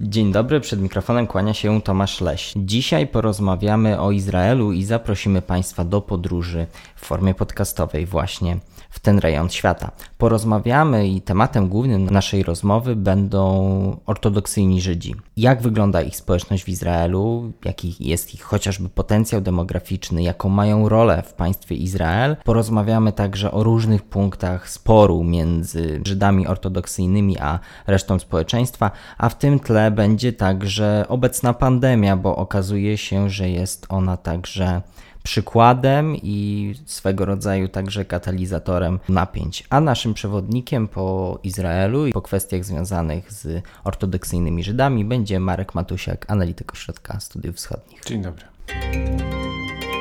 Dzień 0.00 0.32
dobry, 0.32 0.60
przed 0.60 0.80
mikrofonem 0.80 1.26
kłania 1.26 1.54
się 1.54 1.82
Tomasz 1.82 2.20
Leś. 2.20 2.52
Dzisiaj 2.56 3.06
porozmawiamy 3.06 4.00
o 4.00 4.10
Izraelu 4.10 4.72
i 4.72 4.84
zaprosimy 4.84 5.42
Państwa 5.42 5.84
do 5.84 6.00
podróży 6.00 6.66
w 6.96 7.06
formie 7.06 7.34
podcastowej 7.34 8.06
właśnie 8.06 8.56
w 8.90 9.00
ten 9.00 9.18
rejon 9.18 9.48
świata. 9.48 9.90
Porozmawiamy 10.18 11.08
i 11.08 11.20
tematem 11.20 11.68
głównym 11.68 12.10
naszej 12.10 12.42
rozmowy 12.42 12.96
będą 12.96 14.00
ortodoksyjni 14.06 14.80
Żydzi. 14.80 15.14
Jak 15.36 15.62
wygląda 15.62 16.02
ich 16.02 16.16
społeczność 16.16 16.64
w 16.64 16.68
Izraelu, 16.68 17.52
jaki 17.64 17.96
jest 18.00 18.34
ich 18.34 18.42
chociażby 18.42 18.88
potencjał 18.88 19.40
demograficzny, 19.40 20.22
jaką 20.22 20.48
mają 20.48 20.88
rolę 20.88 21.22
w 21.26 21.32
państwie 21.32 21.74
Izrael. 21.74 22.36
Porozmawiamy 22.44 23.12
także 23.12 23.52
o 23.52 23.62
różnych 23.62 24.02
punktach 24.02 24.70
sporu 24.70 25.24
między 25.24 26.00
Żydami 26.06 26.46
ortodoksyjnymi 26.46 27.38
a 27.38 27.58
resztą 27.86 28.18
społeczeństwa, 28.18 28.90
a 29.18 29.28
w 29.28 29.38
tym 29.38 29.60
tle 29.60 29.87
będzie 29.90 30.32
także 30.32 31.04
obecna 31.08 31.54
pandemia, 31.54 32.16
bo 32.16 32.36
okazuje 32.36 32.98
się, 32.98 33.30
że 33.30 33.50
jest 33.50 33.86
ona 33.88 34.16
także 34.16 34.82
przykładem 35.22 36.16
i 36.22 36.74
swego 36.86 37.24
rodzaju 37.24 37.68
także 37.68 38.04
katalizatorem 38.04 38.98
napięć. 39.08 39.64
A 39.70 39.80
naszym 39.80 40.14
przewodnikiem 40.14 40.88
po 40.88 41.38
Izraelu 41.42 42.06
i 42.06 42.12
po 42.12 42.22
kwestiach 42.22 42.64
związanych 42.64 43.32
z 43.32 43.62
ortodoksyjnymi 43.84 44.64
Żydami 44.64 45.04
będzie 45.04 45.40
Marek 45.40 45.74
Matusiak, 45.74 46.30
analityk 46.30 46.72
Ośrodka 46.72 47.20
Studiów 47.20 47.56
Wschodnich. 47.56 48.00
Dzień 48.06 48.22
dobry. 48.22 48.44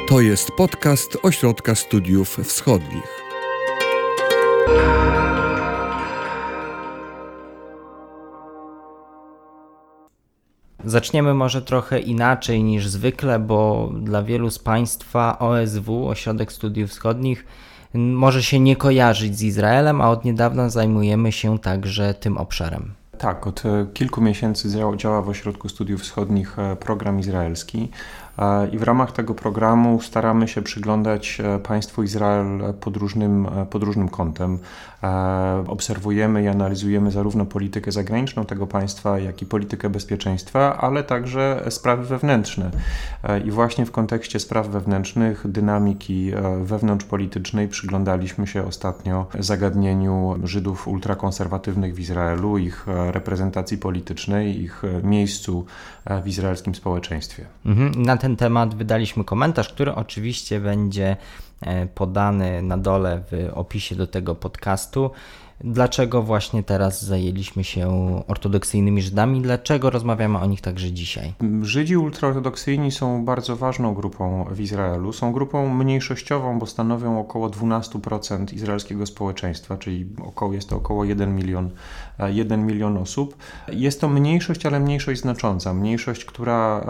To 0.09 0.21
jest 0.21 0.51
podcast 0.51 1.17
Ośrodka 1.23 1.75
Studiów 1.75 2.37
Wschodnich. 2.43 3.27
Zaczniemy 10.87 11.33
może 11.33 11.61
trochę 11.61 11.99
inaczej 11.99 12.63
niż 12.63 12.87
zwykle, 12.87 13.39
bo 13.39 13.91
dla 14.01 14.23
wielu 14.23 14.51
z 14.51 14.59
Państwa 14.59 15.39
OSW, 15.39 16.07
Ośrodek 16.07 16.51
Studiów 16.51 16.89
Wschodnich, 16.89 17.45
może 17.93 18.43
się 18.43 18.59
nie 18.59 18.75
kojarzyć 18.75 19.37
z 19.37 19.43
Izraelem, 19.43 20.01
a 20.01 20.09
od 20.09 20.25
niedawna 20.25 20.69
zajmujemy 20.69 21.31
się 21.31 21.59
także 21.59 22.13
tym 22.13 22.37
obszarem. 22.37 22.91
Tak, 23.17 23.47
od 23.47 23.65
e, 23.65 23.87
kilku 23.93 24.21
miesięcy 24.21 24.69
działa 24.97 25.21
w 25.21 25.29
Ośrodku 25.29 25.69
Studiów 25.69 26.01
Wschodnich 26.01 26.59
e, 26.59 26.75
program 26.75 27.19
izraelski. 27.19 27.89
I 28.71 28.77
w 28.77 28.83
ramach 28.83 29.11
tego 29.11 29.33
programu 29.33 30.01
staramy 30.01 30.47
się 30.47 30.61
przyglądać 30.61 31.41
e, 31.41 31.59
państwu 31.59 32.03
Izrael 32.03 32.73
pod 32.79 32.97
różnym, 32.97 33.45
e, 33.45 33.65
pod 33.65 33.83
różnym 33.83 34.09
kątem. 34.09 34.59
E, 35.03 35.63
obserwujemy 35.67 36.43
i 36.43 36.47
analizujemy 36.47 37.11
zarówno 37.11 37.45
politykę 37.45 37.91
zagraniczną 37.91 38.45
tego 38.45 38.67
państwa, 38.67 39.19
jak 39.19 39.41
i 39.41 39.45
politykę 39.45 39.89
bezpieczeństwa, 39.89 40.77
ale 40.77 41.03
także 41.03 41.65
sprawy 41.69 42.05
wewnętrzne. 42.05 42.71
I 43.45 43.51
właśnie 43.51 43.85
w 43.85 43.91
kontekście 43.91 44.39
spraw 44.39 44.67
wewnętrznych, 44.67 45.47
dynamiki 45.47 46.31
wewnątrzpolitycznej 46.61 47.67
przyglądaliśmy 47.67 48.47
się 48.47 48.67
ostatnio 48.67 49.25
zagadnieniu 49.39 50.35
Żydów 50.43 50.87
ultrakonserwatywnych 50.87 51.95
w 51.95 51.99
Izraelu, 51.99 52.57
ich 52.57 52.85
reprezentacji 52.87 53.77
politycznej, 53.77 54.61
ich 54.61 54.81
miejscu 55.03 55.65
w 56.23 56.27
izraelskim 56.27 56.75
społeczeństwie. 56.75 57.45
Mhm. 57.65 58.01
Na 58.01 58.17
ten 58.17 58.35
temat 58.35 58.75
wydaliśmy 58.75 59.23
komentarz, 59.23 59.69
który 59.69 59.95
oczywiście 59.95 60.59
będzie 60.59 61.07
e, 61.09 61.46
podany 61.95 62.61
na 62.61 62.77
dole 62.77 63.23
w 63.31 63.49
opisie 63.53 63.95
do 63.95 64.07
tego 64.07 64.35
podcastu. 64.35 65.11
Dlaczego 65.63 66.23
właśnie 66.23 66.63
teraz 66.63 67.05
zajęliśmy 67.05 67.63
się 67.63 67.87
ortodoksyjnymi 68.27 69.01
Żydami? 69.01 69.41
Dlaczego 69.41 69.89
rozmawiamy 69.89 70.39
o 70.39 70.45
nich 70.45 70.61
także 70.61 70.91
dzisiaj? 70.91 71.33
Żydzi 71.61 71.97
ultraortodoksyjni 71.97 72.91
są 72.91 73.25
bardzo 73.25 73.55
ważną 73.55 73.93
grupą 73.93 74.45
w 74.51 74.59
Izraelu. 74.59 75.13
Są 75.13 75.31
grupą 75.31 75.69
mniejszościową, 75.69 76.59
bo 76.59 76.65
stanowią 76.65 77.19
około 77.19 77.49
12% 77.49 78.53
izraelskiego 78.53 79.05
społeczeństwa, 79.05 79.77
czyli 79.77 80.05
około, 80.25 80.53
jest 80.53 80.69
to 80.69 80.75
około 80.75 81.05
1 81.05 81.35
milion, 81.35 81.69
1 82.27 82.65
milion 82.65 82.97
osób. 82.97 83.37
Jest 83.67 84.01
to 84.01 84.09
mniejszość, 84.09 84.65
ale 84.65 84.79
mniejszość 84.79 85.21
znacząca. 85.21 85.73
Mniejszość, 85.73 86.25
która 86.25 86.85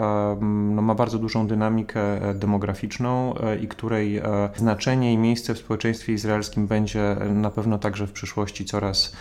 no, 0.74 0.82
ma 0.82 0.94
bardzo 0.94 1.18
dużą 1.18 1.46
dynamikę 1.46 2.30
e, 2.30 2.34
demograficzną 2.34 3.34
e, 3.38 3.58
i 3.58 3.68
której 3.68 4.16
e, 4.16 4.24
znaczenie 4.56 5.12
i 5.12 5.18
miejsce 5.18 5.54
w 5.54 5.58
społeczeństwie 5.58 6.12
izraelskim 6.12 6.66
będzie 6.66 7.16
na 7.34 7.50
pewno 7.50 7.78
także 7.78 8.06
w 8.06 8.12
przyszłości 8.12 8.57
coraz, 8.64 9.12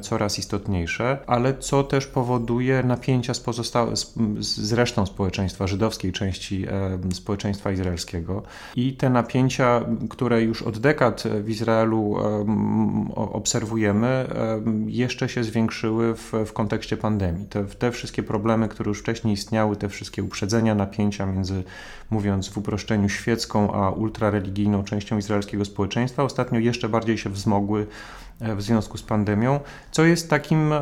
coraz 0.00 0.38
istotniejsze, 0.38 1.18
ale 1.26 1.58
co 1.58 1.82
też 1.84 2.06
powoduje 2.06 2.82
napięcia 2.82 3.34
z, 3.34 3.40
pozosta- 3.40 3.96
z, 4.40 4.72
resztą 4.72 5.06
społeczeństwa, 5.06 5.66
żydowskiej 5.66 6.12
części 6.12 6.66
społeczeństwa 7.12 7.72
izraelskiego. 7.72 8.42
I 8.76 8.92
te 8.92 9.10
napięcia, 9.10 9.80
które 10.10 10.42
już 10.42 10.62
od 10.62 10.78
dekad 10.78 11.24
w 11.42 11.50
Izraelu 11.50 12.16
obserwujemy, 13.16 14.26
jeszcze 14.86 15.28
się 15.28 15.44
zwiększyły 15.44 16.14
w, 16.14 16.32
w 16.46 16.52
kontekście 16.52 16.96
pandemii. 16.96 17.46
Te, 17.46 17.64
te 17.64 17.92
wszystkie 17.92 18.22
problemy, 18.22 18.68
które 18.68 18.88
już 18.88 19.00
wcześniej 19.00 19.34
istniały, 19.34 19.76
te 19.76 19.88
wszystkie 19.88 20.22
uprzedzenia, 20.22 20.74
napięcia 20.74 21.26
między, 21.26 21.62
mówiąc 22.10 22.48
w 22.48 22.58
uproszczeniu, 22.58 23.08
świecką 23.08 23.72
a 23.72 23.90
ultrareligijną 23.90 24.84
częścią 24.84 25.18
izraelskiego 25.18 25.64
społeczeństwa, 25.64 26.22
ostatnio 26.22 26.58
jeszcze 26.58 26.88
bardziej 26.88 27.18
się 27.18 27.30
wzmogły 27.30 27.86
w 28.40 28.62
związku 28.62 28.98
z 28.98 29.02
pandemią, 29.02 29.60
co 29.90 30.04
jest 30.04 30.30
takim 30.30 30.72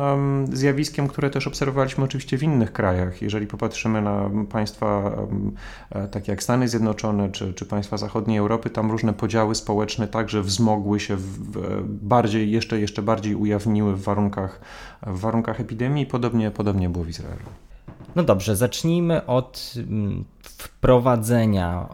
zjawiskiem, 0.53 1.07
które 1.07 1.29
też 1.29 1.47
obserwowaliśmy 1.47 2.03
oczywiście 2.03 2.37
w 2.37 2.43
innych 2.43 2.73
krajach. 2.73 3.21
Jeżeli 3.21 3.47
popatrzymy 3.47 4.01
na 4.01 4.29
państwa 4.51 5.09
um, 5.09 5.55
takie 6.11 6.31
jak 6.31 6.43
Stany 6.43 6.67
Zjednoczone 6.67 7.31
czy, 7.31 7.53
czy 7.53 7.65
państwa 7.65 7.97
zachodniej 7.97 8.37
Europy, 8.37 8.69
tam 8.69 8.91
różne 8.91 9.13
podziały 9.13 9.55
społeczne 9.55 10.07
także 10.07 10.41
wzmogły 10.41 10.99
się, 10.99 11.15
w, 11.15 11.83
bardziej, 11.87 12.51
jeszcze, 12.51 12.79
jeszcze 12.79 13.01
bardziej 13.01 13.35
ujawniły 13.35 13.95
w 13.95 14.01
warunkach, 14.03 14.59
w 15.07 15.19
warunkach 15.19 15.59
epidemii 15.59 16.05
podobnie, 16.05 16.51
podobnie 16.51 16.89
było 16.89 17.05
w 17.05 17.09
Izraelu. 17.09 17.45
No 18.15 18.23
dobrze, 18.23 18.55
zacznijmy 18.55 19.25
od 19.25 19.73
mm, 19.77 20.25
wprowadzenia 20.41 21.89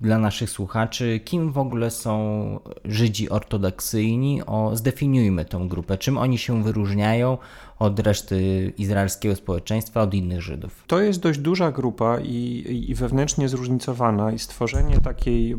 dla 0.00 0.18
naszych 0.18 0.50
słuchaczy, 0.50 1.20
kim 1.24 1.52
w 1.52 1.58
ogóle 1.58 1.90
są 1.90 2.60
Żydzi 2.84 3.30
ortodoksyjni. 3.30 4.42
O, 4.46 4.76
zdefiniujmy 4.76 5.44
tę 5.44 5.66
grupę, 5.68 5.98
czym 5.98 6.18
oni 6.18 6.38
się 6.38 6.62
wyróżniają 6.62 7.38
od 7.80 8.00
reszty 8.00 8.72
izraelskiego 8.78 9.36
społeczeństwa, 9.36 10.02
od 10.02 10.14
innych 10.14 10.42
Żydów. 10.42 10.84
To 10.86 11.00
jest 11.00 11.20
dość 11.20 11.38
duża 11.38 11.72
grupa 11.72 12.18
i, 12.20 12.64
i 12.88 12.94
wewnętrznie 12.94 13.48
zróżnicowana, 13.48 14.32
i 14.32 14.38
stworzenie 14.38 14.98
takiej 14.98 15.56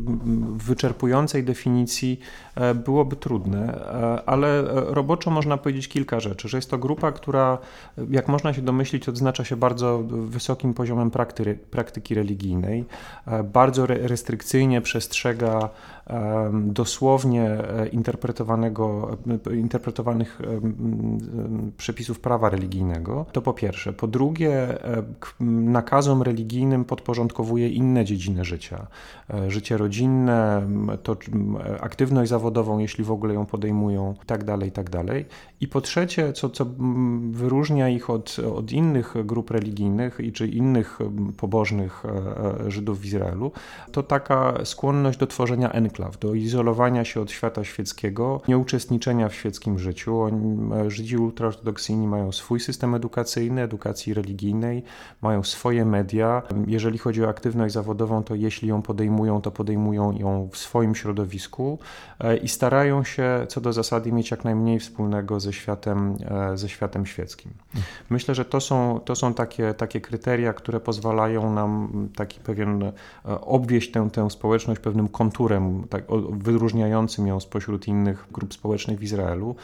wyczerpującej 0.56 1.44
definicji 1.44 2.20
e, 2.54 2.74
byłoby 2.74 3.16
trudne, 3.16 3.74
e, 3.74 4.22
ale 4.26 4.62
roboczo 4.72 5.30
można 5.30 5.56
powiedzieć 5.56 5.88
kilka 5.88 6.20
rzeczy, 6.20 6.48
że 6.48 6.58
jest 6.58 6.70
to 6.70 6.78
grupa, 6.78 7.12
która, 7.12 7.58
jak 8.10 8.28
można 8.28 8.54
się 8.54 8.62
domyślić, 8.62 9.08
odznacza 9.08 9.44
się 9.44 9.56
bardzo 9.56 10.02
wysokim 10.08 10.74
poziomem 10.74 11.10
prakty, 11.10 11.58
praktyki 11.70 12.14
religijnej, 12.14 12.84
e, 13.26 13.42
bardzo 13.42 13.86
restrykcyjnie 13.86 14.80
przestrzega 14.80 15.70
dosłownie 16.62 17.42
e, 17.42 17.88
interpretowanego, 17.88 19.18
e, 19.50 19.56
interpretowanych 19.56 20.40
przepisów 21.76 22.20
prawa 22.20 22.50
religijnego, 22.50 23.26
to 23.32 23.42
po 23.42 23.52
pierwsze. 23.52 23.92
Po 23.92 24.06
drugie, 24.06 24.84
e, 24.84 25.02
nakazom 25.40 26.22
religijnym 26.22 26.84
podporządkowuje 26.84 27.68
inne 27.68 28.04
dziedziny 28.04 28.44
życia. 28.44 28.86
Życie 29.48 29.76
rodzinne, 29.76 30.62
to 31.02 31.16
aktywność 31.80 32.30
zawodową, 32.30 32.78
jeśli 32.78 33.04
w 33.04 33.10
ogóle 33.10 33.34
ją 33.34 33.46
podejmują, 33.46 34.14
i 34.22 34.26
tak 34.26 34.44
dalej, 34.44 34.68
i 34.68 34.72
tak. 34.72 34.90
I 35.60 35.68
po 35.68 35.80
trzecie, 35.80 36.32
co, 36.32 36.50
co 36.50 36.66
wyróżnia 37.30 37.88
ich 37.88 38.10
od, 38.10 38.36
od 38.54 38.72
innych 38.72 39.14
grup 39.24 39.50
religijnych 39.50 40.20
i 40.20 40.32
czy 40.32 40.46
innych 40.46 40.98
pobożnych 41.36 42.02
Żydów 42.68 43.00
w 43.00 43.04
Izraelu, 43.04 43.52
to 43.92 44.02
taka 44.02 44.64
skłonność 44.64 45.18
do 45.18 45.26
tworzenia 45.26 45.70
enklaw 45.72 45.91
enklaw, 45.92 46.18
do 46.18 46.34
izolowania 46.34 47.04
się 47.04 47.20
od 47.20 47.30
świata 47.30 47.64
świeckiego, 47.64 48.40
nieuczestniczenia 48.48 49.28
w 49.28 49.34
świeckim 49.34 49.78
życiu. 49.78 50.26
E, 50.26 50.90
Żydzi 50.90 51.16
ultraortodoksyjni 51.16 52.06
mają 52.08 52.32
swój 52.32 52.60
system 52.60 52.94
edukacyjny, 52.94 53.62
edukacji 53.62 54.14
religijnej, 54.14 54.82
mają 55.22 55.42
swoje 55.42 55.84
media. 55.84 56.42
Jeżeli 56.66 56.98
chodzi 56.98 57.24
o 57.24 57.28
aktywność 57.28 57.74
zawodową, 57.74 58.24
to 58.24 58.34
jeśli 58.34 58.68
ją 58.68 58.82
podejmują, 58.82 59.40
to 59.40 59.50
podejmują 59.50 60.12
ją 60.12 60.48
w 60.52 60.56
swoim 60.56 60.94
środowisku 60.94 61.78
e, 62.20 62.36
i 62.36 62.48
starają 62.48 63.04
się 63.04 63.46
co 63.48 63.60
do 63.60 63.72
zasady 63.72 64.12
mieć 64.12 64.30
jak 64.30 64.44
najmniej 64.44 64.78
wspólnego 64.80 65.40
ze 65.40 65.52
światem, 65.52 66.16
e, 66.52 66.56
ze 66.56 66.68
światem 66.68 67.06
świeckim. 67.06 67.52
Myślę, 68.10 68.34
że 68.34 68.44
to 68.44 68.60
są, 68.60 69.00
to 69.04 69.14
są 69.14 69.34
takie, 69.34 69.74
takie 69.74 70.00
kryteria, 70.00 70.52
które 70.52 70.80
pozwalają 70.80 71.54
nam 71.54 71.88
taki 72.16 72.40
pewien 72.40 72.92
obwieść 73.24 73.90
tę, 73.90 74.10
tę 74.10 74.30
społeczność 74.30 74.80
pewnym 74.80 75.08
konturem 75.08 75.81
tak, 75.90 76.04
wyróżniającym 76.30 77.26
ją 77.26 77.40
spośród 77.40 77.88
innych 77.88 78.26
grup 78.32 78.54
społecznych 78.54 78.98
w 78.98 79.02
Izraelu. 79.02 79.56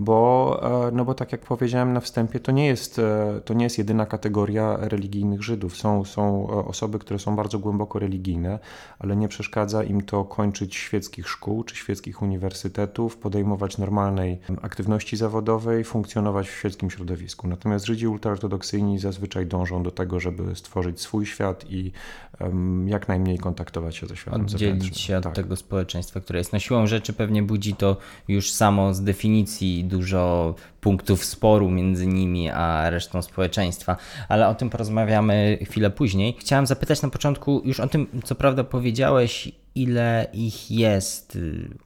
Bo, 0.00 0.60
e, 0.88 0.90
no 0.92 1.04
bo 1.04 1.14
tak 1.14 1.32
jak 1.32 1.40
powiedziałem 1.40 1.92
na 1.92 2.00
wstępie, 2.00 2.40
to 2.40 2.52
nie 2.52 2.66
jest, 2.66 2.98
e, 2.98 3.40
to 3.44 3.54
nie 3.54 3.64
jest 3.64 3.78
jedyna 3.78 4.06
kategoria 4.06 4.76
religijnych 4.80 5.42
Żydów. 5.42 5.76
Są, 5.76 6.04
są 6.04 6.48
osoby, 6.48 6.98
które 6.98 7.18
są 7.18 7.36
bardzo 7.36 7.58
głęboko 7.58 7.98
religijne, 7.98 8.58
ale 8.98 9.16
nie 9.16 9.28
przeszkadza 9.28 9.84
im 9.84 10.02
to 10.02 10.24
kończyć 10.24 10.76
świeckich 10.76 11.28
szkół 11.28 11.64
czy 11.64 11.76
świeckich 11.76 12.22
uniwersytetów, 12.22 13.16
podejmować 13.16 13.78
normalnej 13.78 14.40
aktywności 14.62 15.16
zawodowej, 15.16 15.84
funkcjonować 15.84 16.48
w 16.48 16.58
świeckim 16.58 16.90
środowisku. 16.90 17.48
Natomiast 17.48 17.86
Żydzi 17.86 18.08
ultraortodoksyjni 18.08 18.98
zazwyczaj 18.98 19.46
dążą 19.46 19.82
do 19.82 19.90
tego, 19.90 20.20
żeby 20.20 20.56
stworzyć 20.56 21.00
swój 21.00 21.26
świat 21.26 21.64
i 21.70 21.92
um, 22.40 22.88
jak 22.88 23.08
najmniej 23.08 23.38
kontaktować 23.38 23.96
się 23.96 24.06
ze 24.06 24.16
światem 24.16 24.40
Oddzielić 24.40 25.00
się 25.00 25.16
od 25.16 25.24
tak. 25.24 25.34
tego 25.34 25.56
społeczeństwa, 25.56 26.20
które 26.20 26.38
jest 26.38 26.52
na 26.52 26.60
siłą 26.60 26.86
rzeczy 26.86 27.12
pewnie 27.12 27.42
budzi 27.42 27.74
to 27.74 27.96
już 28.28 28.52
samo 28.52 28.94
z 28.94 29.02
definicji 29.02 29.89
dużo 29.90 30.54
punktów 30.80 31.24
sporu 31.24 31.70
między 31.70 32.06
nimi 32.06 32.50
a 32.50 32.90
resztą 32.90 33.22
społeczeństwa, 33.22 33.96
ale 34.28 34.48
o 34.48 34.54
tym 34.54 34.70
porozmawiamy 34.70 35.58
chwilę 35.62 35.90
później. 35.90 36.36
Chciałem 36.38 36.66
zapytać 36.66 37.02
na 37.02 37.08
początku 37.10 37.62
już 37.64 37.80
o 37.80 37.88
tym, 37.88 38.06
co 38.24 38.34
prawda 38.34 38.64
powiedziałeś, 38.64 39.52
ile 39.74 40.26
ich 40.32 40.70
jest? 40.70 41.38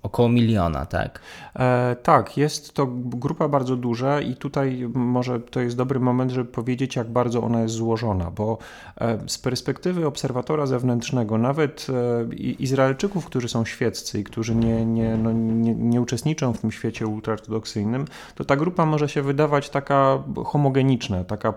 Około 0.03 0.29
miliona, 0.29 0.87
tak? 0.87 1.21
E, 1.57 1.97
tak, 2.03 2.37
jest 2.37 2.75
to 2.75 2.87
grupa 2.93 3.49
bardzo 3.49 3.77
duża 3.77 4.21
i 4.21 4.37
tutaj 4.37 4.89
może 4.95 5.41
to 5.41 5.61
jest 5.61 5.77
dobry 5.77 6.01
moment, 6.01 6.31
żeby 6.31 6.51
powiedzieć, 6.51 6.97
jak 6.97 7.11
bardzo 7.11 7.43
ona 7.43 7.61
jest 7.61 7.75
złożona, 7.75 8.31
bo 8.31 8.59
e, 9.01 9.19
z 9.27 9.39
perspektywy 9.39 10.07
obserwatora 10.07 10.67
zewnętrznego, 10.67 11.39
nawet 11.39 11.87
e, 12.31 12.35
Izraelczyków, 12.35 13.27
którzy 13.27 13.49
są 13.49 13.65
świeccy 13.65 14.21
i 14.21 14.25
którzy 14.25 14.55
nie, 14.55 14.87
nie, 14.87 15.17
no, 15.17 15.33
nie, 15.33 15.75
nie 15.75 16.01
uczestniczą 16.01 16.53
w 16.53 16.59
tym 16.59 16.73
świecie 16.73 17.07
ultraortodoksyjnym, 17.07 18.05
to 18.35 18.45
ta 18.45 18.57
grupa 18.57 18.87
może 18.87 19.09
się 19.09 19.23
wydawać 19.23 19.71
taka 19.71 20.23
homogeniczna, 20.45 21.25
taka 21.25 21.55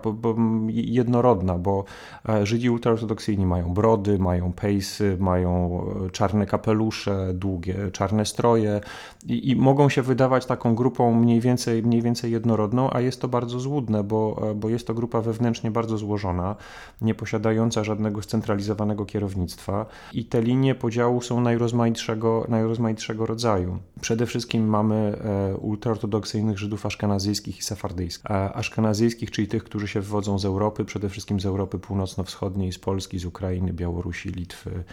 jednorodna, 0.68 1.58
bo 1.58 1.84
e, 2.28 2.46
Żydzi 2.46 2.70
ultraortodoksyjni 2.70 3.46
mają 3.46 3.74
brody, 3.74 4.18
mają 4.18 4.52
pejsy, 4.52 5.16
mają 5.20 5.80
czarne 6.18 6.46
kapelusze, 6.46 7.34
długie 7.34 7.90
czarne 7.92 8.26
stroje 8.26 8.80
i, 9.26 9.50
i, 9.50 9.56
mogą 9.56 9.88
się 9.88 10.02
wydawać 10.02 10.46
taką 10.46 10.74
grupą 10.74 11.14
mniej 11.14 11.40
więcej, 11.40 11.82
mniej 11.82 12.02
więcej 12.02 12.32
jednorodną, 12.32 12.90
a 12.90 13.00
jest 13.00 13.20
to 13.20 13.28
bardzo 13.28 13.60
złudne, 13.60 14.04
bo, 14.04 14.50
e, 14.50 14.54
bo 14.54 14.68
jest 14.68 14.86
to 14.86 14.94
grupa 14.94 15.20
wewnętrznie 15.20 15.70
bardzo 15.70 15.98
złożona, 15.98 16.56
nie 17.00 17.14
posiadająca 17.14 17.84
żadnego 17.84 18.22
scentralizowanego 18.22 19.04
kierownictwa 19.04 19.86
i 20.12 20.24
te 20.24 20.42
linie 20.42 20.74
podziału 20.74 21.22
są 21.22 21.40
najrozmaitszego, 21.40 22.46
najrozmaitszego 22.48 23.26
rodzaju. 23.26 23.78
Przede 24.00 24.26
wszystkim 24.26 24.68
mamy 24.68 25.18
ultraortodoksyjnych 25.60 26.58
Żydów 26.58 26.86
aszkenazyjskich 26.86 27.58
i 27.58 27.62
sefardyjskich. 27.62 28.30
Aszkenazyjskich, 28.54 29.30
czyli 29.30 29.48
tych, 29.48 29.64
którzy 29.64 29.88
się 29.88 30.00
wywodzą 30.00 30.38
z 30.38 30.44
Europy, 30.44 30.84
przede 30.84 31.08
wszystkim 31.08 31.40
z 31.40 31.46
Europy 31.46 31.78
Północno-Wschodniej, 31.78 32.72
z 32.72 32.78
Polski, 32.78 33.18
z 33.18 33.24
Ukrainy, 33.24 33.72
Białorusi, 33.72 34.28
Litwy, 34.28 34.84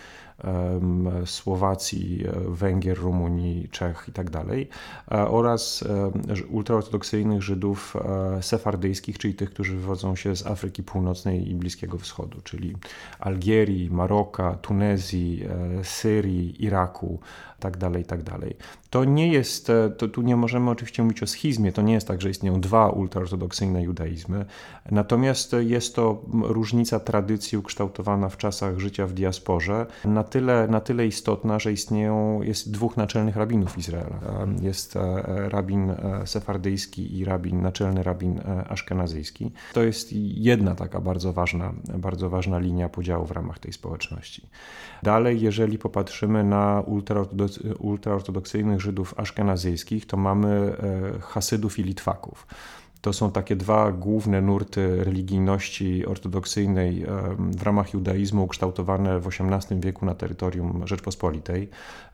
Słowacji, 1.26 2.24
e, 2.28 2.32
Węgier, 2.50 2.98
Rumunii, 2.98 3.70
Czech 3.72 4.04
itd. 4.08 4.32
Tak 4.32 4.48
e, 5.12 5.28
oraz 5.28 5.84
ultraortodoksyjnych 6.50 7.42
Żydów 7.42 7.96
e, 7.96 8.44
sefardyjskich, 8.44 9.18
czyli 9.18 9.34
tych, 9.34 9.50
którzy 9.50 9.76
wywodzą 9.76 10.16
się 10.16 10.36
z 10.36 10.48
Afryki 10.48 10.84
Północnej 10.84 11.50
i 11.50 11.56
Bliskiego 11.56 11.98
Wschodu, 11.98 12.42
czyli 12.42 12.76
Algierii, 13.20 13.92
Maroka, 13.92 14.56
Tunezji, 14.62 15.44
Syrii, 15.84 16.64
Iraku, 16.64 17.20
tak 17.60 17.78
dalej, 17.78 18.06
tak. 18.24 18.56
To 18.96 19.06
nie 19.06 19.28
jest, 19.28 19.70
e, 19.70 19.90
to 19.90 20.08
tu 20.08 20.22
nie 20.22 20.36
możemy 20.36 20.70
oczywiście 20.72 21.04
mówić 21.04 21.24
o 21.24 21.28
schizmie, 21.28 21.72
to 21.72 21.82
nie 21.82 21.94
jest 21.94 22.08
tak, 22.08 22.22
że 22.22 22.30
istnieją 22.30 22.62
dwa 22.62 22.90
ultraortodoksyjne 22.90 23.84
judaizmy, 23.84 24.46
natomiast 24.92 25.56
jest 25.60 25.96
to 25.96 26.22
różnica 26.44 27.00
tradycji 27.00 27.58
ukształtowana 27.58 28.30
w 28.30 28.38
czasach 28.38 28.80
życia 28.80 29.08
w 29.08 29.14
diasporze, 29.14 29.86
na 30.06 30.24
tyle, 30.24 30.68
na 30.68 30.82
tyle 30.82 31.08
istotna, 31.08 31.60
że 31.60 31.72
istnieją, 31.72 32.42
jest 32.42 32.72
dwóch 32.72 32.98
naczelnych 32.98 33.36
rabinów 33.36 33.78
Izraela. 33.78 34.20
Jest 34.62 34.96
e, 34.96 35.24
rabin 35.50 35.90
e, 35.90 36.22
sefardyjski 36.26 37.18
i 37.18 37.26
rabin, 37.26 37.62
naczelny 37.62 38.04
rabin 38.04 38.42
aszkenazyjski. 38.70 39.52
To 39.74 39.84
jest 39.84 40.10
jedna 40.14 40.76
taka 40.76 41.02
bardzo 41.02 41.34
ważna, 41.34 41.74
bardzo 41.98 42.30
ważna 42.30 42.60
linia 42.60 42.90
podziału 42.90 43.26
w 43.26 43.32
ramach 43.32 43.60
tej 43.60 43.74
społeczności. 43.74 44.48
Dalej, 45.04 45.42
jeżeli 45.42 45.78
popatrzymy 45.78 46.44
na 46.44 46.84
ultraortodoksyjnych 47.80 48.85
Żydów 48.86 49.14
aszkenazyjskich, 49.18 50.06
to 50.06 50.18
mamy 50.18 50.78
e, 51.18 51.20
Hasydów 51.20 51.80
i 51.80 51.84
Litwaków. 51.84 52.48
To 53.02 53.14
są 53.14 53.32
takie 53.32 53.56
dwa 53.56 53.92
główne 53.92 54.42
nurty 54.42 55.04
religijności 55.04 56.06
ortodoksyjnej 56.06 57.04
e, 57.04 57.08
w 57.58 57.64
ramach 57.64 57.94
judaizmu 57.94 58.44
ukształtowane 58.44 59.20
w 59.20 59.28
XVIII 59.28 59.82
wieku 59.82 60.06
na 60.06 60.16
terytorium 60.16 60.88
Rzeczpospolitej. 60.88 61.70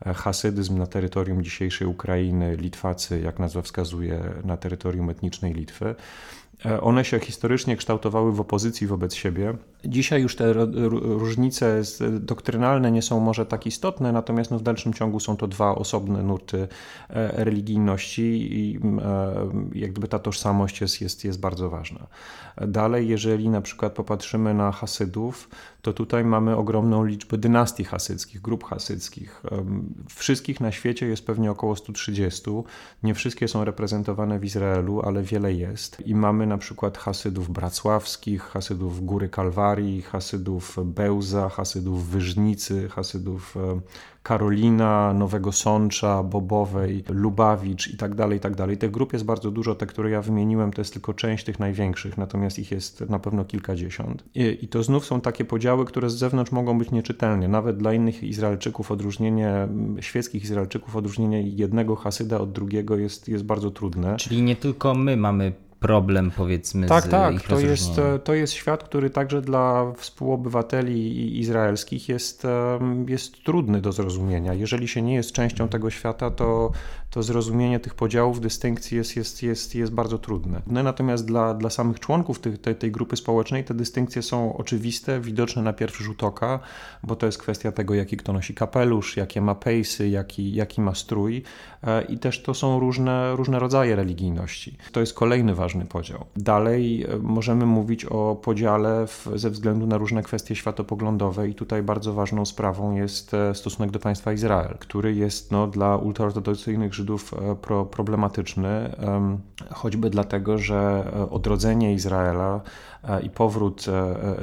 E, 0.06 0.14
hasydyzm 0.14 0.78
na 0.78 0.88
terytorium 0.88 1.44
dzisiejszej 1.44 1.88
Ukrainy, 1.88 2.56
Litwacy, 2.56 3.22
jak 3.22 3.40
nazwa 3.40 3.62
wskazuje, 3.62 4.20
na 4.44 4.58
terytorium 4.58 5.10
etnicznej 5.10 5.54
Litwy. 5.54 5.96
E, 6.66 6.82
one 6.82 7.06
się 7.06 7.20
historycznie 7.20 7.78
kształtowały 7.78 8.32
w 8.34 8.40
opozycji 8.40 8.88
wobec 8.88 9.16
siebie. 9.16 9.54
Dzisiaj 9.86 10.22
już 10.22 10.36
te 10.36 10.54
różnice 10.54 11.82
doktrynalne 12.20 12.92
nie 12.92 13.02
są 13.02 13.20
może 13.20 13.46
tak 13.46 13.66
istotne, 13.66 14.12
natomiast 14.12 14.52
no 14.52 14.60
w 14.60 14.64
dalszym 14.64 14.94
ciągu 14.94 15.20
są 15.20 15.38
to 15.38 15.48
dwa 15.48 15.76
osobne 15.76 16.24
nurty 16.24 16.68
e, 17.10 17.46
religijności 17.46 18.54
i 18.60 18.78
e, 18.78 18.80
jak 19.74 19.92
gdyby 19.92 20.08
ta 20.08 20.20
tożsamość 20.20 20.82
jest, 20.82 21.02
jest, 21.02 21.26
jest 21.26 21.40
bardzo 21.40 21.70
ważna. 21.70 22.08
Dalej, 22.68 23.08
jeżeli 23.08 23.50
na 23.50 23.62
przykład 23.62 23.94
popatrzymy 23.94 24.54
na 24.54 24.72
Hasydów, 24.72 25.50
to 25.82 25.94
tutaj 25.94 26.26
mamy 26.26 26.58
ogromną 26.58 27.06
liczbę 27.06 27.38
dynastii 27.38 27.84
hasyckich, 27.84 28.42
grup 28.42 28.64
hasyckich. 28.64 29.44
Wszystkich 30.10 30.62
na 30.62 30.72
świecie 30.72 31.08
jest 31.08 31.26
pewnie 31.26 31.52
około 31.52 31.76
130. 31.76 32.52
Nie 33.04 33.14
wszystkie 33.14 33.48
są 33.48 33.66
reprezentowane 33.66 34.40
w 34.40 34.46
Izraelu, 34.46 35.02
ale 35.02 35.24
wiele 35.24 35.54
jest. 35.54 36.08
I 36.08 36.16
mamy 36.16 36.48
na 36.48 36.58
przykład 36.58 36.98
Hasydów 36.98 37.50
Bracławskich, 37.50 38.42
Hasydów 38.42 39.06
Góry 39.06 39.30
Kalwarii, 39.30 40.02
Hasydów 40.02 40.78
Bełza, 40.86 41.50
Hasydów 41.50 42.10
Wyżnicy, 42.10 42.90
Hasydów 42.90 43.56
Karolina, 44.24 45.14
Nowego 45.14 45.52
Sącza, 45.52 46.24
Bobowej, 46.24 47.04
Lubawicz 47.10 47.88
i 47.88 47.98
tak 47.98 48.16
dalej, 48.16 48.38
i 48.38 48.42
tak 48.42 48.56
dalej. 48.56 48.78
Tych 48.78 48.92
grup 48.92 49.14
jest 49.14 49.26
bardzo 49.26 49.52
dużo, 49.52 49.76
te, 49.76 49.86
które 49.86 50.10
ja 50.10 50.22
wymieniłem, 50.22 50.74
to 50.74 50.82
jest 50.82 50.94
tylko 50.94 51.14
część 51.14 51.46
tych 51.46 51.60
największych, 51.60 52.18
natomiast 52.18 52.60
ich 52.60 52.72
jest 52.72 53.10
na 53.10 53.20
pewno 53.20 53.46
kilkadziesiąt. 53.46 54.24
I, 54.36 54.58
i 54.62 54.68
to 54.68 54.84
znów 54.84 55.06
są 55.06 55.22
takie 55.22 55.46
podziały, 55.46 55.86
które 55.86 56.10
z 56.10 56.16
zewnątrz 56.16 56.52
mogą 56.52 56.78
być 56.78 56.92
nieczytelne. 56.92 57.48
Nawet 57.48 57.78
dla 57.78 57.94
innych 57.94 58.24
Izraelczyków 58.24 58.92
odróżnienie, 58.92 59.68
świeckich 60.00 60.44
Izraelczyków 60.44 60.96
odróżnienie 60.96 61.42
jednego 61.42 61.96
Hasyda 61.96 62.40
od 62.40 62.52
drugiego 62.52 62.98
jest, 62.98 63.30
jest 63.30 63.44
bardzo 63.44 63.72
trudne. 63.72 64.16
Czyli 64.18 64.42
nie 64.42 64.56
tylko 64.56 64.94
my 64.94 65.18
mamy 65.18 65.54
problem, 65.82 66.32
powiedzmy, 66.32 66.88
tak, 66.88 67.04
z 67.04 67.10
tak, 67.10 67.34
ich 67.36 67.48
to 67.48 67.60
jest, 67.60 68.02
to 68.24 68.34
jest 68.34 68.54
świat, 68.54 68.84
który 68.84 69.10
także 69.10 69.42
dla 69.42 69.94
współobywateli 69.98 71.40
izraelskich 71.40 72.10
jest, 72.10 72.44
jest 73.08 73.44
trudny 73.44 73.82
do 73.82 73.92
zrozumienia. 73.92 74.54
Jeżeli 74.54 74.88
się 74.88 75.02
nie 75.02 75.16
jest 75.16 75.32
częścią 75.32 75.68
tego 75.68 75.90
świata, 75.90 76.32
to, 76.32 76.72
to 77.12 77.24
zrozumienie 77.24 77.80
tych 77.80 77.96
podziałów, 77.96 78.42
dystynkcji 78.42 78.98
jest, 78.98 79.16
jest, 79.16 79.44
jest, 79.44 79.76
jest 79.76 79.94
bardzo 79.94 80.18
trudne. 80.18 80.62
Natomiast 80.68 81.26
dla, 81.26 81.54
dla 81.54 81.70
samych 81.70 82.00
członków 82.00 82.40
tej, 82.40 82.58
tej, 82.58 82.76
tej 82.76 82.92
grupy 82.92 83.16
społecznej 83.16 83.64
te 83.64 83.74
dystynkcje 83.74 84.22
są 84.22 84.58
oczywiste, 84.58 85.20
widoczne 85.20 85.62
na 85.62 85.74
pierwszy 85.74 86.04
rzut 86.04 86.24
oka, 86.24 86.60
bo 87.04 87.16
to 87.16 87.26
jest 87.26 87.38
kwestia 87.38 87.72
tego, 87.72 87.94
jaki 87.94 88.18
kto 88.18 88.34
nosi 88.34 88.54
kapelusz, 88.54 89.18
jakie 89.18 89.42
ma 89.42 89.56
pejsy, 89.56 90.10
jaki, 90.10 90.54
jaki 90.54 90.82
ma 90.82 90.96
strój 90.96 91.44
e, 91.84 92.02
i 92.04 92.18
też 92.18 92.44
to 92.44 92.54
są 92.54 92.80
różne, 92.80 93.36
różne 93.36 93.60
rodzaje 93.60 93.96
religijności. 93.96 94.78
To 94.92 95.00
jest 95.00 95.14
kolejny 95.14 95.56
ważny 95.56 95.72
ważny 95.72 95.86
podział. 95.86 96.26
Dalej 96.36 97.04
e, 97.04 97.18
możemy 97.18 97.66
mówić 97.66 98.06
o 98.06 98.36
podziale 98.36 99.08
w, 99.08 99.28
ze 99.36 99.50
względu 99.50 99.88
na 99.88 99.98
różne 99.98 100.24
kwestie 100.24 100.56
światopoglądowe 100.56 101.50
i 101.50 101.56
tutaj 101.56 101.84
bardzo 101.84 102.14
ważną 102.14 102.46
sprawą 102.46 102.96
jest 102.96 103.34
e, 103.34 103.56
stosunek 103.56 103.92
do 103.92 104.00
państwa 104.00 104.34
Izrael, 104.34 104.76
który 104.80 105.16
jest 105.16 105.52
no, 105.52 105.68
dla 105.68 105.98
ultraortodoksyjnych 105.98 106.94
Żydów 107.02 107.34
e, 107.34 107.56
pro, 107.56 107.86
problematyczny, 107.86 108.96
choćby 109.72 110.10
dlatego, 110.10 110.58
że 110.58 111.12
odrodzenie 111.32 111.94
Izraela 111.94 112.62
i 113.24 113.30
powrót 113.30 113.86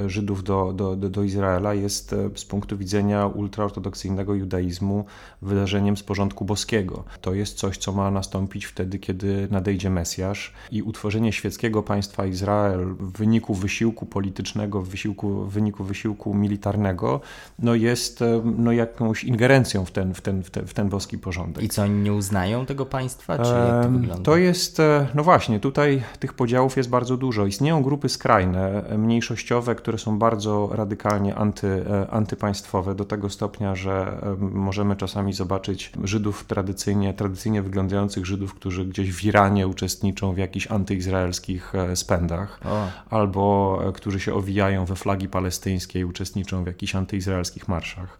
Żydów 0.07 0.43
do, 0.43 0.73
do, 0.73 0.95
do 0.95 1.23
Izraela 1.23 1.73
jest 1.73 2.15
z 2.35 2.45
punktu 2.45 2.77
widzenia 2.77 3.27
ultraortodoksyjnego 3.27 4.33
judaizmu 4.33 5.05
wydarzeniem 5.41 5.97
z 5.97 6.03
porządku 6.03 6.45
boskiego. 6.45 7.03
To 7.21 7.33
jest 7.33 7.57
coś, 7.57 7.77
co 7.77 7.91
ma 7.91 8.11
nastąpić 8.11 8.65
wtedy, 8.65 8.99
kiedy 8.99 9.47
nadejdzie 9.51 9.89
Mesjasz 9.89 10.53
i 10.71 10.81
utworzenie 10.81 11.33
świeckiego 11.33 11.83
państwa 11.83 12.25
Izrael 12.25 12.85
w 12.85 13.17
wyniku 13.17 13.53
wysiłku 13.53 14.05
politycznego, 14.05 14.81
w, 14.81 14.89
wysiłku, 14.89 15.45
w 15.45 15.53
wyniku 15.53 15.83
wysiłku 15.83 16.33
militarnego, 16.33 17.21
no 17.59 17.75
jest 17.75 18.23
no 18.57 18.71
jakąś 18.71 19.23
ingerencją 19.23 19.85
w 19.85 19.91
ten, 19.91 20.13
w 20.13 20.21
ten, 20.21 20.43
w 20.43 20.49
ten, 20.49 20.67
w 20.67 20.73
ten 20.73 20.89
boski 20.89 21.17
porządek. 21.17 21.63
I 21.63 21.69
co, 21.69 21.83
oni 21.83 22.01
nie 22.01 22.13
uznają 22.13 22.65
tego 22.65 22.85
państwa, 22.85 23.37
czy 23.37 23.51
jak 23.51 23.83
to 23.83 23.89
wygląda? 23.89 24.23
To 24.23 24.37
jest, 24.37 24.79
e, 24.79 25.07
no 25.15 25.23
właśnie, 25.23 25.59
tutaj 25.59 26.03
tych 26.19 26.33
podziałów 26.33 26.77
jest 26.77 26.89
bardzo 26.89 27.17
dużo. 27.17 27.45
Istnieją 27.45 27.83
grupy 27.83 28.09
skrajne, 28.09 28.48
e, 28.55 28.97
mniejszościowe, 28.97 29.75
które 29.75 29.97
są 29.97 30.19
bardzo 30.19 30.69
radykalnie 30.71 31.35
anty, 31.35 31.85
e, 31.89 32.09
antypaństwowe, 32.09 32.95
do 32.95 33.05
tego 33.05 33.29
stopnia, 33.29 33.75
że 33.75 34.21
możemy 34.39 34.95
czasami 34.95 35.33
zobaczyć 35.33 35.91
Żydów 36.03 36.45
tradycyjnie, 36.45 37.13
tradycyjnie 37.13 37.61
wyglądających 37.61 38.25
Żydów, 38.25 38.53
którzy 38.53 38.85
gdzieś 38.85 39.11
w 39.11 39.23
Iranie 39.23 39.67
uczestniczą 39.67 40.33
w 40.33 40.37
jakichś 40.37 40.67
antyizraelskich 40.67 41.73
spędach, 41.95 42.59
o. 42.65 42.87
albo 43.09 43.79
którzy 43.93 44.19
się 44.19 44.33
owijają 44.33 44.85
we 44.85 44.95
flagi 44.95 45.29
palestyńskiej, 45.29 46.03
uczestniczą 46.03 46.63
w 46.63 46.67
jakichś 46.67 46.95
antyizraelskich 46.95 47.67
marszach. 47.67 48.19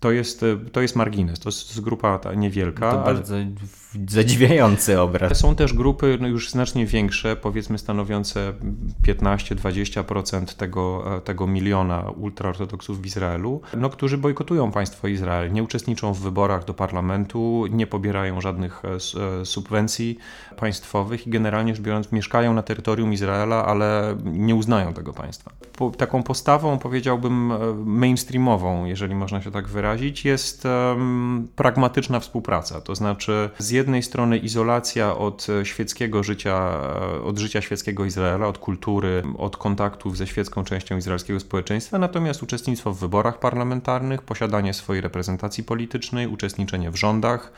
To 0.00 0.10
jest, 0.10 0.44
to 0.72 0.80
jest 0.80 0.96
margines, 0.96 1.40
to 1.40 1.48
jest 1.48 1.80
grupa 1.80 2.18
ta 2.18 2.34
niewielka. 2.34 2.92
To 2.92 2.98
bardzo 2.98 3.34
zadziwiający 4.08 5.00
obraz. 5.00 5.38
Są 5.38 5.54
też 5.54 5.74
grupy 5.74 6.18
no 6.20 6.28
już 6.28 6.50
znacznie 6.50 6.86
większe, 6.86 7.36
powiedzmy 7.36 7.78
stanowiące 7.78 8.52
15-20% 9.08 10.56
tego, 10.56 11.04
tego 11.24 11.46
miliona 11.46 12.00
ultraortodoksów 12.00 13.02
w 13.02 13.06
Izraelu, 13.06 13.60
no, 13.76 13.90
którzy 13.90 14.18
bojkotują 14.18 14.72
państwo 14.72 15.08
Izrael, 15.08 15.52
nie 15.52 15.62
uczestniczą 15.62 16.12
w 16.12 16.20
wyborach 16.20 16.64
do 16.64 16.74
parlamentu, 16.74 17.64
nie 17.70 17.86
pobierają 17.86 18.40
żadnych 18.40 18.82
e, 18.84 18.88
e, 19.40 19.44
subwencji 19.44 20.18
państwowych 20.56 21.26
i 21.26 21.30
generalnie 21.30 21.74
rzecz 21.74 21.84
biorąc 21.84 22.12
mieszkają 22.12 22.54
na 22.54 22.62
terytorium 22.62 23.12
Izraela, 23.12 23.66
ale 23.66 24.16
nie 24.24 24.54
uznają 24.54 24.94
tego 24.94 25.12
państwa. 25.12 25.52
Po, 25.76 25.90
taką 25.90 26.22
postawą 26.22 26.78
powiedziałbym 26.78 27.52
e, 27.52 27.58
mainstreamową, 27.84 28.84
jeżeli 28.84 29.14
można 29.14 29.42
się 29.42 29.50
tak 29.50 29.68
wyrazić, 29.68 30.24
jest 30.24 30.64
um, 30.64 31.48
pragmatyczna 31.56 32.20
współpraca, 32.20 32.80
to 32.80 32.94
znaczy 32.94 33.50
z 33.58 33.70
jednej 33.78 34.02
strony 34.02 34.38
izolacja 34.38 35.16
od 35.16 35.46
e, 35.48 35.66
świeckiego 35.66 36.22
życia, 36.22 36.80
e, 37.16 37.22
od 37.22 37.38
życia 37.38 37.60
świeckiego 37.60 38.04
Izraela, 38.04 38.46
od 38.46 38.58
kultury, 38.58 39.22
od 39.38 39.56
kontaktów 39.56 40.16
ze 40.16 40.26
świecką 40.26 40.64
częścią 40.64 40.96
izraelskiego 40.96 41.40
społeczeństwa, 41.40 41.98
natomiast 41.98 42.42
uczestnictwo 42.42 42.92
w 42.92 42.98
wyborach 42.98 43.38
parlamentarnych, 43.38 44.22
posiadanie 44.22 44.74
swojej 44.74 45.00
reprezentacji 45.02 45.64
politycznej, 45.64 46.26
uczestniczenie 46.26 46.90
w 46.90 46.96
rządach, 46.96 47.52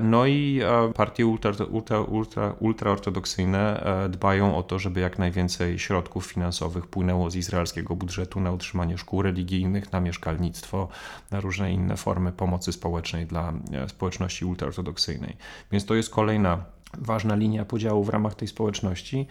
no 0.00 0.26
i 0.26 0.60
partie 0.94 1.26
ultra, 1.26 1.52
ultra, 1.70 2.00
ultra, 2.00 2.54
ultraortodoksyjne 2.60 3.84
dbają 4.08 4.56
o 4.56 4.62
to, 4.62 4.78
żeby 4.78 5.00
jak 5.00 5.18
najwięcej 5.18 5.78
środków 5.78 6.26
finansowych 6.26 6.86
płynęło 6.86 7.30
z 7.30 7.36
izraelskiego 7.36 7.96
budżetu 7.96 8.40
na 8.40 8.52
utrzymanie 8.52 8.98
szkół 8.98 9.22
religijnych, 9.22 9.92
na 9.92 10.00
mieszkalnictwo, 10.00 10.88
na 11.30 11.40
różne 11.40 11.72
inne 11.72 11.96
formy 11.96 12.32
pomocy 12.32 12.72
społecznej 12.72 13.26
dla 13.26 13.52
społeczności 13.88 14.44
ultraortodoksyjnej. 14.44 15.36
Więc 15.72 15.86
to 15.86 15.94
jest 15.94 16.10
kolejna 16.10 16.64
ważna 16.98 17.34
linia 17.34 17.64
podziału 17.64 18.04
w 18.04 18.08
ramach 18.08 18.34
tej 18.34 18.48
społeczności, 18.48 19.26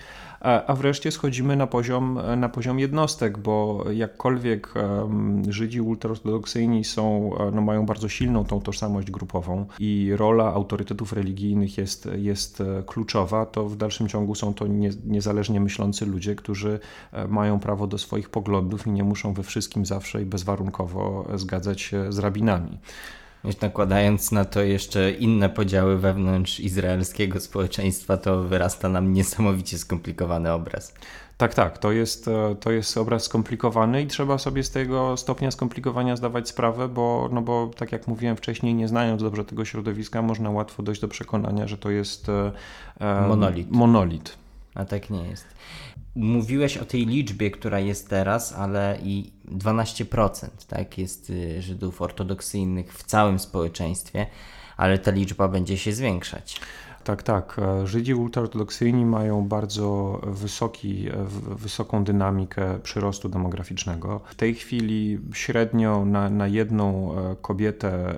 a 0.68 0.76
wreszcie 0.76 1.12
schodzimy 1.12 1.56
na 1.56 1.68
poziom, 1.68 2.20
na 2.38 2.50
poziom 2.50 2.80
jednostek, 2.80 3.38
bo 3.38 3.86
jakkolwiek 3.92 4.74
Żydzi 5.50 5.82
ultraortodoksyjni 5.82 6.84
są, 6.84 7.32
no 7.54 7.62
mają 7.62 7.86
bardzo 7.86 8.10
silną 8.10 8.46
tą 8.46 8.62
tożsamość 8.62 9.12
grupową 9.12 9.66
i 9.80 10.12
rola 10.16 10.54
autorytetów 10.54 11.14
religijnych 11.14 11.78
jest, 11.78 12.10
jest 12.16 12.64
kluczowa, 12.86 13.46
to 13.46 13.66
w 13.66 13.76
dalszym 13.78 14.08
ciągu 14.08 14.36
są 14.36 14.54
to 14.54 14.68
nie, 14.68 14.90
niezależnie 15.06 15.60
myślący 15.60 16.06
ludzie, 16.06 16.36
którzy 16.36 16.80
e, 17.12 17.28
mają 17.28 17.60
prawo 17.60 17.88
do 17.88 17.98
swoich 17.98 18.30
poglądów 18.30 18.88
i 18.88 18.92
nie 18.92 19.04
muszą 19.04 19.34
we 19.34 19.44
wszystkim 19.44 19.86
zawsze 19.86 20.22
i 20.22 20.26
bezwarunkowo 20.26 21.28
zgadzać 21.36 21.82
się 21.82 22.12
z 22.12 22.20
rabinami 22.20 22.80
nakładając 23.62 24.32
na 24.32 24.46
to 24.46 24.62
jeszcze 24.62 25.12
inne 25.12 25.50
podziały 25.50 25.98
wewnątrz 25.98 26.60
izraelskiego 26.60 27.40
społeczeństwa, 27.40 28.18
to 28.18 28.44
wyrasta 28.44 28.90
nam 28.90 29.14
niesamowicie 29.14 29.78
skomplikowany 29.78 30.52
obraz. 30.52 30.94
Tak, 31.38 31.54
tak, 31.54 31.78
to 31.78 31.92
jest, 31.92 32.28
e, 32.28 32.56
to 32.60 32.72
jest 32.72 32.98
obraz 32.98 33.24
skomplikowany 33.24 34.02
i 34.02 34.08
trzeba 34.08 34.38
sobie 34.38 34.64
z 34.64 34.72
tego 34.72 35.18
stopnia 35.18 35.52
skomplikowania 35.52 36.16
zdawać 36.16 36.50
sprawę, 36.50 36.88
bo, 36.88 37.30
no 37.32 37.42
bo 37.42 37.72
tak 37.78 37.92
jak 37.92 38.08
mówiłem 38.08 38.38
wcześniej, 38.38 38.74
nie 38.74 38.88
znając 38.88 39.24
dobrze 39.24 39.46
tego 39.46 39.66
środowiska, 39.66 40.22
można 40.22 40.50
łatwo 40.50 40.84
dojść 40.84 41.02
do 41.02 41.08
przekonania, 41.08 41.68
że 41.68 41.78
to 41.78 41.90
jest 41.90 42.30
e, 42.30 42.52
e 43.00 43.28
monolit. 43.28 43.72
monolit. 43.72 44.38
A 44.76 44.86
tak 44.86 45.10
nie 45.10 45.24
jest. 45.24 45.46
Mówiłeś 46.20 46.78
o 46.78 46.86
tej 46.86 47.06
liczbie, 47.06 47.52
która 47.52 47.80
jest 47.80 48.10
teraz, 48.10 48.54
ale 48.54 48.98
i 49.04 49.32
12% 49.52 50.48
tak, 50.68 50.98
jest 50.98 51.30
y, 51.30 51.62
Żydów 51.62 52.02
ortodoksyjnych 52.02 52.94
w 52.94 53.04
całym 53.04 53.40
społeczeństwie, 53.40 54.28
ale 54.78 54.98
ta 54.98 55.12
liczba 55.12 55.48
będzie 55.48 55.78
się 55.78 55.94
zwiększać. 55.94 56.60
Tak, 57.10 57.24
tak. 57.24 57.56
E, 57.60 57.88
Żydzi 57.88 58.14
ultraortodoksyjni 58.14 59.06
mają 59.06 59.48
bardzo 59.48 60.22
wysoki, 60.28 61.08
e, 61.08 61.26
wysoką 61.56 62.04
dynamikę 62.04 62.80
przyrostu 62.84 63.30
demograficznego. 63.30 64.22
W 64.26 64.36
tej 64.36 64.56
chwili 64.56 65.20
średnio 65.34 66.06
na, 66.06 66.30
na 66.30 66.48
jedną 66.48 67.18
e, 67.18 67.36
kobietę 67.42 68.16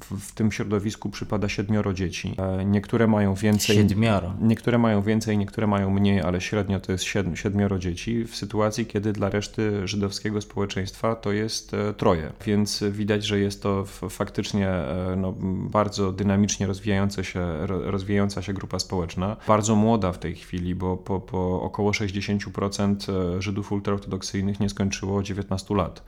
w, 0.00 0.30
w 0.30 0.34
tym 0.34 0.52
środowisku 0.52 1.10
przypada 1.10 1.48
siedmioro 1.48 1.94
dzieci. 1.94 2.36
Niektóre 2.66 3.06
mają 3.06 3.34
więcej. 3.34 3.76
Siedmioro. 3.76 4.34
Niektóre 4.40 4.78
mają 4.78 5.02
więcej, 5.02 5.38
niektóre 5.38 5.66
mają 5.66 5.90
mniej, 5.90 6.20
ale 6.20 6.40
średnio 6.40 6.80
to 6.80 6.92
jest 6.92 7.04
siedmioro 7.34 7.78
dzieci. 7.78 8.24
W 8.24 8.36
sytuacji, 8.36 8.86
kiedy 8.86 9.12
dla 9.12 9.30
reszty 9.30 9.88
żydowskiego 9.88 10.40
społeczeństwa 10.40 11.16
to 11.16 11.32
jest 11.32 11.72
troje. 11.96 12.32
Więc 12.46 12.84
widać, 12.90 13.24
że 13.24 13.38
jest 13.38 13.62
to 13.62 13.84
faktycznie 14.10 14.70
no, 15.16 15.34
bardzo 15.70 16.12
dynamicznie 16.12 16.66
rozwijające 16.66 17.24
się 17.24 17.66
rozwijająca 17.82 18.42
się 18.42 18.52
grupa 18.52 18.78
społeczna, 18.78 19.36
bardzo 19.48 19.76
młoda 19.76 20.12
w 20.12 20.18
tej 20.18 20.34
chwili, 20.34 20.74
bo 20.74 20.96
po, 20.96 21.20
po 21.20 21.62
około 21.62 21.90
60% 21.90 23.36
e, 23.36 23.42
Żydów 23.42 23.72
ultraortodoksyjnych 23.72 24.60
nie 24.60 24.68
skończyło 24.68 25.22
19 25.22 25.74
lat. 25.74 26.04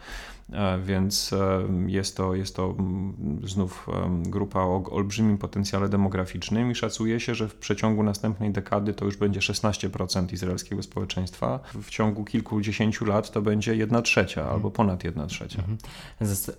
E, 0.53 0.79
więc 0.79 1.33
e, 1.33 1.69
jest 1.87 2.17
to, 2.17 2.35
jest 2.35 2.57
to 2.57 2.75
mm, 2.79 3.41
znów 3.45 3.89
grupa 4.23 4.61
o 4.61 4.83
olbrzymim 4.91 5.39
potencjale 5.39 5.89
demograficznym 5.89 6.71
i 6.71 6.75
szacuje 6.75 7.21
się, 7.21 7.35
że 7.35 7.49
w 7.49 7.55
przeciągu 7.55 8.03
następnej 8.03 8.51
dekady 8.51 8.95
to 8.95 9.05
już 9.05 9.17
będzie 9.17 9.41
16% 9.41 10.33
izraelskiego 10.33 10.83
społeczeństwa. 10.83 11.61
W 11.83 11.91
ciągu 11.91 12.25
kilkudziesięciu 12.25 13.05
lat 13.05 13.31
to 13.31 13.43
będzie 13.43 13.77
1 13.77 14.03
trzecia 14.03 14.41
mhm. 14.41 14.57
albo 14.57 14.71
ponad 14.71 15.05
1 15.05 15.29
trzecia. 15.29 15.59
Mhm. 15.59 15.79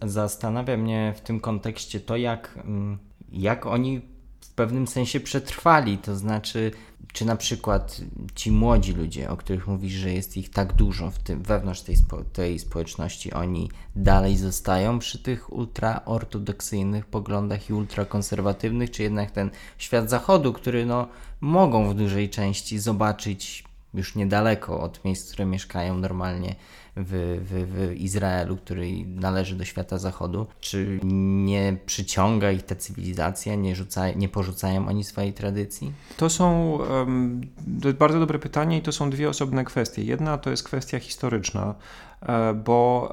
Zastanawia 0.02 0.78
mnie 0.78 1.14
w 1.18 1.22
tym 1.22 1.40
kontekście 1.40 2.00
to, 2.00 2.18
jak, 2.18 2.60
mm, 2.66 2.98
jak 3.32 3.66
oni 3.66 4.17
w 4.42 4.50
pewnym 4.50 4.88
sensie 4.88 5.20
przetrwali. 5.20 5.98
To 5.98 6.16
znaczy, 6.16 6.72
czy 7.14 7.26
na 7.26 7.36
przykład 7.36 8.02
ci 8.36 8.52
młodzi 8.52 8.94
ludzie, 8.94 9.30
o 9.30 9.38
których 9.38 9.68
mówisz, 9.68 9.94
że 9.94 10.14
jest 10.14 10.38
ich 10.38 10.50
tak 10.50 10.74
dużo 10.74 11.12
w 11.12 11.20
tym, 11.20 11.44
wewnątrz 11.44 11.82
tej, 11.82 11.96
spo, 11.96 12.24
tej 12.24 12.60
społeczności, 12.60 13.34
oni 13.34 13.70
dalej 13.96 14.38
zostają 14.38 15.00
przy 15.00 15.20
tych 15.20 15.54
ultraortodoksyjnych 15.54 17.06
poglądach 17.06 17.70
i 17.70 17.74
ultrakonserwatywnych, 17.74 18.92
czy 18.92 19.04
jednak 19.04 19.32
ten 19.32 19.50
świat 19.78 20.10
zachodu, 20.10 20.54
który 20.54 20.86
no, 20.86 21.08
mogą 21.42 21.90
w 21.90 21.94
dużej 21.94 22.30
części 22.30 22.80
zobaczyć 22.80 23.67
już 23.98 24.16
niedaleko 24.16 24.80
od 24.80 25.06
miejsc, 25.06 25.32
które 25.32 25.46
mieszkają 25.46 25.98
normalnie 25.98 26.56
w, 26.96 27.40
w, 27.46 27.78
w 27.78 27.96
Izraelu, 27.96 28.58
który 28.58 28.88
należy 29.06 29.56
do 29.56 29.66
świata 29.66 29.98
zachodu, 29.98 30.48
czy 30.60 31.00
nie 31.04 31.78
przyciąga 31.86 32.52
ich 32.52 32.64
ta 32.64 32.76
cywilizacja, 32.76 33.56
nie, 33.56 33.76
rzuca, 33.76 34.12
nie 34.12 34.30
porzucają 34.30 34.88
oni 34.88 35.04
swojej 35.04 35.34
tradycji? 35.34 35.94
To 36.18 36.30
są 36.30 36.72
um, 36.72 37.42
to 37.82 37.94
bardzo 37.94 38.20
dobre 38.20 38.40
pytanie 38.40 38.78
i 38.78 38.82
to 38.82 38.92
są 38.92 39.10
dwie 39.10 39.30
osobne 39.30 39.66
kwestie. 39.66 40.04
Jedna 40.04 40.38
to 40.38 40.50
jest 40.50 40.64
kwestia 40.64 41.00
historyczna, 41.00 41.76
E, 42.22 42.54
bo 42.54 43.12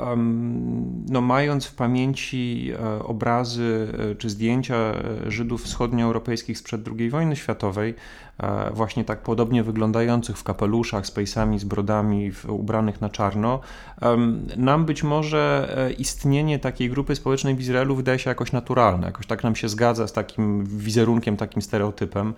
no, 1.09 1.21
mając 1.21 1.67
w 1.67 1.75
pamięci 1.75 2.73
e, 2.73 3.05
obrazy 3.05 3.89
e, 4.13 4.15
czy 4.15 4.31
zdjęcia 4.31 4.95
Żydów 5.27 5.65
wschodnioeuropejskich 5.65 6.59
sprzed 6.59 6.89
II 6.99 7.11
wojny 7.11 7.37
światowej, 7.37 7.95
właśnie 8.73 9.05
tak 9.05 9.23
podobnie 9.23 9.63
wyglądających 9.63 10.39
w 10.39 10.45
kapeluszach, 10.45 11.07
z 11.07 11.11
pejsami, 11.11 11.59
z 11.59 11.65
brodami, 11.65 12.33
ubranych 12.49 13.01
na 13.01 13.09
czarno, 13.09 13.61
nam 14.57 14.85
być 14.85 15.03
może 15.03 15.69
istnienie 15.99 16.59
takiej 16.59 16.91
grupy 16.91 17.17
społecznej 17.17 17.55
w 17.55 17.61
Izraelu 17.61 17.97
wydaje 17.97 18.19
się 18.19 18.31
jakoś 18.31 18.53
naturalne, 18.53 19.07
jakoś 19.07 19.27
tak 19.27 19.45
nam 19.45 19.57
się 19.57 19.69
zgadza 19.69 20.09
z 20.09 20.13
takim 20.13 20.65
wizerunkiem, 20.67 21.37
takim 21.37 21.63
stereotypem. 21.63 22.35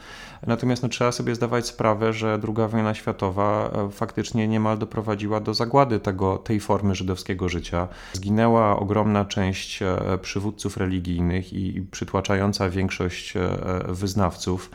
Natomiast 0.46 0.82
no, 0.82 0.88
trzeba 0.88 1.12
sobie 1.12 1.34
zdawać 1.34 1.66
sprawę, 1.66 2.12
że 2.12 2.38
II 2.44 2.68
wojna 2.68 2.94
światowa 2.94 3.70
faktycznie 3.92 4.48
niemal 4.48 4.78
doprowadziła 4.78 5.40
do 5.40 5.54
zagłady 5.54 6.00
tego, 6.00 6.38
tej 6.38 6.60
formy 6.60 6.94
żydowskiego 6.94 7.48
życia. 7.48 7.88
Zginęła 8.12 8.78
ogromna 8.78 9.24
część 9.24 9.82
e, 9.82 10.18
przywódców 10.22 10.76
religijnych 10.76 11.52
i 11.52 11.82
przytłaczająca 11.90 12.70
większość 12.70 13.36
e, 13.36 13.40
wyznawców. 13.88 14.70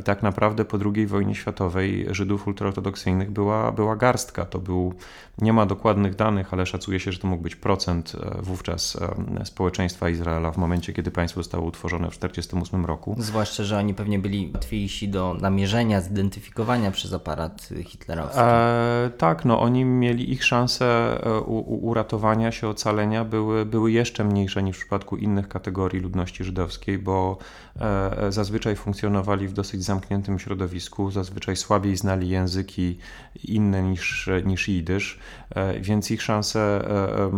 I 0.00 0.02
tak 0.02 0.22
naprawdę 0.22 0.64
po 0.64 0.78
II 0.94 1.06
wojnie 1.06 1.34
światowej 1.34 2.06
Żydów 2.10 2.46
ultraortodoksyjnych 2.46 3.30
była, 3.30 3.72
była 3.72 3.96
garstka. 3.96 4.44
To 4.44 4.58
był, 4.58 4.94
nie 5.38 5.52
ma 5.52 5.66
dokładnych 5.66 6.14
danych, 6.14 6.52
ale 6.52 6.66
szacuje 6.66 7.00
się, 7.00 7.12
że 7.12 7.18
to 7.18 7.28
mógł 7.28 7.42
być 7.42 7.56
procent 7.56 8.12
wówczas 8.42 8.98
społeczeństwa 9.44 10.08
Izraela 10.08 10.50
w 10.50 10.56
momencie, 10.56 10.92
kiedy 10.92 11.10
państwo 11.10 11.40
zostało 11.40 11.66
utworzone 11.66 12.10
w 12.10 12.18
1948 12.18 12.86
roku. 12.86 13.14
Zwłaszcza, 13.18 13.64
że 13.64 13.78
oni 13.78 13.94
pewnie 13.94 14.18
byli 14.18 14.50
łatwiejsi 14.54 15.08
do 15.08 15.36
namierzenia, 15.40 16.00
zidentyfikowania 16.00 16.90
przez 16.90 17.12
aparat 17.12 17.68
hitlerowski. 17.84 18.40
E, 18.40 19.10
tak, 19.18 19.44
no 19.44 19.60
oni 19.60 19.84
mieli 19.84 20.32
ich 20.32 20.44
szanse 20.44 21.18
e, 21.24 21.40
u, 21.40 21.88
uratowania 21.88 22.52
się, 22.52 22.68
ocalenia 22.68 23.24
były, 23.24 23.66
były 23.66 23.92
jeszcze 23.92 24.24
mniejsze 24.24 24.62
niż 24.62 24.76
w 24.76 24.80
przypadku 24.80 25.16
innych 25.16 25.48
kategorii 25.48 26.00
ludności 26.00 26.44
żydowskiej, 26.44 26.98
bo 26.98 27.38
e, 27.80 28.32
zazwyczaj 28.32 28.76
funkcjonowali 28.76 29.48
w 29.48 29.52
dosyć 29.60 29.84
zamkniętym 29.84 30.38
środowisku, 30.38 31.10
zazwyczaj 31.10 31.56
słabiej 31.56 31.96
znali 31.96 32.28
języki 32.28 32.98
inne 33.44 33.82
niż, 33.82 34.30
niż 34.44 34.68
jidysz, 34.68 35.18
e, 35.50 35.80
więc 35.80 36.10
ich 36.10 36.22
szanse 36.22 36.60
e, 36.60 37.30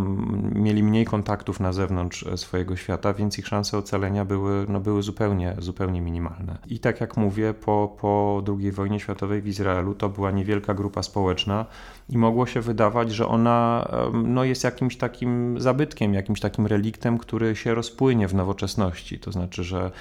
mieli 0.59 0.83
mniej 0.83 1.05
kontaktów 1.05 1.59
na 1.59 1.73
zewnątrz 1.73 2.25
swojego 2.35 2.75
świata, 2.75 3.13
więc 3.13 3.39
ich 3.39 3.47
szanse 3.47 3.77
ocalenia 3.77 4.25
były, 4.25 4.65
no, 4.69 4.79
były 4.79 5.03
zupełnie, 5.03 5.55
zupełnie 5.59 6.01
minimalne. 6.01 6.57
I 6.67 6.79
tak 6.79 7.01
jak 7.01 7.17
mówię, 7.17 7.53
po, 7.53 7.95
po 8.01 8.43
II 8.47 8.71
wojnie 8.71 8.99
światowej 8.99 9.41
w 9.41 9.47
Izraelu 9.47 9.95
to 9.95 10.09
była 10.09 10.31
niewielka 10.31 10.73
grupa 10.73 11.03
społeczna 11.03 11.65
i 12.09 12.17
mogło 12.17 12.45
się 12.45 12.61
wydawać, 12.61 13.11
że 13.11 13.27
ona 13.27 13.87
no, 14.13 14.43
jest 14.43 14.63
jakimś 14.63 14.97
takim 14.97 15.61
zabytkiem, 15.61 16.13
jakimś 16.13 16.39
takim 16.39 16.67
reliktem, 16.67 17.17
który 17.17 17.55
się 17.55 17.75
rozpłynie 17.75 18.27
w 18.27 18.33
nowoczesności. 18.33 19.19
To 19.19 19.31
znaczy, 19.31 19.63
że, 19.63 19.91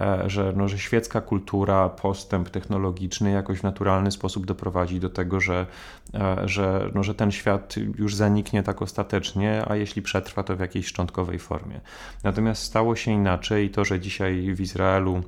e, 0.00 0.22
że, 0.26 0.52
no, 0.56 0.68
że 0.68 0.78
świecka 0.78 1.20
kultura, 1.20 1.88
postęp 1.88 2.50
technologiczny 2.50 3.30
jakoś 3.30 3.58
w 3.58 3.62
naturalny 3.62 4.10
sposób 4.10 4.46
doprowadzi 4.46 5.00
do 5.00 5.10
tego, 5.10 5.40
że, 5.40 5.66
e, 6.14 6.48
że, 6.48 6.90
no, 6.94 7.02
że 7.02 7.14
ten 7.14 7.30
świat 7.30 7.74
już 7.98 8.14
zaniknie 8.14 8.62
tak 8.62 8.82
ostatecznie, 8.82 9.64
a 9.68 9.76
jeśli 9.76 10.02
przetrwa, 10.02 10.42
to 10.42 10.56
w 10.56 10.60
jakiejś 10.60 10.86
szczątkowej 10.86 11.38
formie. 11.38 11.80
Natomiast 12.24 12.62
stało 12.62 12.96
się 12.96 13.10
inaczej 13.10 13.66
i 13.66 13.70
to, 13.70 13.84
że 13.84 14.00
dzisiaj 14.00 14.54
w 14.54 14.60
Izraelu 14.60 15.22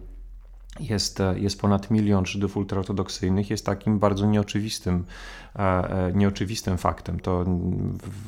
jest, 0.80 1.22
jest 1.36 1.60
ponad 1.60 1.90
milion 1.90 2.26
Żydów 2.26 2.56
ultraortodoksyjnych, 2.56 3.50
jest 3.50 3.66
takim 3.66 3.98
bardzo 3.98 4.26
nieoczywistym 4.26 5.04
E, 5.04 5.43
nieoczywistym 6.14 6.78
faktem. 6.78 7.20
To 7.20 7.44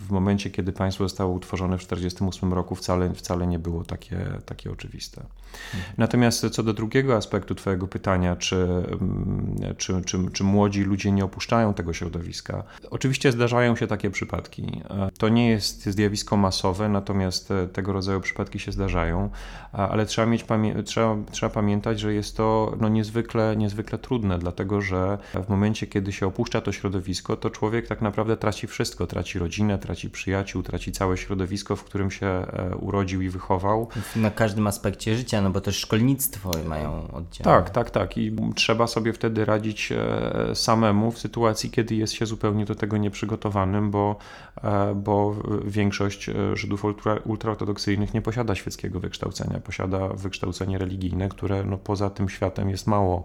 w 0.06 0.10
momencie, 0.10 0.50
kiedy 0.50 0.72
państwo 0.72 1.04
zostało 1.04 1.32
utworzone 1.32 1.78
w 1.78 1.84
1948 1.84 2.54
roku, 2.54 2.74
wcale, 2.74 3.14
wcale 3.14 3.46
nie 3.46 3.58
było 3.58 3.84
takie, 3.84 4.18
takie 4.46 4.70
oczywiste. 4.70 5.20
Mhm. 5.20 5.94
Natomiast 5.98 6.50
co 6.50 6.62
do 6.62 6.72
drugiego 6.72 7.16
aspektu 7.16 7.54
Twojego 7.54 7.88
pytania, 7.88 8.36
czy, 8.36 8.56
mm, 8.56 9.56
czy, 9.76 10.02
czy, 10.04 10.18
czy 10.32 10.44
młodzi 10.44 10.82
ludzie 10.82 11.12
nie 11.12 11.24
opuszczają 11.24 11.74
tego 11.74 11.92
środowiska, 11.92 12.62
oczywiście 12.90 13.32
zdarzają 13.32 13.76
się 13.76 13.86
takie 13.86 14.10
przypadki. 14.10 14.82
E, 14.90 15.10
to 15.18 15.28
nie 15.28 15.48
jest 15.48 15.86
zjawisko 15.86 16.36
masowe, 16.36 16.88
natomiast 16.88 17.50
e, 17.50 17.68
tego 17.68 17.92
rodzaju 17.92 18.20
przypadki 18.20 18.58
się 18.58 18.72
zdarzają, 18.72 19.30
ale 19.72 20.06
trzeba, 20.06 20.26
mieć, 20.26 20.44
trzeba, 20.84 21.16
trzeba 21.30 21.50
pamiętać, 21.50 22.00
że 22.00 22.14
jest 22.14 22.36
to 22.36 22.76
no, 22.80 22.88
niezwykle, 22.88 23.56
niezwykle 23.56 23.98
trudne, 23.98 24.38
dlatego 24.38 24.80
że 24.80 25.18
w 25.46 25.48
momencie, 25.48 25.86
kiedy 25.86 26.12
się 26.12 26.26
opuszcza 26.26 26.60
to 26.60 26.72
środowisko, 26.72 27.15
środowisko, 27.16 27.36
to 27.36 27.50
człowiek 27.50 27.86
tak 27.86 28.02
naprawdę 28.02 28.36
traci 28.36 28.66
wszystko. 28.66 29.06
Traci 29.06 29.38
rodzinę, 29.38 29.78
traci 29.78 30.10
przyjaciół, 30.10 30.62
traci 30.62 30.92
całe 30.92 31.16
środowisko, 31.16 31.76
w 31.76 31.84
którym 31.84 32.10
się 32.10 32.26
e, 32.26 32.76
urodził 32.76 33.22
i 33.22 33.28
wychował. 33.28 33.88
Na 34.16 34.30
każdym 34.30 34.66
aspekcie 34.66 35.16
życia, 35.16 35.42
no 35.42 35.50
bo 35.50 35.60
też 35.60 35.78
szkolnictwo 35.78 36.50
mają 36.66 37.12
oddział. 37.12 37.44
Tak, 37.44 37.70
tak, 37.70 37.90
tak. 37.90 38.18
I 38.18 38.36
trzeba 38.54 38.86
sobie 38.86 39.12
wtedy 39.12 39.44
radzić 39.44 39.92
e, 39.92 40.54
samemu 40.54 41.10
w 41.12 41.18
sytuacji, 41.18 41.70
kiedy 41.70 41.94
jest 41.94 42.12
się 42.12 42.26
zupełnie 42.26 42.64
do 42.64 42.74
tego 42.74 42.96
nieprzygotowanym, 42.96 43.90
bo, 43.90 44.16
e, 44.62 44.94
bo 44.94 45.36
większość 45.64 46.30
Żydów 46.54 46.84
ultra, 46.84 47.16
ultraortodoksyjnych 47.24 48.14
nie 48.14 48.22
posiada 48.22 48.54
świeckiego 48.54 49.00
wykształcenia. 49.00 49.60
Posiada 49.60 50.08
wykształcenie 50.08 50.78
religijne, 50.78 51.28
które 51.28 51.64
no, 51.64 51.78
poza 51.78 52.10
tym 52.10 52.28
światem 52.28 52.70
jest 52.70 52.86
mało, 52.86 53.24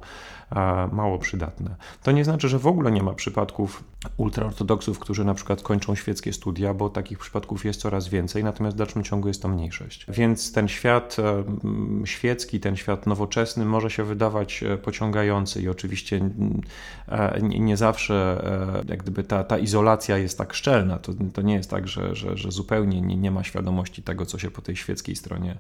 mało 0.91 1.19
przydatne. 1.19 1.75
To 2.03 2.12
nie 2.12 2.25
znaczy, 2.25 2.50
że 2.50 2.60
w 2.60 2.67
ogóle 2.67 2.91
nie 2.91 3.03
ma 3.03 3.13
przypadków 3.13 3.80
ultraortodoksów, 4.17 5.00
którzy 5.00 5.25
na 5.25 5.33
przykład 5.33 5.61
kończą 5.61 5.95
świeckie 5.95 6.33
studia, 6.33 6.73
bo 6.73 6.89
takich 6.89 7.19
przypadków 7.19 7.65
jest 7.65 7.81
coraz 7.81 8.07
więcej, 8.07 8.43
natomiast 8.43 8.75
w 8.75 8.79
dalszym 8.79 9.03
ciągu 9.03 9.27
jest 9.27 9.41
to 9.41 9.48
mniejszość. 9.48 10.05
Więc 10.09 10.51
ten 10.51 10.67
świat 10.67 11.17
e, 11.20 11.44
świecki, 12.07 12.59
ten 12.59 12.75
świat 12.75 13.07
nowoczesny 13.07 13.65
może 13.65 13.89
się 13.89 14.03
wydawać 14.03 14.63
e, 14.63 14.77
pociągający 14.77 15.61
i 15.61 15.70
oczywiście 15.70 16.29
e, 17.07 17.41
nie 17.41 17.77
zawsze 17.77 18.22
jak 18.89 19.03
gdyby 19.03 19.24
ta, 19.24 19.44
ta 19.44 19.57
izolacja 19.57 20.17
jest 20.17 20.37
tak 20.37 20.53
szczelna. 20.53 20.98
To, 20.98 21.13
to 21.33 21.41
nie 21.41 21.53
jest 21.53 21.70
tak, 21.70 21.87
że, 21.87 22.15
że, 22.15 22.37
że 22.37 22.51
zupełnie 22.51 23.01
nie, 23.01 23.15
nie 23.15 23.31
ma 23.31 23.44
świadomości 23.44 24.03
tego, 24.03 24.25
co 24.25 24.39
się 24.39 24.51
po 24.51 24.61
tej 24.61 24.75
świeckiej 24.75 25.15
stronie 25.15 25.57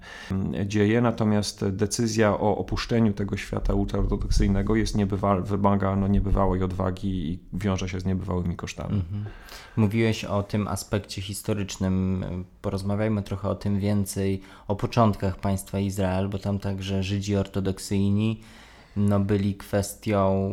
dzieje, 0.65 1.01
natomiast 1.01 1.69
decyzja 1.69 2.33
o 2.33 2.57
opuszczeniu 2.57 3.13
tego 3.13 3.37
świata 3.37 3.73
ultraortodoksyjnego 3.73 4.75
jest 4.75 4.95
niebywal, 4.95 5.43
wymaga 5.43 5.95
no, 5.95 6.07
niebywałej 6.07 6.63
odwagi 6.63 7.31
i 7.31 7.39
wiąże 7.53 7.89
się 7.89 7.99
z 7.99 8.05
niebywałymi 8.13 8.55
kosztami. 8.55 8.95
Mhm. 8.95 9.25
Mówiłeś 9.77 10.25
o 10.25 10.43
tym 10.43 10.67
aspekcie 10.67 11.21
historycznym. 11.21 12.25
Porozmawiajmy 12.61 13.23
trochę 13.23 13.49
o 13.49 13.55
tym 13.55 13.79
więcej, 13.79 14.41
o 14.67 14.75
początkach 14.75 15.39
państwa 15.39 15.79
Izrael, 15.79 16.29
bo 16.29 16.37
tam 16.39 16.59
także 16.59 17.03
Żydzi 17.03 17.35
ortodoksyjni 17.35 18.41
no, 18.95 19.19
byli 19.19 19.55
kwestią 19.55 20.51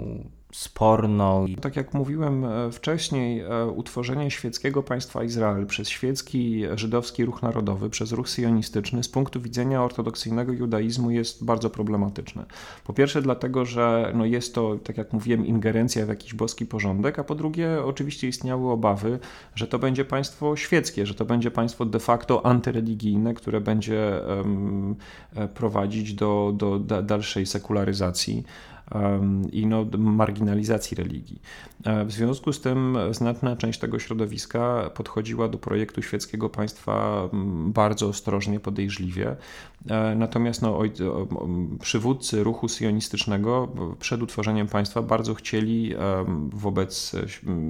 sporną. 0.52 1.46
Tak 1.60 1.76
jak 1.76 1.94
mówiłem 1.94 2.44
e, 2.44 2.72
wcześniej, 2.72 3.40
e, 3.40 3.66
utworzenie 3.66 4.30
świeckiego 4.30 4.82
państwa 4.82 5.24
Izrael 5.24 5.66
przez 5.66 5.88
świecki 5.88 6.62
żydowski 6.74 7.24
ruch 7.24 7.42
narodowy, 7.42 7.90
przez 7.90 8.12
ruch 8.12 8.28
sionistyczny 8.28 9.02
z 9.02 9.08
punktu 9.08 9.40
widzenia 9.40 9.82
ortodoksyjnego 9.82 10.52
judaizmu 10.52 11.10
jest 11.10 11.44
bardzo 11.44 11.70
problematyczne. 11.70 12.44
Po 12.84 12.92
pierwsze 12.92 13.22
dlatego, 13.22 13.64
że 13.64 14.12
no 14.14 14.24
jest 14.24 14.54
to, 14.54 14.76
tak 14.84 14.98
jak 14.98 15.12
mówiłem, 15.12 15.46
ingerencja 15.46 16.06
w 16.06 16.08
jakiś 16.08 16.34
boski 16.34 16.66
porządek, 16.66 17.18
a 17.18 17.24
po 17.24 17.34
drugie 17.34 17.84
oczywiście 17.84 18.28
istniały 18.28 18.70
obawy, 18.70 19.18
że 19.54 19.66
to 19.66 19.78
będzie 19.78 20.04
państwo 20.04 20.56
świeckie, 20.56 21.06
że 21.06 21.14
to 21.14 21.24
będzie 21.24 21.50
państwo 21.50 21.84
de 21.84 22.00
facto 22.00 22.46
antyreligijne, 22.46 23.34
które 23.34 23.60
będzie 23.60 24.20
um, 24.28 24.96
prowadzić 25.54 26.14
do, 26.14 26.52
do 26.56 26.78
dalszej 27.02 27.46
sekularyzacji 27.46 28.44
i 29.52 29.66
no, 29.66 29.86
marginalizacji 29.98 30.94
religii. 30.94 31.42
E, 31.84 32.04
w 32.04 32.12
związku 32.12 32.52
z 32.52 32.60
tym 32.60 32.98
znaczna 33.10 33.56
część 33.56 33.78
tego 33.78 33.98
środowiska 33.98 34.90
podchodziła 34.94 35.48
do 35.48 35.58
projektu 35.58 36.02
świeckiego 36.02 36.48
państwa 36.48 37.28
bardzo 37.66 38.08
ostrożnie, 38.08 38.60
podejrzliwie. 38.60 39.36
E, 39.90 40.14
natomiast 40.14 40.62
no, 40.62 40.80
przywódcy 41.80 42.44
ruchu 42.44 42.68
sionistycznego 42.68 43.68
przed 43.98 44.22
utworzeniem 44.22 44.66
państwa 44.66 45.02
bardzo 45.02 45.34
chcieli 45.34 45.94
wobec 46.52 47.16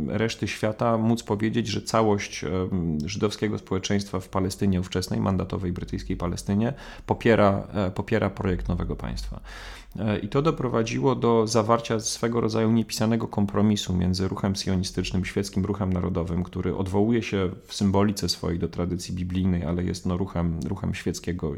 reszty 0.07 0.49
świata 0.49 0.99
móc 0.99 1.23
powiedzieć, 1.23 1.67
że 1.67 1.83
całość 1.83 2.45
żydowskiego 3.05 3.59
społeczeństwa 3.59 4.21
w 4.21 4.29
Palestynie 4.29 4.81
ówczesnej, 4.81 5.21
mandatowej 5.21 5.73
brytyjskiej 5.73 6.17
Palestynie, 6.17 6.73
popiera, 7.07 7.67
e, 7.75 7.91
popiera 7.91 8.31
projekt 8.31 8.69
nowego 8.69 8.97
państwa. 8.97 9.41
E, 9.99 10.19
I 10.19 10.29
to 10.29 10.43
doprowadziło 10.43 11.15
do 11.15 11.47
zawarcia 11.47 12.01
swego 12.01 12.41
rodzaju 12.41 12.71
niepisanego 12.71 13.29
kompromisu 13.29 13.95
między 13.95 14.29
ruchem 14.29 14.57
sionistycznym, 14.57 15.25
świeckim 15.25 15.65
ruchem 15.65 15.93
narodowym, 15.93 16.45
który 16.45 16.77
odwołuje 16.77 17.23
się 17.23 17.51
w 17.67 17.75
symbolice 17.75 18.29
swojej 18.29 18.59
do 18.59 18.69
tradycji 18.69 19.15
biblijnej, 19.15 19.65
ale 19.65 19.85
jest 19.85 20.07
no 20.07 20.17
ruchem, 20.17 20.61
ruchem 20.69 20.95
świeckiego, 20.95 21.53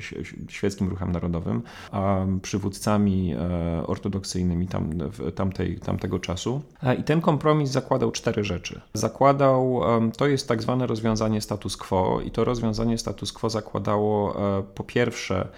świeckim 0.50 0.88
ruchem 0.88 1.12
narodowym, 1.12 1.62
a 1.92 2.16
przywódcami 2.42 3.34
e, 3.34 3.86
ortodoksyjnymi 3.86 4.66
tam, 4.68 4.90
tamtej, 5.34 5.78
tamtego 5.78 6.18
czasu. 6.18 6.62
E, 6.82 6.94
I 6.94 7.04
ten 7.04 7.20
kompromis 7.20 7.70
zakładał 7.70 8.10
cztery 8.12 8.44
rzeczy. 8.44 8.80
Zakładał, 8.94 9.80
to 10.16 10.26
jest 10.26 10.48
tak 10.48 10.62
zwane 10.62 10.86
rozwiązanie 10.86 11.40
status 11.40 11.76
quo, 11.76 12.20
i 12.24 12.30
to 12.30 12.44
rozwiązanie 12.44 12.98
status 12.98 13.32
quo 13.32 13.50
zakładało 13.50 14.36
po 14.74 14.84
pierwsze 14.84 15.48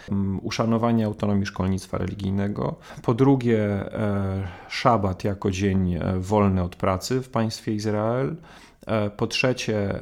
uszanowanie 0.42 1.06
autonomii 1.06 1.46
szkolnictwa 1.46 1.98
religijnego, 1.98 2.74
po 3.02 3.14
drugie, 3.14 3.60
e, 3.62 4.48
szabat 4.68 5.24
jako 5.24 5.50
dzień 5.50 5.94
e, 5.94 6.00
wolny 6.18 6.62
od 6.62 6.76
pracy 6.76 7.22
w 7.22 7.28
państwie 7.28 7.74
Izrael. 7.74 8.36
Po 9.16 9.26
trzecie, 9.26 10.00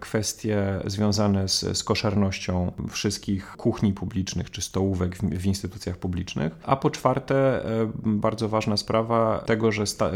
kwestie 0.00 0.80
związane 0.86 1.48
z, 1.48 1.78
z 1.78 1.84
koszernością 1.84 2.72
wszystkich 2.90 3.56
kuchni 3.56 3.92
publicznych 3.92 4.50
czy 4.50 4.62
stołówek 4.62 5.16
w, 5.16 5.20
w 5.20 5.46
instytucjach 5.46 5.96
publicznych. 5.96 6.52
A 6.62 6.76
po 6.76 6.90
czwarte, 6.90 7.64
bardzo 8.04 8.48
ważna 8.48 8.76
sprawa 8.76 9.38
tego, 9.46 9.72
że 9.72 9.86
sta, 9.86 10.10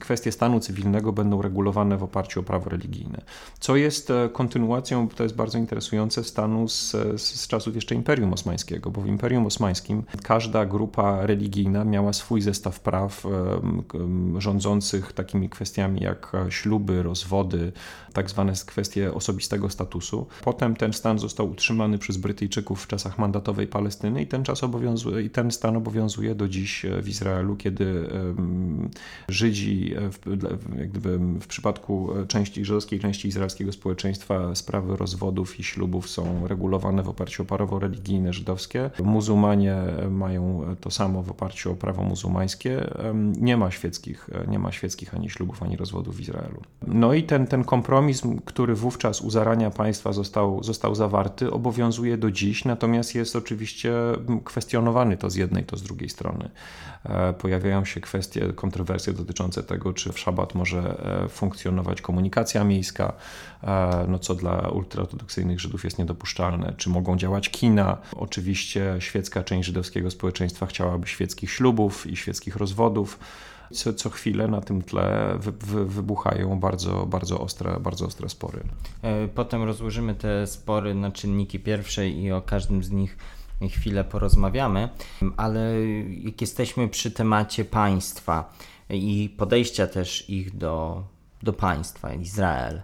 kwestie 0.00 0.32
stanu 0.32 0.60
cywilnego 0.60 1.12
będą 1.12 1.42
regulowane 1.42 1.96
w 1.96 2.02
oparciu 2.02 2.40
o 2.40 2.42
prawo 2.42 2.70
religijne, 2.70 3.20
co 3.60 3.76
jest 3.76 4.12
kontynuacją, 4.32 5.08
to 5.08 5.22
jest 5.22 5.34
bardzo 5.36 5.58
interesujące, 5.58 6.24
stanu 6.24 6.68
z, 6.68 6.90
z 7.16 7.48
czasów 7.48 7.74
jeszcze 7.74 7.94
Imperium 7.94 8.32
Osmańskiego, 8.32 8.90
bo 8.90 9.00
w 9.00 9.06
Imperium 9.06 9.46
Osmańskim 9.46 10.02
każda 10.22 10.66
grupa 10.66 11.26
religijna 11.26 11.84
miała 11.84 12.12
swój 12.12 12.40
zestaw 12.40 12.80
praw 12.80 13.26
rządzących 14.38 15.12
takimi 15.12 15.48
kwestiami 15.48 16.00
jak 16.00 16.32
śluby, 16.48 17.02
rozwody, 17.10 17.72
tak 18.12 18.30
zwane 18.30 18.52
kwestie 18.66 19.14
osobistego 19.14 19.70
statusu. 19.70 20.26
Potem 20.44 20.76
ten 20.76 20.92
stan 20.92 21.18
został 21.18 21.50
utrzymany 21.50 21.98
przez 21.98 22.16
Brytyjczyków 22.16 22.82
w 22.82 22.86
czasach 22.86 23.18
mandatowej 23.18 23.66
Palestyny 23.66 24.22
i 24.22 24.26
ten, 24.26 24.44
czas 24.44 24.64
obowiązuje, 24.64 25.22
i 25.22 25.30
ten 25.30 25.50
stan 25.50 25.76
obowiązuje 25.76 26.34
do 26.34 26.48
dziś 26.48 26.86
w 27.02 27.08
Izraelu, 27.08 27.56
kiedy 27.56 28.08
Żydzi, 29.28 29.94
w, 29.94 30.18
jak 30.78 30.90
gdyby 30.90 31.18
w 31.18 31.46
przypadku 31.46 32.08
części 32.28 32.64
żydowskiej 32.64 33.00
części 33.00 33.28
izraelskiego 33.28 33.72
społeczeństwa 33.72 34.54
sprawy 34.54 34.96
rozwodów 34.96 35.60
i 35.60 35.64
ślubów 35.64 36.10
są 36.10 36.48
regulowane 36.48 37.02
w 37.02 37.08
oparciu 37.08 37.42
o 37.42 37.46
prawo 37.46 37.78
religijne 37.78 38.32
żydowskie. 38.32 38.90
Muzułmanie 39.04 39.76
mają 40.10 40.64
to 40.80 40.90
samo 40.90 41.22
w 41.22 41.30
oparciu 41.30 41.72
o 41.72 41.74
prawo 41.74 42.02
muzułmańskie. 42.02 42.90
Nie 43.40 43.56
ma 43.56 43.70
świeckich, 43.70 44.30
nie 44.48 44.58
ma 44.58 44.72
świeckich 44.72 45.14
ani 45.14 45.30
ślubów, 45.30 45.62
ani 45.62 45.76
rozwodów 45.76 46.16
w 46.16 46.20
Izraelu. 46.20 46.62
No 47.00 47.14
i 47.14 47.22
ten, 47.22 47.46
ten 47.46 47.64
kompromis, 47.64 48.22
który 48.44 48.74
wówczas 48.74 49.20
u 49.20 49.30
zarania 49.30 49.70
państwa 49.70 50.12
został, 50.12 50.62
został 50.62 50.94
zawarty, 50.94 51.50
obowiązuje 51.50 52.16
do 52.16 52.30
dziś, 52.30 52.64
natomiast 52.64 53.14
jest 53.14 53.36
oczywiście 53.36 53.92
kwestionowany 54.44 55.16
to 55.16 55.30
z 55.30 55.34
jednej, 55.34 55.64
to 55.64 55.76
z 55.76 55.82
drugiej 55.82 56.08
strony. 56.08 56.50
E, 57.04 57.32
pojawiają 57.32 57.84
się 57.84 58.00
kwestie, 58.00 58.52
kontrowersje 58.52 59.12
dotyczące 59.12 59.62
tego, 59.62 59.92
czy 59.92 60.12
w 60.12 60.18
szabat 60.18 60.54
może 60.54 61.04
e, 61.24 61.28
funkcjonować 61.28 62.00
komunikacja 62.00 62.64
miejska, 62.64 63.12
e, 63.62 64.04
no 64.08 64.18
co 64.18 64.34
dla 64.34 64.68
ultraortodoksyjnych 64.68 65.60
Żydów 65.60 65.84
jest 65.84 65.98
niedopuszczalne, 65.98 66.74
czy 66.76 66.90
mogą 66.90 67.16
działać 67.16 67.48
kina. 67.48 67.96
Oczywiście 68.16 68.96
świecka 68.98 69.42
część 69.42 69.66
żydowskiego 69.66 70.10
społeczeństwa 70.10 70.66
chciałaby 70.66 71.06
świeckich 71.06 71.50
ślubów 71.50 72.06
i 72.06 72.16
świeckich 72.16 72.56
rozwodów. 72.56 73.18
Co, 73.72 73.94
co 73.94 74.10
chwilę 74.10 74.48
na 74.48 74.60
tym 74.60 74.82
tle 74.82 75.34
wy, 75.38 75.52
wy, 75.52 75.86
wybuchają 75.86 76.60
bardzo, 76.60 77.06
bardzo, 77.06 77.40
ostre, 77.40 77.80
bardzo 77.80 78.06
ostre 78.06 78.28
spory. 78.28 78.62
Potem 79.34 79.62
rozłożymy 79.62 80.14
te 80.14 80.46
spory 80.46 80.94
na 80.94 81.10
czynniki 81.10 81.60
pierwsze 81.60 82.08
i 82.08 82.32
o 82.32 82.42
każdym 82.42 82.84
z 82.84 82.90
nich 82.90 83.18
chwilę 83.68 84.04
porozmawiamy, 84.04 84.88
ale 85.36 85.86
jak 86.22 86.40
jesteśmy 86.40 86.88
przy 86.88 87.10
temacie 87.10 87.64
państwa 87.64 88.52
i 88.90 89.34
podejścia 89.36 89.86
też 89.86 90.30
ich 90.30 90.56
do, 90.56 91.04
do 91.42 91.52
państwa, 91.52 92.14
Izrael, 92.14 92.76
e, 92.76 92.82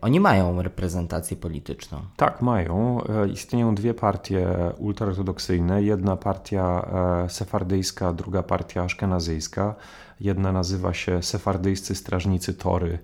oni 0.00 0.20
mają 0.20 0.62
reprezentację 0.62 1.36
polityczną. 1.36 2.00
Tak, 2.16 2.42
mają. 2.42 3.00
E, 3.04 3.28
istnieją 3.28 3.74
dwie 3.74 3.94
partie 3.94 4.48
ultraortodoksyjne. 4.78 5.82
Jedna 5.82 6.16
partia 6.16 6.88
e, 7.24 7.30
sefardyjska, 7.30 8.12
druga 8.12 8.42
partia 8.42 8.82
aszkenazyjska. 8.82 9.74
Jedna 10.20 10.52
nazywa 10.52 10.94
się 10.94 11.22
Sefardyjscy 11.22 11.94
Strażnicy 11.94 12.54
Tory, 12.54 12.98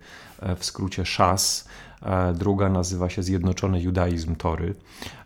w 0.56 0.64
skrócie 0.64 1.04
SZAS. 1.04 1.68
Druga 2.34 2.68
nazywa 2.68 3.08
się 3.08 3.22
Zjednoczony 3.22 3.80
Judaizm 3.80 4.36
Tory. 4.36 4.74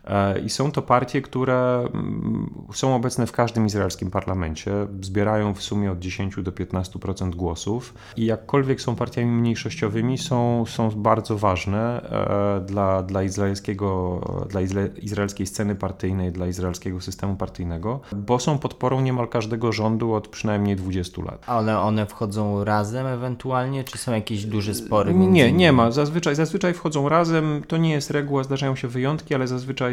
E, 0.05 0.39
I 0.39 0.49
są 0.49 0.71
to 0.71 0.81
partie, 0.81 1.21
które 1.21 1.87
mm, 1.93 2.49
są 2.73 2.95
obecne 2.95 3.27
w 3.27 3.31
każdym 3.31 3.65
izraelskim 3.65 4.11
parlamencie, 4.11 4.71
zbierają 5.01 5.53
w 5.53 5.61
sumie 5.61 5.91
od 5.91 5.99
10 5.99 6.35
do 6.43 6.51
15% 6.51 7.35
głosów 7.35 7.93
i 8.17 8.25
jakkolwiek 8.25 8.81
są 8.81 8.95
partiami 8.95 9.31
mniejszościowymi, 9.31 10.17
są, 10.17 10.65
są 10.67 10.89
bardzo 10.89 11.37
ważne 11.37 12.01
e, 12.01 12.61
dla, 12.65 13.03
dla, 13.03 13.23
izraelskiego, 13.23 14.21
dla 14.49 14.61
izraelskiej 15.01 15.47
sceny 15.47 15.75
partyjnej, 15.75 16.31
dla 16.31 16.47
izraelskiego 16.47 17.01
systemu 17.01 17.35
partyjnego, 17.35 17.99
bo 18.11 18.39
są 18.39 18.57
podporą 18.57 19.01
niemal 19.01 19.27
każdego 19.27 19.71
rządu 19.71 20.13
od 20.13 20.27
przynajmniej 20.27 20.75
20 20.75 21.21
lat. 21.21 21.43
Ale 21.47 21.79
one 21.79 22.05
wchodzą 22.05 22.63
razem 22.63 23.07
ewentualnie, 23.07 23.83
czy 23.83 23.97
są 23.97 24.11
jakieś 24.11 24.45
duże 24.45 24.73
spory? 24.73 25.13
Nie, 25.13 25.51
nie 25.51 25.71
ma. 25.71 25.91
Zazwyczaj, 25.91 26.35
zazwyczaj 26.35 26.73
wchodzą 26.73 27.09
razem. 27.09 27.63
To 27.67 27.77
nie 27.77 27.91
jest 27.91 28.11
reguła, 28.11 28.43
zdarzają 28.43 28.75
się 28.75 28.87
wyjątki, 28.87 29.35
ale 29.35 29.47
zazwyczaj 29.47 29.88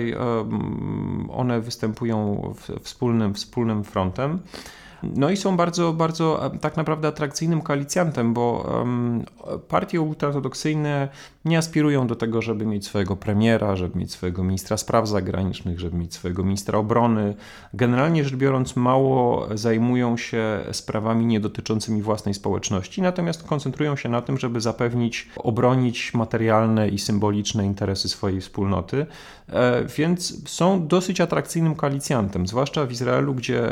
one 1.28 1.60
występują 1.60 2.42
wspólnym, 2.82 3.34
wspólnym 3.34 3.84
frontem. 3.84 4.38
No 5.14 5.30
i 5.30 5.36
są 5.36 5.56
bardzo, 5.56 5.92
bardzo 5.92 6.50
tak 6.60 6.76
naprawdę 6.76 7.08
atrakcyjnym 7.08 7.62
koalicjantem, 7.62 8.34
bo 8.34 8.74
partie 9.68 10.00
ultraortodoksyjne 10.00 11.08
nie 11.44 11.58
aspirują 11.58 12.06
do 12.06 12.16
tego, 12.16 12.42
żeby 12.42 12.66
mieć 12.66 12.86
swojego 12.86 13.16
premiera, 13.16 13.76
żeby 13.76 13.98
mieć 13.98 14.12
swojego 14.12 14.44
ministra 14.44 14.76
spraw 14.76 15.08
zagranicznych, 15.08 15.80
żeby 15.80 15.96
mieć 15.96 16.14
swojego 16.14 16.44
ministra 16.44 16.78
obrony. 16.78 17.34
Generalnie 17.74 18.24
rzecz 18.24 18.34
biorąc, 18.34 18.76
mało 18.76 19.46
zajmują 19.54 20.16
się 20.16 20.60
sprawami 20.72 21.26
niedotyczącymi 21.26 22.02
własnej 22.02 22.34
społeczności, 22.34 23.02
natomiast 23.02 23.42
koncentrują 23.42 23.96
się 23.96 24.08
na 24.08 24.22
tym, 24.22 24.38
żeby 24.38 24.60
zapewnić, 24.60 25.28
obronić 25.36 26.14
materialne 26.14 26.88
i 26.88 26.98
symboliczne 26.98 27.66
interesy 27.66 28.08
swojej 28.08 28.40
wspólnoty, 28.40 29.06
e, 29.48 29.84
więc 29.96 30.50
są 30.50 30.86
dosyć 30.86 31.20
atrakcyjnym 31.20 31.74
koalicjantem, 31.74 32.46
zwłaszcza 32.46 32.86
w 32.86 32.92
Izraelu, 32.92 33.34
gdzie 33.34 33.68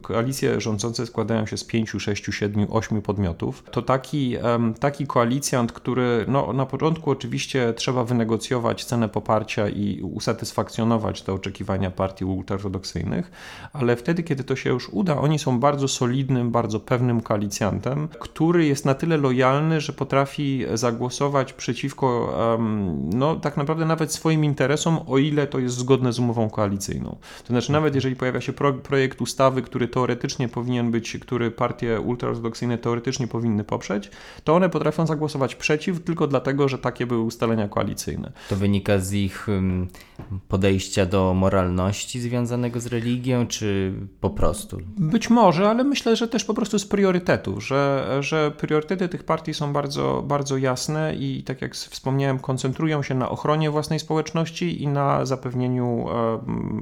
koalicje 0.00 0.60
rządzące 0.60 1.06
składają 1.06 1.46
się 1.46 1.56
z 1.56 1.64
pięciu, 1.64 2.00
sześciu, 2.00 2.32
siedmiu, 2.32 2.66
ośmiu 2.76 3.02
podmiotów. 3.02 3.64
To 3.70 3.82
taki, 3.82 4.36
taki 4.80 5.06
koalicjant, 5.06 5.72
który 5.72 6.24
no, 6.28 6.52
na 6.52 6.66
początku 6.66 7.10
oczywiście 7.10 7.74
trzeba 7.76 8.04
wynegocjować 8.04 8.84
cenę 8.84 9.08
poparcia 9.08 9.68
i 9.68 10.00
usatysfakcjonować 10.02 11.22
te 11.22 11.32
oczekiwania 11.32 11.90
partii 11.90 12.24
ultraortodoksyjnych, 12.24 13.30
ale 13.72 13.96
wtedy, 13.96 14.22
kiedy 14.22 14.44
to 14.44 14.56
się 14.56 14.70
już 14.70 14.88
uda, 14.88 15.18
oni 15.18 15.38
są 15.38 15.60
bardzo 15.60 15.88
solidnym, 15.88 16.50
bardzo 16.50 16.80
pewnym 16.80 17.20
koalicjantem, 17.20 18.08
który 18.08 18.66
jest 18.66 18.84
na 18.84 18.94
tyle 18.94 19.16
lojalny, 19.16 19.80
że 19.80 19.92
potrafi 19.92 20.64
zagłosować 20.74 21.52
przeciwko, 21.52 22.34
no 23.14 23.36
tak 23.36 23.56
naprawdę 23.56 23.84
nawet 23.84 24.12
swoim 24.12 24.44
interesom, 24.44 24.98
o 25.06 25.18
ile 25.18 25.46
to 25.46 25.58
jest 25.58 25.76
zgodne 25.76 26.12
z 26.12 26.18
umową 26.18 26.50
koalicyjną. 26.50 27.16
To 27.42 27.46
znaczy, 27.46 27.72
nawet 27.72 27.94
jeżeli 27.94 28.16
pojawia 28.16 28.40
się 28.40 28.52
pro, 28.52 28.72
projekt 28.72 29.20
ustawy, 29.20 29.62
który 29.62 29.79
teoretycznie 29.88 30.48
powinien 30.48 30.90
być, 30.90 31.18
który 31.20 31.50
partie 31.50 32.00
ultraortodoksyjne 32.00 32.78
teoretycznie 32.78 33.26
powinny 33.28 33.64
poprzeć, 33.64 34.10
to 34.44 34.54
one 34.54 34.68
potrafią 34.68 35.06
zagłosować 35.06 35.54
przeciw 35.54 36.04
tylko 36.04 36.26
dlatego, 36.26 36.68
że 36.68 36.78
takie 36.78 37.06
były 37.06 37.20
ustalenia 37.20 37.68
koalicyjne. 37.68 38.32
To 38.48 38.56
wynika 38.56 38.98
z 38.98 39.12
ich 39.12 39.46
podejścia 40.48 41.06
do 41.06 41.34
moralności 41.34 42.20
związanego 42.20 42.80
z 42.80 42.86
religią, 42.86 43.46
czy 43.46 43.92
po 44.20 44.30
prostu? 44.30 44.78
Być 44.98 45.30
może, 45.30 45.70
ale 45.70 45.84
myślę, 45.84 46.16
że 46.16 46.28
też 46.28 46.44
po 46.44 46.54
prostu 46.54 46.78
z 46.78 46.86
priorytetów, 46.86 47.66
że, 47.66 48.06
że 48.20 48.50
priorytety 48.50 49.08
tych 49.08 49.24
partii 49.24 49.54
są 49.54 49.72
bardzo, 49.72 50.24
bardzo 50.26 50.56
jasne 50.56 51.14
i 51.14 51.42
tak 51.42 51.62
jak 51.62 51.74
wspomniałem, 51.74 52.38
koncentrują 52.38 53.02
się 53.02 53.14
na 53.14 53.28
ochronie 53.28 53.70
własnej 53.70 53.98
społeczności 53.98 54.82
i 54.82 54.88
na 54.88 55.26
zapewnieniu 55.26 56.06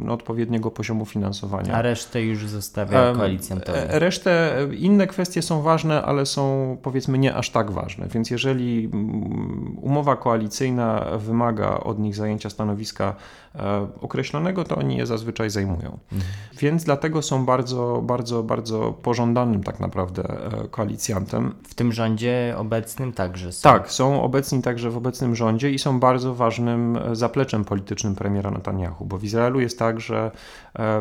no, 0.05 0.13
odpowiedniego 0.13 0.71
poziomu 0.71 1.07
finansowania. 1.07 1.75
A 1.75 1.83
resztę 1.83 2.23
już 2.23 2.47
zostawia 2.89 3.19
koalicjantowi. 3.19 3.79
E, 3.79 3.99
resztę, 3.99 4.67
inne 4.79 5.07
kwestie 5.07 5.43
są 5.43 5.63
ważne, 5.63 6.03
ale 6.03 6.27
są 6.27 6.77
powiedzmy 6.83 7.19
nie 7.19 7.35
aż 7.35 7.51
tak 7.51 7.71
ważne, 7.71 8.07
więc 8.09 8.31
jeżeli 8.31 8.89
umowa 9.81 10.17
koalicyjna 10.17 11.05
wymaga 11.19 11.81
od 11.81 11.99
nich 11.99 12.17
zajęcia 12.17 12.51
stanowiska 12.51 13.15
e, 13.55 13.89
określonego, 14.01 14.65
to 14.65 14.77
oni 14.77 14.97
je 14.97 15.07
zazwyczaj 15.07 15.51
zajmują. 15.51 15.99
Mhm. 16.13 16.33
Więc 16.59 16.85
dlatego 16.85 17.23
są 17.23 17.45
bardzo, 17.45 18.03
bardzo, 18.05 18.43
bardzo 18.43 18.93
pożądanym 18.93 19.63
tak 19.63 19.81
naprawdę 19.81 20.23
e, 20.25 20.69
koalicjantem. 20.69 21.55
W 21.63 21.75
tym 21.75 21.93
rządzie 21.93 22.55
obecnym 22.59 23.13
także 23.13 23.53
są. 23.53 23.63
Tak, 23.63 23.93
są 23.93 24.23
obecni 24.23 24.63
także 24.63 24.91
w 24.91 24.97
obecnym 24.97 25.37
rządzie 25.37 25.71
i 25.71 25.79
są 25.79 26.01
bardzo 26.01 26.35
ważnym 26.35 26.97
e, 26.97 27.17
zapleczem 27.17 27.65
politycznym 27.65 28.15
premiera 28.15 28.51
Netanyahu, 28.51 29.05
bo 29.05 29.19
w 29.19 29.25
Izraelu 29.25 29.61
jest 29.61 29.79
tak, 29.79 30.01
że 30.01 30.31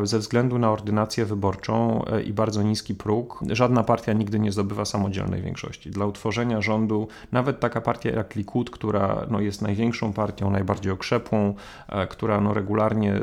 ze 0.02 0.18
względu 0.18 0.58
na 0.58 0.70
ordynację 0.70 1.24
wyborczą 1.24 1.68
większością 1.68 2.18
i 2.24 2.32
bardzo 2.32 2.62
niski 2.62 2.94
próg. 2.94 3.40
Żadna 3.50 3.82
partia 3.84 4.12
nigdy 4.12 4.38
nie 4.38 4.52
zdobywa 4.52 4.84
samodzielnej 4.84 5.42
większości. 5.42 5.90
Dla 5.90 6.06
utworzenia 6.06 6.60
rządu, 6.60 7.08
nawet 7.32 7.60
taka 7.60 7.80
partia 7.80 8.10
jak 8.10 8.36
Likud, 8.36 8.70
która 8.70 9.26
no, 9.30 9.40
jest 9.40 9.62
największą 9.62 10.12
partią, 10.12 10.50
najbardziej 10.50 10.92
okrzepłą, 10.92 11.54
która 12.08 12.40
no, 12.40 12.54
regularnie 12.54 13.14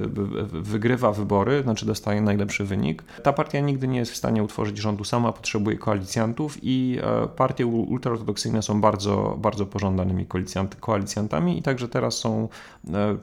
wygrywa 0.52 1.12
wybory, 1.12 1.64
znaczy 1.64 1.86
dostaje 1.86 2.22
najlepszy 2.22 2.66
wynik, 2.66 3.04
ta 3.24 3.34
partia 3.34 3.60
nigdy 3.60 3.88
nie 3.88 4.00
jest 4.00 4.12
w 4.12 4.16
stanie 4.16 4.44
utworzyć 4.44 4.78
rządu 4.78 5.04
sama, 5.04 5.32
potrzebuje 5.32 5.78
koalicjantów 5.78 6.58
i 6.62 7.00
partie 7.36 7.66
ultraortodoksyjne 7.66 8.62
są 8.62 8.82
bardzo, 8.82 9.38
bardzo 9.42 9.66
pożądanymi 9.66 10.26
koalicjantami 10.80 11.60
i 11.60 11.62
także 11.62 11.88
teraz 11.88 12.18
są 12.18 12.50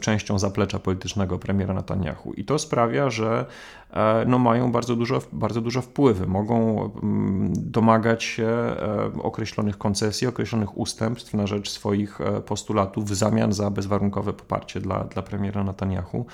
częścią 0.01 0.39
zaplecza 0.39 0.79
politycznego 0.79 1.39
premiera 1.39 1.75
Netanyahu. 1.75 2.33
I 2.33 2.45
to 2.45 2.59
sprawia, 2.59 3.11
że 3.11 3.22
e, 3.27 4.25
no, 4.27 4.39
mają 4.39 4.73
bardzo 4.73 4.97
dużo, 4.97 5.23
bardzo 5.33 5.61
dużo 5.61 5.83
wpływy. 5.83 6.27
Mogą 6.27 6.85
mm, 7.03 7.53
domagać 7.57 8.25
się 8.25 8.47
e, 8.47 9.11
określonych 9.23 9.79
koncesji, 9.79 10.27
określonych 10.27 10.79
ustępstw 10.79 11.35
na 11.35 11.47
rzecz 11.47 11.71
swoich 11.71 12.21
e, 12.21 12.41
postulatów 12.41 13.05
w 13.05 13.15
zamian 13.15 13.53
za 13.53 13.71
bezwarunkowe 13.71 14.33
poparcie 14.33 14.81
dla, 14.81 15.05
dla 15.05 15.23
premiera 15.23 15.65
Netanyahu. 15.65 16.27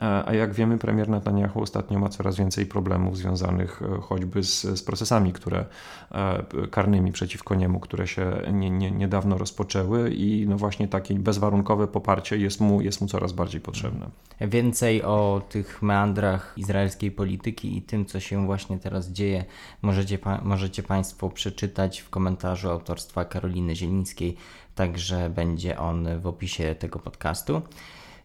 A 0.00 0.34
jak 0.34 0.54
wiemy, 0.54 0.78
premier 0.78 1.08
Netanyahu 1.08 1.62
ostatnio 1.62 1.98
ma 1.98 2.08
coraz 2.08 2.36
więcej 2.36 2.66
problemów 2.66 3.16
związanych 3.16 3.82
e, 3.82 4.00
choćby 4.00 4.42
z, 4.42 4.60
z 4.62 4.82
procesami 4.82 5.32
które, 5.32 5.64
e, 6.12 6.44
karnymi 6.70 7.12
przeciwko 7.12 7.54
niemu, 7.54 7.80
które 7.80 8.06
się 8.06 8.42
nie, 8.52 8.70
nie, 8.70 8.90
niedawno 8.90 9.38
rozpoczęły 9.38 10.10
i 10.10 10.46
no 10.48 10.56
właśnie 10.56 10.88
takie 10.88 11.14
bezwarunkowe 11.14 11.86
poparcie 11.88 12.36
jest 12.36 12.60
mu, 12.60 12.80
jest 12.80 13.00
mu 13.00 13.06
coraz 13.06 13.32
bardziej 13.32 13.60
potrzebne. 13.60 14.10
Więcej 14.40 15.02
o 15.02 15.42
tych 15.48 15.82
meandrach 15.82 16.54
izraelskiej 16.56 17.10
polityki 17.10 17.76
i 17.76 17.82
tym, 17.82 18.06
co 18.06 18.20
się 18.20 18.46
właśnie 18.46 18.78
teraz 18.78 19.08
dzieje, 19.08 19.44
możecie, 19.82 20.18
możecie 20.42 20.82
Państwo 20.82 21.28
przeczytać 21.28 22.00
w 22.00 22.10
komentarzu 22.10 22.70
autorstwa 22.70 23.24
Karoliny 23.24 23.76
Zielińskiej, 23.76 24.36
także 24.74 25.30
będzie 25.30 25.78
on 25.78 26.20
w 26.20 26.26
opisie 26.26 26.74
tego 26.74 26.98
podcastu. 26.98 27.62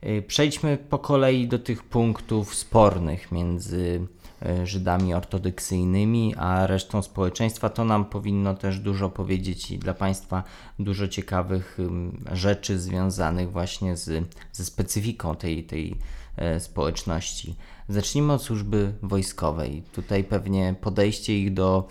Y, 0.06 0.22
przejdźmy 0.28 0.78
po 0.78 1.00
kolei 1.00 1.48
do 1.48 1.60
tych 1.60 1.84
punktów 1.84 2.56
spornych 2.56 3.32
między 3.32 4.08
y, 4.62 4.68
Żydami 4.68 5.14
ortodoksyjnymi 5.14 6.36
a 6.38 6.68
resztą 6.68 7.02
społeczeństwa. 7.02 7.70
To 7.70 7.86
nam 7.86 8.06
powinno 8.06 8.54
też 8.54 8.80
dużo 8.80 9.10
powiedzieć 9.10 9.72
i 9.72 9.80
dla 9.80 9.94
Państwa 9.94 10.44
dużo 10.80 11.08
ciekawych 11.08 11.78
rzeczy 12.32 12.80
związanych 12.80 13.52
właśnie 13.52 13.98
z, 13.98 14.26
ze 14.52 14.66
specyfiką 14.66 15.36
tej, 15.36 15.64
tej 15.64 15.96
e, 16.38 16.60
społeczności. 16.60 17.56
Zacznijmy 17.90 18.34
od 18.34 18.44
służby 18.44 18.94
wojskowej. 19.02 19.84
Tutaj 19.94 20.24
pewnie 20.24 20.76
podejście 20.82 21.40
ich 21.40 21.54
do, 21.54 21.88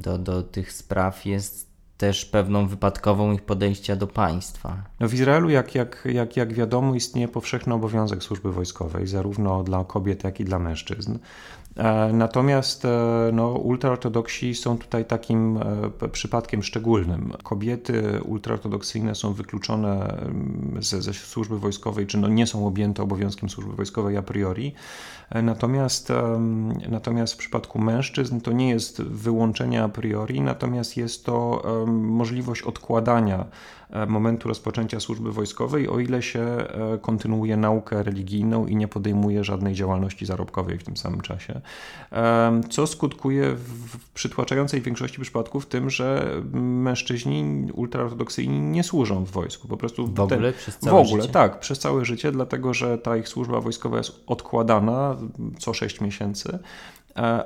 do, 0.00 0.18
do 0.18 0.42
tych 0.42 0.72
spraw 0.72 1.26
jest 1.26 1.67
też 1.98 2.24
pewną 2.24 2.68
wypadkową 2.68 3.32
ich 3.32 3.42
podejścia 3.42 3.96
do 3.96 4.06
państwa. 4.06 4.76
No 5.00 5.08
w 5.08 5.14
Izraelu, 5.14 5.50
jak, 5.50 5.74
jak, 5.74 6.08
jak, 6.12 6.36
jak 6.36 6.52
wiadomo, 6.52 6.94
istnieje 6.94 7.28
powszechny 7.28 7.74
obowiązek 7.74 8.22
służby 8.22 8.52
wojskowej, 8.52 9.06
zarówno 9.06 9.62
dla 9.62 9.84
kobiet, 9.84 10.24
jak 10.24 10.40
i 10.40 10.44
dla 10.44 10.58
mężczyzn. 10.58 11.18
E, 11.78 12.12
natomiast 12.12 12.84
e, 12.84 12.88
no, 13.32 13.48
ultraortodoksi 13.48 14.54
są 14.54 14.78
tutaj 14.78 15.04
takim 15.04 15.58
e, 16.02 16.08
przypadkiem 16.08 16.62
szczególnym. 16.62 17.32
Kobiety 17.42 18.20
ultraortodoksyjne 18.24 19.14
są 19.14 19.32
wykluczone 19.32 20.18
ze, 20.80 21.02
ze 21.02 21.14
służby 21.14 21.58
wojskowej, 21.58 22.06
czy 22.06 22.18
no 22.18 22.28
nie 22.28 22.46
są 22.46 22.66
objęte 22.66 23.02
obowiązkiem 23.02 23.48
służby 23.50 23.72
wojskowej 23.72 24.16
a 24.16 24.22
priori. 24.22 24.74
Natomiast, 25.42 26.12
natomiast 26.88 27.34
w 27.34 27.36
przypadku 27.36 27.78
mężczyzn 27.78 28.40
to 28.40 28.52
nie 28.52 28.68
jest 28.68 29.02
wyłączenie 29.02 29.82
a 29.82 29.88
priori, 29.88 30.40
natomiast 30.40 30.96
jest 30.96 31.24
to 31.24 31.62
możliwość 31.86 32.62
odkładania 32.62 33.44
momentu 34.08 34.48
rozpoczęcia 34.48 35.00
służby 35.00 35.32
wojskowej, 35.32 35.88
o 35.88 36.00
ile 36.00 36.22
się 36.22 36.40
e, 36.40 36.98
kontynuuje 37.02 37.56
naukę 37.56 38.02
religijną 38.02 38.66
i 38.66 38.76
nie 38.76 38.88
podejmuje 38.88 39.44
żadnej 39.44 39.74
działalności 39.74 40.26
zarobkowej 40.26 40.78
w 40.78 40.84
tym 40.84 40.96
samym 40.96 41.20
czasie. 41.20 41.60
E, 42.12 42.60
co 42.70 42.86
skutkuje 42.86 43.54
w 43.54 44.10
przytłaczającej 44.14 44.80
większości 44.80 45.20
przypadków 45.20 45.66
tym, 45.66 45.90
że 45.90 46.30
mężczyźni 46.52 47.68
ultraortodoksyjni 47.72 48.60
nie 48.60 48.82
służą 48.82 49.24
w 49.24 49.30
wojsku. 49.30 49.68
Po 49.68 49.76
prostu 49.76 50.06
w 50.06 50.20
ogóle 50.20 50.52
ten, 50.52 50.58
przez 50.58 50.78
całe 50.78 51.02
W 51.02 51.06
ogóle, 51.06 51.22
życie? 51.22 51.32
tak, 51.32 51.60
przez 51.60 51.78
całe 51.78 52.04
życie, 52.04 52.32
dlatego 52.32 52.74
że 52.74 52.98
ta 52.98 53.16
ich 53.16 53.28
służba 53.28 53.60
wojskowa 53.60 53.96
jest 53.98 54.22
odkładana 54.26 55.16
co 55.58 55.74
6 55.74 56.00
miesięcy 56.00 56.58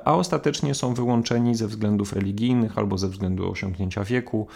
a 0.05 0.13
ostatecznie 0.13 0.75
są 0.75 0.93
wyłączeni 0.93 1.55
ze 1.55 1.67
względów 1.67 2.13
religijnych 2.13 2.77
albo 2.77 2.97
ze 2.97 3.07
względu 3.07 3.51
osiągnięcia 3.51 4.03
wieku, 4.03 4.47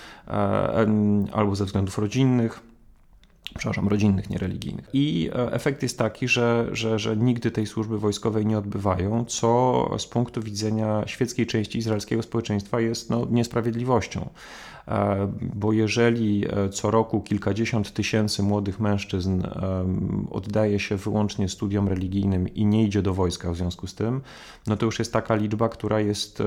albo 1.32 1.56
ze 1.56 1.66
względów 1.66 1.98
rodzinnych 1.98 2.62
przepraszam, 3.58 3.88
rodzinnych, 3.88 4.30
niereligijnych. 4.30 4.90
I 4.94 5.30
e, 5.36 5.54
efekt 5.54 5.84
jest 5.84 5.98
taki, 5.98 6.28
że, 6.28 6.68
że, 6.72 7.00
że 7.00 7.18
nigdy 7.18 7.52
tej 7.52 7.68
służby 7.68 8.00
wojskowej 8.00 8.46
nie 8.46 8.58
odbywają, 8.58 9.26
co 9.26 9.90
z 9.98 10.06
punktu 10.08 10.42
widzenia 10.42 11.04
świeckiej 11.06 11.48
części 11.48 11.78
izraelskiego 11.78 12.24
społeczeństwa 12.24 12.80
jest 12.80 13.10
no, 13.10 13.28
niesprawiedliwością. 13.32 14.30
E, 14.88 15.28
bo 15.56 15.74
jeżeli 15.74 16.46
e, 16.50 16.70
co 16.70 16.92
roku 16.92 17.22
kilkadziesiąt 17.22 17.94
tysięcy 17.94 18.44
młodych 18.44 18.80
mężczyzn 18.80 19.42
oddaje 20.32 20.80
się 20.80 20.96
wyłącznie 20.96 21.50
studiom 21.50 21.88
religijnym 21.88 22.48
i 22.48 22.66
nie 22.66 22.84
idzie 22.84 23.02
do 23.02 23.14
wojska 23.14 23.52
w 23.52 23.56
związku 23.56 23.88
z 23.88 23.96
tym, 23.96 24.22
no 24.68 24.78
to 24.78 24.86
już 24.86 25.00
jest 25.00 25.14
taka 25.14 25.36
liczba, 25.36 25.70
która 25.70 26.00
jest 26.00 26.44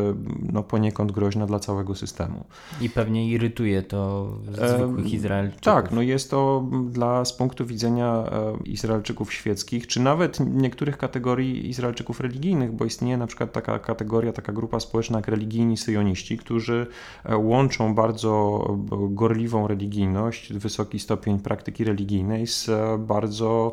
no, 0.52 0.62
poniekąd 0.62 1.12
groźna 1.12 1.46
dla 1.46 1.58
całego 1.58 1.94
systemu. 1.94 2.44
I 2.80 2.90
pewnie 2.90 3.28
irytuje 3.28 3.82
to 3.82 4.30
zwykłych 4.52 5.12
Izraelczyków. 5.12 5.62
Tak, 5.62 5.92
no 5.92 6.02
jest 6.02 6.30
to 6.30 6.64
dla, 6.90 7.24
z 7.24 7.32
punktu 7.32 7.66
widzenia 7.66 8.24
Izraelczyków 8.64 9.32
świeckich, 9.32 9.86
czy 9.86 10.00
nawet 10.00 10.40
niektórych 10.40 10.98
kategorii 10.98 11.68
Izraelczyków 11.68 12.20
religijnych, 12.20 12.72
bo 12.72 12.84
istnieje 12.84 13.16
na 13.16 13.26
przykład 13.26 13.52
taka 13.52 13.78
kategoria, 13.78 14.32
taka 14.32 14.52
grupa 14.52 14.80
społeczna 14.80 15.18
jak 15.18 15.28
religijni 15.28 15.76
syjoniści, 15.76 16.38
którzy 16.38 16.86
e, 17.24 17.36
łączą 17.36 17.94
bardzo 17.94 18.29
bardzo 18.30 18.64
gorliwą 18.90 19.66
religijność, 19.66 20.52
wysoki 20.52 20.98
stopień 20.98 21.38
praktyki 21.40 21.84
religijnej 21.84 22.46
z 22.46 22.70
bardzo 22.98 23.72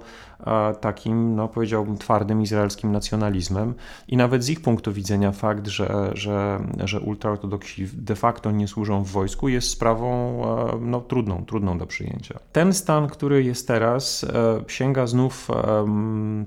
takim, 0.81 1.35
no 1.35 1.47
powiedziałbym, 1.47 1.97
twardym 1.97 2.41
izraelskim 2.41 2.91
nacjonalizmem. 2.91 3.73
I 4.07 4.17
nawet 4.17 4.43
z 4.43 4.49
ich 4.49 4.61
punktu 4.61 4.93
widzenia 4.93 5.31
fakt, 5.31 5.67
że, 5.67 6.11
że, 6.13 6.59
że 6.83 6.99
ultraortodoksi 6.99 7.87
de 7.93 8.15
facto 8.15 8.51
nie 8.51 8.67
służą 8.67 9.03
w 9.03 9.07
wojsku, 9.07 9.49
jest 9.49 9.69
sprawą 9.69 10.41
e, 10.43 10.79
no, 10.81 11.01
trudną, 11.01 11.45
trudną 11.45 11.77
do 11.77 11.85
przyjęcia. 11.85 12.39
Ten 12.51 12.73
stan, 12.73 13.07
który 13.07 13.43
jest 13.43 13.67
teraz, 13.67 14.23
e, 14.23 14.63
sięga 14.67 15.07
znów, 15.07 15.47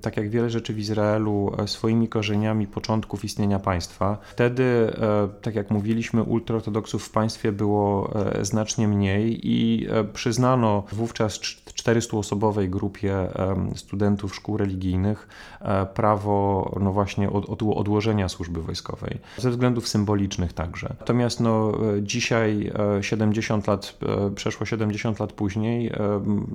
tak 0.02 0.16
jak 0.16 0.30
wiele 0.30 0.50
rzeczy 0.50 0.74
w 0.74 0.78
Izraelu, 0.78 1.52
swoimi 1.66 2.08
korzeniami 2.08 2.66
początków 2.66 3.24
istnienia 3.24 3.58
państwa. 3.58 4.18
Wtedy, 4.22 4.92
tak 5.42 5.54
jak 5.54 5.70
mówiliśmy, 5.70 6.22
ultraortodoksów 6.22 7.04
w 7.04 7.10
państwie 7.10 7.52
było 7.52 8.10
E, 8.14 8.44
znacznie 8.44 8.88
mniej 8.88 9.48
i 9.48 9.86
e, 9.90 10.04
przyznano 10.04 10.82
wówczas 10.92 11.40
400-osobowej 11.40 12.70
grupie 12.70 13.28
studentów 13.80 14.34
szkół 14.34 14.56
religijnych 14.56 15.28
e, 15.60 15.86
prawo 15.86 16.70
no 16.80 16.92
właśnie 16.92 17.30
od, 17.30 17.62
odłożenia 17.62 18.28
służby 18.28 18.62
wojskowej, 18.62 19.18
ze 19.38 19.50
względów 19.50 19.88
symbolicznych 19.88 20.52
także. 20.52 20.94
Natomiast 21.00 21.40
no, 21.40 21.72
dzisiaj 22.02 22.72
70 23.00 23.66
lat, 23.66 23.98
przeszło 24.34 24.66
70 24.66 25.20
lat 25.20 25.32
później, 25.32 25.92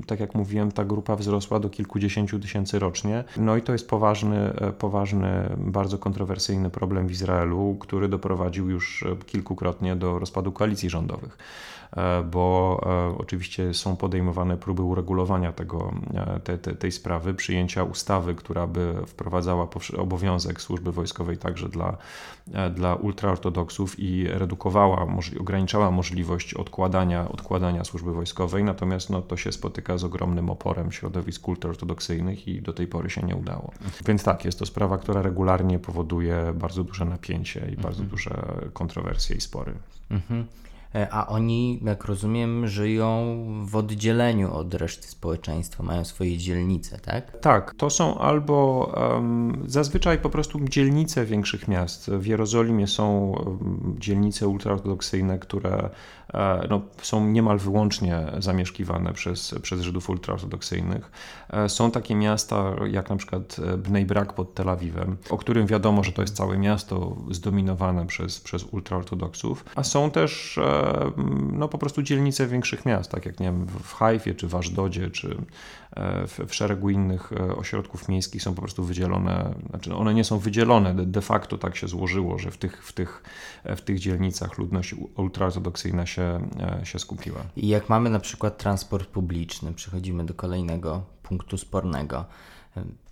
tak 0.07 0.19
jak 0.19 0.35
mówiłem, 0.35 0.71
ta 0.71 0.85
grupa 0.85 1.15
wzrosła 1.15 1.59
do 1.59 1.69
kilkudziesięciu 1.69 2.39
tysięcy 2.39 2.79
rocznie. 2.79 3.23
No 3.37 3.57
i 3.57 3.61
to 3.61 3.73
jest 3.73 3.89
poważny, 3.89 4.53
poważny, 4.79 5.55
bardzo 5.57 5.97
kontrowersyjny 5.97 6.69
problem 6.69 7.07
w 7.07 7.11
Izraelu, 7.11 7.77
który 7.79 8.07
doprowadził 8.07 8.69
już 8.69 9.05
kilkukrotnie 9.25 9.95
do 9.95 10.19
rozpadu 10.19 10.51
koalicji 10.51 10.89
rządowych. 10.89 11.37
E, 11.95 12.23
bo 12.23 12.81
e, 12.85 13.17
oczywiście 13.17 13.73
są 13.73 13.95
podejmowane 13.95 14.57
próby 14.57 14.81
uregulowania 14.81 15.51
tego, 15.51 15.93
e, 16.13 16.39
te, 16.39 16.57
te, 16.57 16.75
tej 16.75 16.91
sprawy, 16.91 17.33
przyjęcia 17.33 17.83
ustawy, 17.83 18.35
która 18.35 18.67
by 18.67 18.95
wprowadzała 19.07 19.67
obowiązek 19.97 20.61
służby 20.61 20.91
wojskowej 20.91 21.37
także 21.37 21.69
dla, 21.69 21.97
dla 22.75 22.95
ultraortodoksów 22.95 23.99
i 23.99 24.27
redukowała, 24.27 25.07
ograniczała 25.39 25.91
możliwość 25.91 26.53
odkładania, 26.53 27.29
odkładania 27.29 27.83
służby 27.83 28.13
wojskowej, 28.13 28.63
natomiast 28.63 29.09
no, 29.09 29.21
to 29.21 29.37
się 29.37 29.51
spotyka 29.51 29.97
z 29.97 30.03
ogromnym 30.03 30.49
oporem 30.49 30.91
środowisk 30.91 31.47
ultraortodoksyjnych 31.47 32.47
i 32.47 32.61
do 32.61 32.73
tej 32.73 32.87
pory 32.87 33.09
się 33.09 33.21
nie 33.21 33.35
udało. 33.35 33.71
Więc 34.05 34.23
tak, 34.23 34.45
jest 34.45 34.59
to 34.59 34.65
sprawa, 34.65 34.97
która 34.97 35.21
regularnie 35.21 35.79
powoduje 35.79 36.53
bardzo 36.55 36.83
duże 36.83 37.05
napięcie 37.05 37.59
i 37.73 37.75
bardzo 37.75 38.03
mhm. 38.03 38.09
duże 38.09 38.45
kontrowersje 38.73 39.35
i 39.35 39.41
spory. 39.41 39.73
Mhm. 40.09 40.45
E, 40.95 41.07
a 41.13 41.27
oni, 41.27 41.79
jak 41.83 42.05
rozumiem, 42.05 42.67
żyją 42.67 43.37
w 43.65 43.75
oddzieleniu 43.75 44.53
od 44.53 44.73
reszty 44.73 45.07
społeczeństwa, 45.07 45.83
mają 45.83 46.05
swoje 46.05 46.37
dzielnice, 46.37 46.99
tak? 46.99 47.39
Tak, 47.39 47.73
to 47.77 47.89
są 47.89 48.17
albo 48.17 48.91
um, 49.13 49.63
zazwyczaj 49.67 50.17
po 50.17 50.29
prostu 50.29 50.59
dzielnice 50.59 51.25
większych 51.25 51.67
miast. 51.67 52.09
W 52.09 52.25
Jerozolimie 52.25 52.87
są 52.87 53.35
dzielnice 53.99 54.47
ultraortodoksyjne, 54.47 55.39
które 55.39 55.89
e, 56.33 56.67
no, 56.69 56.81
są 57.01 57.27
niemal 57.27 57.57
wyłącznie 57.57 58.25
zamieszkiwane 58.39 59.13
przez, 59.13 59.55
przez 59.61 59.81
Żydów 59.81 60.09
ultraortodoksyjnych. 60.09 61.11
E, 61.49 61.69
są 61.69 61.91
takie 61.91 62.15
miasta 62.15 62.75
jak 62.91 63.09
na 63.09 63.15
przykład 63.15 63.57
Bnei 63.77 64.05
Brak 64.05 64.33
pod 64.33 64.53
Tel 64.53 64.69
Awiwem, 64.69 65.17
o 65.29 65.37
którym 65.37 65.67
wiadomo, 65.67 66.03
że 66.03 66.11
to 66.11 66.21
jest 66.21 66.35
całe 66.35 66.57
miasto 66.57 67.15
zdominowane 67.31 68.07
przez, 68.07 68.39
przez 68.39 68.63
ultraortodoksów, 68.63 69.65
a 69.75 69.83
są 69.83 70.11
też 70.11 70.59
no, 71.51 71.67
po 71.67 71.77
prostu 71.77 72.01
dzielnice 72.01 72.47
większych 72.47 72.85
miast, 72.85 73.11
tak 73.11 73.25
jak 73.25 73.39
nie 73.39 73.45
wiem, 73.45 73.65
w 73.65 73.93
Hajfie, 73.93 74.35
czy 74.35 74.47
w 74.47 74.55
Aszdodzie, 74.55 75.09
czy 75.09 75.37
e, 75.91 76.27
w, 76.27 76.39
w 76.47 76.55
szeregu 76.55 76.89
innych 76.89 77.33
e, 77.33 77.55
ośrodków 77.55 78.09
miejskich 78.09 78.43
są 78.43 78.55
po 78.55 78.61
prostu 78.61 78.83
wydzielone, 78.83 79.53
znaczy 79.69 79.95
one 79.95 80.13
nie 80.13 80.23
są 80.23 80.39
wydzielone, 80.39 81.05
de, 81.05 81.21
facto 81.21 81.57
tak 81.57 81.75
się 81.75 81.87
złożyło, 81.87 82.37
że 82.37 82.51
w 82.51 82.57
tych, 82.57 82.87
w 82.87 82.93
tych, 82.93 83.23
w 83.65 83.81
tych 83.81 83.99
dzielnicach 83.99 84.57
ludność 84.57 84.95
ultraortodoksyjna 85.15 86.05
się, 86.05 86.49
e, 86.81 86.85
się 86.85 86.99
skupiła. 86.99 87.41
I 87.55 87.67
jak 87.67 87.89
mamy 87.89 88.09
na 88.09 88.19
przykład 88.19 88.57
transport 88.57 89.09
publiczny, 89.09 89.73
przechodzimy 89.73 90.25
do 90.25 90.33
kolejnego 90.33 91.03
punktu 91.23 91.57
spornego. 91.57 92.25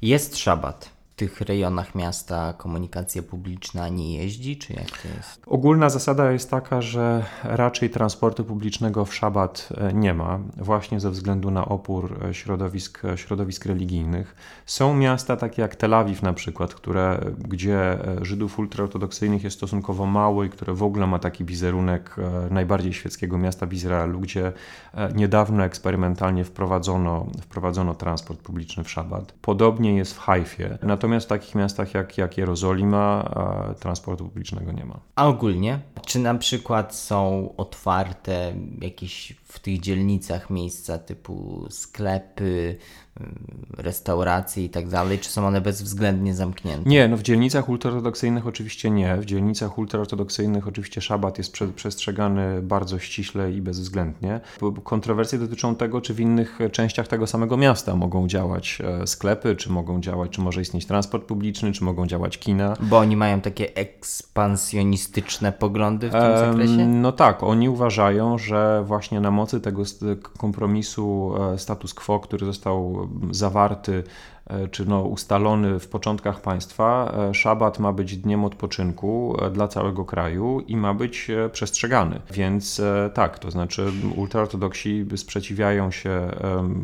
Jest 0.01 0.38
szabat 0.38 1.02
tych 1.15 1.41
rejonach 1.41 1.95
miasta 1.95 2.54
komunikacja 2.54 3.23
publiczna 3.23 3.89
nie 3.89 4.17
jeździ, 4.17 4.58
czy 4.58 4.73
jak 4.73 4.91
to 4.91 5.08
jest? 5.17 5.41
Ogólna 5.47 5.89
zasada 5.89 6.32
jest 6.32 6.49
taka, 6.49 6.82
że 6.82 7.26
raczej 7.43 7.89
transportu 7.89 8.43
publicznego 8.45 9.06
w 9.06 9.15
szabat 9.15 9.69
e, 9.78 9.93
nie 9.93 10.13
ma, 10.13 10.39
właśnie 10.58 10.99
ze 10.99 11.10
względu 11.10 11.52
na 11.52 11.65
opór 11.65 12.19
e, 12.30 12.34
środowisk, 12.34 13.06
e, 13.06 13.17
środowisk 13.17 13.65
religijnych. 13.65 14.36
Są 14.65 14.93
miasta 14.95 15.38
takie 15.38 15.62
jak 15.62 15.76
Tel 15.76 15.93
Awiw 15.93 16.21
na 16.21 16.34
przykład, 16.34 16.73
które, 16.73 17.19
gdzie 17.47 17.97
Żydów 18.21 18.60
ultraortodoksyjnych 18.60 19.43
jest 19.43 19.58
stosunkowo 19.58 20.06
mało 20.06 20.43
i 20.43 20.49
które 20.49 20.73
w 20.73 20.84
ogóle 20.84 21.08
ma 21.08 21.19
taki 21.19 21.45
wizerunek 21.45 22.15
najbardziej 22.52 22.93
świeckiego 22.93 23.38
miasta 23.38 23.65
w 23.65 23.73
Izraelu, 23.73 24.19
gdzie 24.19 24.52
niedawno 25.15 25.63
eksperymentalnie 25.63 26.43
wprowadzono, 26.43 27.28
wprowadzono 27.41 27.95
transport 27.95 28.39
publiczny 28.39 28.84
w 28.84 28.91
szabat. 28.91 29.34
Podobnie 29.41 29.95
jest 29.95 30.13
w 30.13 30.19
Hajfie. 30.19 30.78
Natomiast 31.03 31.25
w 31.25 31.29
takich 31.29 31.55
miastach 31.55 31.93
jak, 31.93 32.17
jak 32.17 32.37
Jerozolima 32.37 33.29
transportu 33.79 34.25
publicznego 34.25 34.71
nie 34.71 34.85
ma. 34.85 34.99
A 35.15 35.27
ogólnie? 35.27 35.79
Czy 36.05 36.19
na 36.19 36.35
przykład 36.35 36.95
są 36.95 37.49
otwarte 37.57 38.53
jakieś 38.81 39.35
w 39.43 39.59
tych 39.59 39.79
dzielnicach 39.79 40.49
miejsca 40.49 40.97
typu 40.97 41.67
sklepy, 41.69 42.77
restauracje 43.77 44.65
i 44.65 44.69
tak 44.69 44.87
dalej, 44.87 45.19
czy 45.19 45.29
są 45.29 45.47
one 45.47 45.61
bezwzględnie 45.61 46.35
zamknięte? 46.35 46.89
Nie, 46.89 47.07
no 47.07 47.17
w 47.17 47.21
dzielnicach 47.21 47.69
ultraortodoksyjnych 47.69 48.47
oczywiście 48.47 48.91
nie. 48.91 49.17
W 49.17 49.25
dzielnicach 49.25 49.77
ultraortodoksyjnych 49.77 50.67
oczywiście 50.67 51.01
szabat 51.01 51.37
jest 51.37 51.51
prze, 51.53 51.67
przestrzegany 51.67 52.61
bardzo 52.61 52.99
ściśle 52.99 53.51
i 53.51 53.61
bezwzględnie. 53.61 54.41
Kontrowersje 54.83 55.39
dotyczą 55.39 55.75
tego, 55.75 56.01
czy 56.01 56.13
w 56.13 56.19
innych 56.19 56.59
częściach 56.71 57.07
tego 57.07 57.27
samego 57.27 57.57
miasta 57.57 57.95
mogą 57.95 58.27
działać 58.27 58.81
e, 58.83 59.07
sklepy, 59.07 59.55
czy 59.55 59.69
mogą 59.69 60.01
działać, 60.01 60.31
czy 60.31 60.41
może 60.41 60.61
istnieć 60.61 60.85
transport 60.93 61.25
publiczny, 61.25 61.71
czy 61.71 61.84
mogą 61.84 62.08
działać 62.08 62.38
kina. 62.38 62.73
Bo 62.79 62.97
oni 62.97 63.17
mają 63.17 63.41
takie 63.41 63.75
ekspansjonistyczne 63.75 65.51
poglądy 65.51 66.10
w 66.10 66.12
tym 66.12 66.38
zakresie? 66.38 66.88
No 66.88 67.12
tak, 67.12 67.43
oni 67.43 67.69
uważają, 67.69 68.38
że 68.38 68.84
właśnie 68.86 69.19
na 69.19 69.32
mocy 69.32 69.62
tego 69.62 69.84
kompromisu 70.38 71.36
e, 71.53 71.58
status 71.58 71.93
quo, 71.93 72.19
który 72.19 72.45
został 72.45 73.10
zawarty 73.32 74.03
czy 74.71 74.86
no 74.86 75.01
ustalony 75.01 75.79
w 75.79 75.88
początkach 75.88 76.41
państwa, 76.41 77.13
e, 77.29 77.34
szabat 77.34 77.79
ma 77.79 77.93
być 77.93 78.17
dniem 78.17 78.45
odpoczynku 78.45 79.38
e, 79.41 79.49
dla 79.49 79.67
całego 79.67 80.06
kraju 80.06 80.60
i 80.67 80.77
ma 80.77 80.93
być 80.93 81.27
przestrzegany. 81.51 82.19
Więc 82.32 82.82
tak, 83.13 83.39
to 83.39 83.51
znaczy 83.51 83.91
ultraortodoksi 84.15 85.06
sprzeciwiają 85.15 85.91
się 85.91 86.32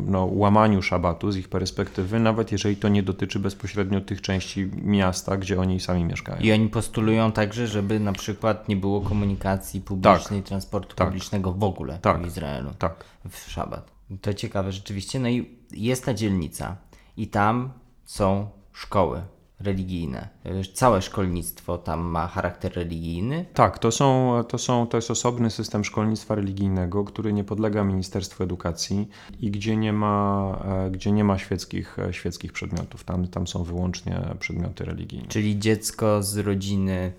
no, 0.06 0.28
łamaniu 0.32 0.82
szabatu 0.82 1.32
z 1.32 1.36
ich 1.36 1.48
perspektywy, 1.48 2.20
nawet 2.20 2.52
jeżeli 2.52 2.76
to 2.76 2.88
nie 2.88 3.02
dotyczy 3.02 3.38
bezpośrednio 3.38 4.00
tych 4.00 4.20
części 4.20 4.70
miasta, 4.82 5.36
gdzie 5.36 5.60
oni 5.60 5.80
sami 5.80 6.04
mieszkają. 6.04 6.40
I 6.40 6.52
oni 6.52 6.68
postulują 6.68 7.32
także, 7.32 7.66
żeby 7.66 8.00
na 8.00 8.12
przykład 8.12 8.68
nie 8.68 8.76
było 8.76 9.00
komunikacji 9.00 9.80
publicznej, 9.80 10.40
tak, 10.40 10.48
transportu 10.48 10.96
tak, 10.96 11.08
publicznego 11.08 11.52
w 11.52 11.64
ogóle 11.64 11.98
tak, 12.02 12.22
w 12.22 12.26
Izraelu 12.26 12.70
tak. 12.78 13.04
w 13.30 13.50
szabat. 13.50 13.90
To 14.20 14.34
ciekawe 14.34 14.72
rzeczywiście. 14.72 15.20
No 15.20 15.28
i 15.28 15.50
jest 15.72 16.04
ta 16.04 16.14
dzielnica, 16.14 16.76
i 17.16 17.28
tam 17.28 17.72
są 18.04 18.48
szkoły 18.72 19.22
religijne. 19.60 20.28
Całe 20.74 21.02
szkolnictwo 21.02 21.78
tam 21.78 22.00
ma 22.00 22.26
charakter 22.26 22.74
religijny? 22.74 23.46
Tak, 23.54 23.78
to, 23.78 23.92
są, 23.92 24.38
to, 24.48 24.58
są, 24.58 24.86
to 24.86 24.96
jest 24.96 25.10
osobny 25.10 25.50
system 25.50 25.84
szkolnictwa 25.84 26.34
religijnego, 26.34 27.04
który 27.04 27.32
nie 27.32 27.44
podlega 27.44 27.84
Ministerstwu 27.84 28.44
Edukacji 28.44 29.08
i 29.40 29.50
gdzie 29.50 29.76
nie 29.76 29.92
ma, 29.92 30.58
e, 30.86 30.90
gdzie 30.90 31.12
nie 31.12 31.24
ma 31.24 31.38
świeckich, 31.38 31.98
e, 31.98 32.12
świeckich 32.12 32.52
przedmiotów. 32.52 33.04
Tam, 33.04 33.28
tam 33.28 33.46
są 33.46 33.64
wyłącznie 33.64 34.20
przedmioty 34.38 34.84
religijne. 34.84 35.28
Czyli 35.28 35.58
dziecko 35.58 36.22
z 36.22 36.36
rodziny 36.36 37.12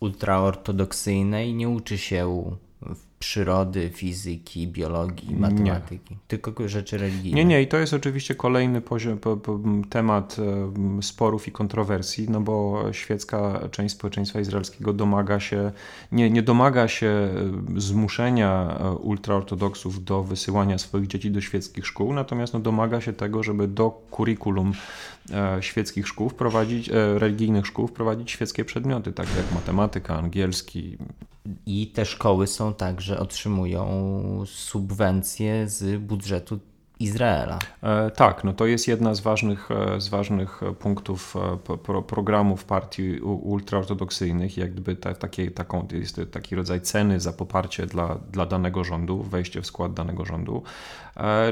ultraortodoksyjnej 0.00 1.54
nie 1.54 1.68
uczy 1.68 1.98
się 1.98 2.48
przyrody, 3.22 3.90
fizyki, 3.90 4.68
biologii, 4.68 5.36
matematyki, 5.36 6.14
nie. 6.14 6.20
tylko 6.28 6.68
rzeczy 6.68 6.98
religijne. 6.98 7.36
Nie, 7.36 7.44
nie, 7.44 7.62
i 7.62 7.66
to 7.66 7.76
jest 7.76 7.94
oczywiście 7.94 8.34
kolejny 8.34 8.80
poziom, 8.80 9.18
po, 9.18 9.36
po, 9.36 9.60
temat 9.90 10.36
sporów 11.02 11.48
i 11.48 11.52
kontrowersji, 11.52 12.30
no 12.30 12.40
bo 12.40 12.84
świecka 12.92 13.68
część 13.70 13.94
społeczeństwa 13.94 14.40
izraelskiego 14.40 14.92
domaga 14.92 15.40
się, 15.40 15.72
nie, 16.12 16.30
nie 16.30 16.42
domaga 16.42 16.88
się 16.88 17.28
zmuszenia 17.76 18.78
e, 18.80 18.90
ultraortodoksów 18.90 20.04
do 20.04 20.22
wysyłania 20.22 20.78
swoich 20.78 21.06
dzieci 21.06 21.30
do 21.30 21.40
świeckich 21.40 21.86
szkół, 21.86 22.12
natomiast 22.12 22.52
no, 22.52 22.60
domaga 22.60 23.00
się 23.00 23.12
tego, 23.12 23.42
żeby 23.42 23.68
do 23.68 23.90
kurikulum 23.90 24.72
e, 25.32 25.62
świeckich 25.62 26.08
szkół 26.08 26.28
wprowadzić, 26.28 26.88
e, 26.88 27.18
religijnych 27.18 27.66
szkół 27.66 27.86
wprowadzić 27.86 28.30
świeckie 28.30 28.64
przedmioty, 28.64 29.12
takie 29.12 29.36
jak 29.36 29.54
matematyka, 29.54 30.16
angielski. 30.18 30.98
I 31.66 31.86
te 31.86 32.04
szkoły 32.04 32.46
są 32.46 32.74
także 32.74 33.02
że 33.14 33.20
otrzymują 33.20 34.44
subwencje 34.46 35.68
z 35.68 36.02
budżetu 36.02 36.60
Izraela. 37.02 37.58
E, 37.82 38.10
tak, 38.10 38.44
no 38.44 38.52
to 38.52 38.66
jest 38.66 38.88
jedna 38.88 39.14
z 39.14 39.20
ważnych, 39.20 39.68
e, 39.70 40.00
z 40.00 40.08
ważnych 40.08 40.60
punktów 40.78 41.36
e, 41.36 41.76
pro, 41.78 42.02
programów 42.02 42.64
partii 42.64 43.20
ultraortodoksyjnych, 43.20 44.56
jak 44.56 44.72
gdyby 44.72 44.96
ta, 44.96 45.14
takie, 45.14 45.50
taką, 45.50 45.88
jest 45.92 46.20
taki 46.30 46.56
rodzaj 46.56 46.80
ceny 46.80 47.20
za 47.20 47.32
poparcie 47.32 47.86
dla, 47.86 48.18
dla 48.32 48.46
danego 48.46 48.84
rządu, 48.84 49.22
wejście 49.22 49.62
w 49.62 49.66
skład 49.66 49.94
danego 49.94 50.24
rządu, 50.24 50.62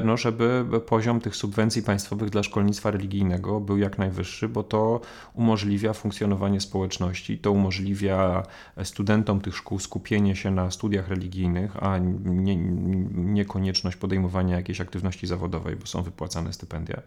no 0.03 0.17
żeby 0.17 0.65
poziom 0.85 1.21
tych 1.21 1.35
subwencji 1.35 1.83
państwowych 1.83 2.29
dla 2.29 2.43
szkolnictwa 2.43 2.91
religijnego 2.91 3.59
był 3.59 3.77
jak 3.77 3.97
najwyższy, 3.97 4.49
bo 4.49 4.63
to 4.63 5.01
umożliwia 5.33 5.93
funkcjonowanie 5.93 6.61
społeczności, 6.61 7.37
to 7.37 7.51
umożliwia 7.51 8.43
studentom 8.83 9.41
tych 9.41 9.55
szkół 9.55 9.79
skupienie 9.79 10.35
się 10.35 10.51
na 10.51 10.71
studiach 10.71 11.07
religijnych, 11.07 11.83
a 11.83 11.97
nie, 12.25 12.55
nie 13.15 13.45
konieczność 13.45 13.97
podejmowania 13.97 14.55
jakiejś 14.55 14.81
aktywności 14.81 15.27
zawodowej 15.27 15.40
zawodowej, 15.41 15.75
bo 15.75 15.85
są 15.85 16.03
wypłacane 16.03 16.53
stypendia. 16.53 17.01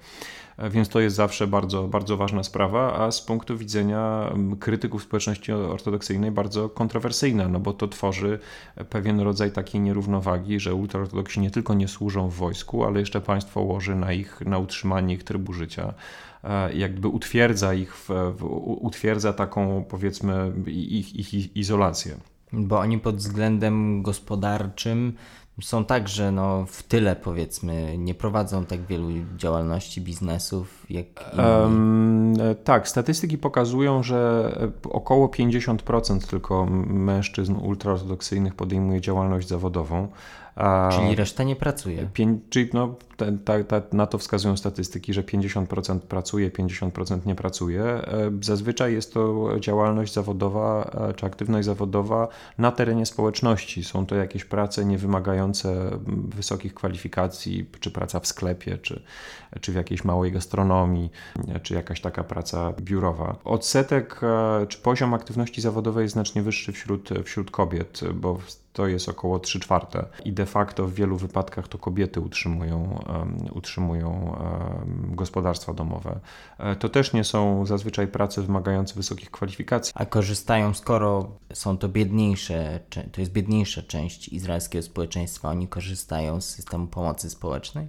E, 0.57 0.71
więc 0.71 0.89
to 0.89 1.01
jest 1.01 1.17
zawsze 1.17 1.47
bardzo, 1.47 1.89
bardzo 1.89 2.17
ważna 2.17 2.43
sprawa, 2.43 2.99
a 2.99 3.11
z 3.11 3.23
punktu 3.23 3.59
widzenia 3.59 4.33
krytyków 4.61 5.03
społeczności 5.03 5.53
ortodoksyjnej 5.53 6.31
bardzo 6.31 6.69
kontrowersyjna, 6.69 7.49
no 7.49 7.61
bo 7.61 7.73
to 7.73 7.89
tworzy 7.89 8.39
pewien 8.91 9.21
rodzaj 9.21 9.53
takiej 9.53 9.81
nierównowagi, 9.81 10.61
że 10.61 10.75
ultraortodoksi 10.75 11.41
nie 11.41 11.51
tylko 11.51 11.75
nie 11.75 11.89
służą 11.89 12.29
w 12.29 12.35
wojsku, 12.35 12.85
ale 12.85 13.01
jeszcze 13.01 13.21
państwo 13.21 13.61
łoży 13.61 13.95
na 13.95 14.13
ich, 14.13 14.41
na 14.41 14.59
utrzymanie 14.59 15.15
ich 15.15 15.25
trybu 15.25 15.53
życia 15.53 15.95
e, 16.45 16.75
jakby 16.75 17.09
utwierdza 17.09 17.75
ich, 17.75 17.97
w, 17.97 18.09
w, 18.39 18.45
utwierdza 18.81 19.33
taką 19.33 19.85
powiedzmy 19.89 20.53
ich, 20.67 21.17
ich 21.17 21.57
izolację. 21.57 22.17
Bo 22.53 22.79
oni 22.79 22.99
pod 22.99 23.17
względem 23.17 24.03
gospodarczym 24.03 25.13
są 25.63 25.85
także 25.85 26.33
no, 26.33 26.65
w 26.67 26.83
tyle, 26.83 27.17
powiedzmy, 27.17 27.99
nie 27.99 28.15
prowadzą 28.15 28.65
tak 28.65 28.87
wielu 28.87 29.09
działalności, 29.37 30.01
biznesów 30.01 30.87
jak. 30.91 31.07
Um, 31.39 32.35
tak, 32.65 32.89
statystyki 32.89 33.39
pokazują, 33.39 34.03
że 34.03 34.51
około 34.91 35.27
50% 35.27 36.31
tylko 36.31 36.67
mężczyzn 36.87 37.57
ultraortodoksyjnych 37.57 38.55
podejmuje 38.55 39.01
działalność 39.01 39.49
zawodową. 39.49 40.09
Czyli 40.93 41.15
reszta 41.17 41.45
nie 41.45 41.57
pracuje. 41.57 42.09
Pię, 42.13 42.39
czyli 42.51 42.71
no, 42.73 42.95
ta, 43.45 43.65
ta, 43.65 43.83
na 43.93 44.07
to 44.07 44.19
wskazują 44.19 44.57
statystyki, 44.57 45.15
że 45.15 45.23
50% 45.23 45.99
pracuje, 45.99 46.51
50% 46.51 47.27
nie 47.27 47.35
pracuje. 47.35 47.83
E, 47.85 48.31
zazwyczaj 48.41 48.93
jest 48.93 49.15
to 49.15 49.51
działalność 49.61 50.13
zawodowa 50.13 50.91
e, 51.11 51.15
czy 51.15 51.27
aktywność 51.27 51.67
zawodowa 51.67 52.29
na 52.59 52.73
terenie 52.73 53.07
społeczności. 53.07 53.85
Są 53.85 54.07
to 54.07 54.15
jakieś 54.15 54.45
prace 54.45 54.85
niewymagające 54.85 55.44
wysokich 56.29 56.75
kwalifikacji, 56.75 57.67
czy 57.81 57.91
praca 57.91 58.21
w 58.21 58.27
sklepie, 58.27 58.79
czy, 58.79 59.03
czy 59.61 59.73
w 59.73 59.75
jakiejś 59.75 60.05
małej 60.05 60.33
gastronomii, 60.33 61.11
e, 61.49 61.61
czy 61.61 61.75
jakaś 61.75 62.01
taka 62.01 62.25
praca 62.25 62.73
biurowa. 62.81 63.37
Odsetek 63.45 64.21
czy 64.69 64.79
poziom 64.79 65.15
aktywności 65.15 65.61
zawodowej 65.61 66.03
jest 66.03 66.13
znacznie 66.13 66.43
wyższy 66.43 66.73
wśród, 66.73 67.09
wśród 67.25 67.51
kobiet, 67.51 68.01
bo 68.15 68.39
to 68.75 68.87
jest 68.87 69.09
około 69.09 69.39
3 69.39 69.61
czwarte 69.61 70.05
i 70.25 70.33
de 70.33 70.47
facto 70.47 70.87
w 70.87 70.95
wielu 70.95 71.17
wypadkach 71.17 71.69
to 71.69 71.79
kobiety 71.79 72.21
utrzymują, 72.21 73.05
um, 73.09 73.37
utrzymują 73.53 74.11
um, 74.11 75.17
gospodarstwa 75.17 75.75
domowe. 75.75 76.21
E, 76.59 76.77
to 76.77 76.89
też 76.89 77.13
nie 77.13 77.25
są 77.25 77.67
zazwyczaj 77.67 78.09
prace 78.09 78.43
wymagające 78.43 78.95
wysokich 78.95 79.31
kwalifikacji. 79.31 79.93
A 79.97 80.07
korzystają, 80.07 80.75
skoro 80.75 81.31
są 81.53 81.79
to 81.79 81.89
biedniejsze, 81.89 82.81
to 83.13 83.21
jest 83.21 83.33
biedniejsza 83.33 83.83
część 83.83 84.29
izraelskiego 84.29 84.83
społeczeństwa, 84.83 85.49
oni 85.49 85.69
korzystają 85.69 86.41
z 86.41 86.49
systemu 86.49 86.87
pomocy 86.87 87.31
społecznej? 87.31 87.89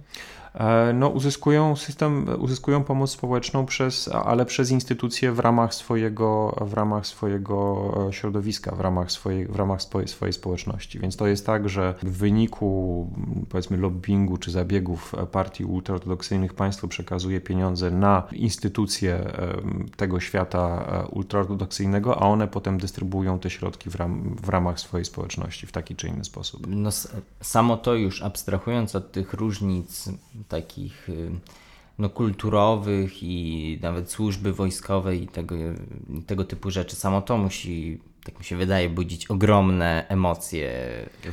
E, 0.56 0.92
no, 0.92 1.08
uzyskują 1.08 1.76
system, 1.76 2.26
uzyskują 2.38 2.84
pomoc 2.84 3.10
społeczną 3.10 3.66
przez, 3.66 4.08
ale 4.08 4.46
przez 4.46 4.70
instytucje 4.70 5.32
w 5.32 5.38
ramach 5.38 5.74
swojego, 5.74 6.56
w 6.60 6.74
ramach 6.74 7.06
swojego 7.06 7.92
e, 8.08 8.12
środowiska, 8.12 8.74
w 8.74 8.80
ramach 8.80 9.12
swojej, 9.12 9.46
w 9.46 9.56
ramach 9.56 9.82
swojej, 9.82 10.08
swojej 10.08 10.32
społeczności. 10.32 10.98
Więc 10.98 11.16
to 11.16 11.26
jest 11.26 11.46
tak, 11.46 11.68
że 11.68 11.94
w 12.02 12.18
wyniku 12.18 13.10
powiedzmy 13.48 13.76
lobbingu 13.76 14.36
czy 14.36 14.50
zabiegów 14.50 15.14
partii 15.32 15.64
ultraortodoksyjnych 15.64 16.54
państwo 16.54 16.88
przekazuje 16.88 17.40
pieniądze 17.40 17.90
na 17.90 18.22
instytucje 18.32 19.14
e, 19.14 19.56
tego 19.96 20.20
świata 20.20 20.86
ultraortodoksyjnego, 21.10 22.22
a 22.22 22.26
one 22.26 22.48
potem 22.48 22.78
dystrybuują 22.78 23.38
te 23.38 23.50
środki 23.50 23.90
w, 23.90 23.94
ram, 23.94 24.36
w 24.42 24.48
ramach 24.48 24.80
swojej 24.80 25.04
społeczności 25.04 25.66
w 25.66 25.72
taki 25.72 25.96
czy 25.96 26.08
inny 26.08 26.24
sposób. 26.24 26.66
No, 26.68 26.90
samo 27.40 27.76
to 27.76 27.94
już 27.94 28.22
abstrahując 28.22 28.96
od 28.96 29.12
tych 29.12 29.34
różnic 29.34 30.08
takich 30.48 31.08
y, 31.08 31.30
no, 31.98 32.10
kulturowych 32.10 33.22
i 33.22 33.78
nawet 33.82 34.10
służby 34.10 34.52
wojskowej 34.52 35.22
i 35.22 35.28
tego, 35.28 35.54
tego 36.26 36.44
typu 36.44 36.70
rzeczy. 36.70 36.96
Samo 36.96 37.22
to 37.22 37.38
musi 37.38 38.00
tak 38.26 38.38
mi 38.38 38.44
się 38.44 38.56
wydaje, 38.56 38.88
budzić 38.88 39.26
ogromne 39.26 40.04
emocje 40.08 40.72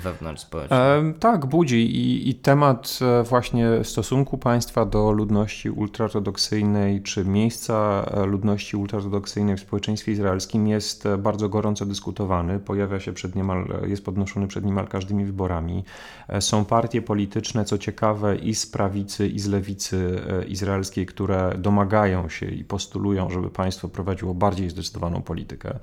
wewnątrz 0.03 0.41
społeczeństwa. 0.41 0.77
E, 0.77 1.13
tak, 1.19 1.45
budzi 1.45 1.95
I, 1.95 2.29
i 2.29 2.35
temat 2.35 2.99
e, 3.01 3.23
właśnie 3.23 3.83
stosunku 3.83 4.37
państwa 4.37 4.85
do 4.85 5.11
ludności 5.11 5.69
ultraortodoksyjnej, 5.69 7.03
czy 7.03 7.25
miejsca 7.25 8.05
e, 8.11 8.25
ludności 8.25 8.77
ultraortodoksyjnej 8.77 9.57
w 9.57 9.59
społeczeństwie 9.59 10.11
izraelskim 10.11 10.67
jest 10.67 11.05
e, 11.05 11.17
bardzo 11.17 11.49
gorąco 11.49 11.85
dyskutowany. 11.85 12.59
Pojawia 12.59 12.99
się 12.99 13.13
przed 13.13 13.35
niemal, 13.35 13.67
jest 13.87 14.05
podnoszony 14.05 14.47
przed 14.47 14.65
niemal 14.65 14.87
każdymi 14.87 15.25
wyborami. 15.25 15.83
Są 16.39 16.65
partie 16.65 17.01
polityczne, 17.01 17.65
co 17.65 17.77
ciekawe, 17.77 18.35
i 18.35 18.55
z 18.55 18.67
prawicy, 18.67 19.27
i 19.27 19.39
z 19.39 19.47
lewicy 19.47 20.21
izraelskiej, 20.47 21.05
które 21.05 21.53
domagają 21.57 22.29
się 22.29 22.45
i 22.45 22.63
postulują, 22.63 23.29
żeby 23.29 23.49
państwo 23.49 23.89
prowadziło 23.89 24.33
bardziej 24.33 24.69
zdecydowaną 24.69 25.21
politykę. 25.21 25.79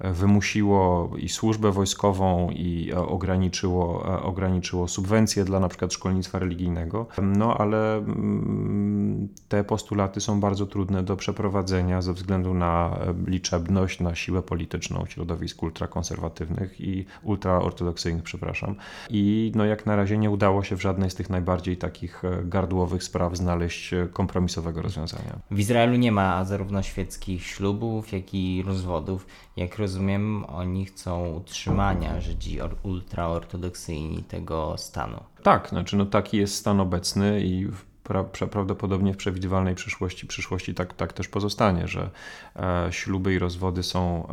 Wymusi 0.00 0.53
zwiększyło 0.54 1.10
i 1.18 1.28
służbę 1.28 1.72
wojskową 1.72 2.50
i 2.50 2.90
e, 2.92 2.98
ograniczyło, 2.98 4.14
e, 4.14 4.22
ograniczyło 4.22 4.88
subwencje 4.88 5.44
dla 5.44 5.60
na 5.60 5.68
przykład 5.68 5.92
szkolnictwa 5.92 6.38
religijnego. 6.38 7.06
No 7.22 7.58
ale 7.58 7.96
mm, 7.96 9.28
te 9.48 9.64
postulaty 9.64 10.20
są 10.20 10.40
bardzo 10.40 10.66
trudne 10.66 11.02
do 11.02 11.16
przeprowadzenia 11.16 12.02
ze 12.02 12.12
względu 12.12 12.54
na 12.54 12.98
e, 13.00 13.30
liczebność, 13.30 14.00
na 14.00 14.14
siłę 14.14 14.42
polityczną 14.42 15.06
środowisk 15.06 15.62
ultrakonserwatywnych 15.62 16.80
i 16.80 17.06
ultraortodoksyjnych, 17.22 18.24
przepraszam. 18.24 18.74
I 19.10 19.52
no 19.54 19.64
jak 19.64 19.86
na 19.86 19.96
razie 19.96 20.18
nie 20.18 20.30
udało 20.30 20.62
się 20.62 20.76
w 20.76 20.82
żadnej 20.82 21.10
z 21.10 21.14
tych 21.14 21.30
najbardziej 21.30 21.76
takich 21.76 22.22
gardłowych 22.44 23.02
spraw 23.02 23.36
znaleźć 23.36 23.94
kompromisowego 24.12 24.82
rozwiązania. 24.82 25.38
W 25.50 25.58
Izraelu 25.58 25.96
nie 25.96 26.12
ma 26.12 26.44
zarówno 26.44 26.82
świeckich 26.82 27.46
ślubów, 27.46 28.12
jak 28.12 28.34
i 28.34 28.62
rozwodów. 28.66 29.26
Jak 29.56 29.78
rozumiem, 29.78 30.44
oni 30.48 30.86
chcą 30.86 31.34
utrzymania 31.34 32.20
Żydzi 32.20 32.58
ultraortodoksyjni 32.82 34.22
tego 34.22 34.74
stanu. 34.78 35.20
Tak, 35.42 35.68
znaczy 35.68 35.96
no 35.96 36.06
taki 36.06 36.36
jest 36.36 36.54
stan 36.54 36.80
obecny 36.80 37.40
i 37.44 37.68
pra, 38.04 38.24
prawdopodobnie 38.24 39.14
w 39.14 39.16
przewidywalnej 39.16 39.74
przyszłości, 39.74 40.26
przyszłości 40.26 40.74
tak, 40.74 40.94
tak 40.94 41.12
też 41.12 41.28
pozostanie, 41.28 41.88
że 41.88 42.10
e, 42.56 42.88
śluby 42.90 43.34
i 43.34 43.38
rozwody 43.38 43.82
są 43.82 44.28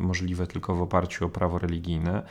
możliwe 0.00 0.46
tylko 0.46 0.74
w 0.74 0.82
oparciu 0.82 1.26
o 1.26 1.28
prawo 1.28 1.58
religijne, 1.58 2.22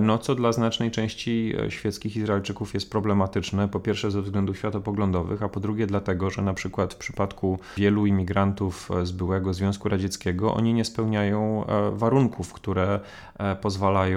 no 0.00 0.18
co 0.18 0.34
dla 0.34 0.52
znacznej 0.52 0.90
części 0.90 1.54
e, 1.66 1.70
świeckich 1.70 2.16
Izraelczyków 2.16 2.74
jest 2.74 2.90
problematyczne, 2.90 3.68
po 3.68 3.80
pierwsze 3.80 4.10
ze 4.10 4.22
względów 4.22 4.58
światopoglądowych, 4.58 5.42
a 5.42 5.48
po 5.48 5.60
drugie 5.60 5.86
dlatego, 5.86 6.30
że 6.30 6.42
na 6.42 6.54
przykład 6.54 6.94
w 6.94 6.96
przypadku 6.96 7.58
wielu 7.76 8.06
imigrantów 8.06 8.90
z 9.02 9.12
byłego 9.12 9.54
Związku 9.54 9.88
Radzieckiego 9.88 10.54
oni 10.54 10.74
nie 10.74 10.84
spełniają 10.84 11.66
e, 11.66 11.90
warunków, 11.90 12.52
które 12.52 13.00
e, 13.38 13.56
pozwalają 13.56 14.16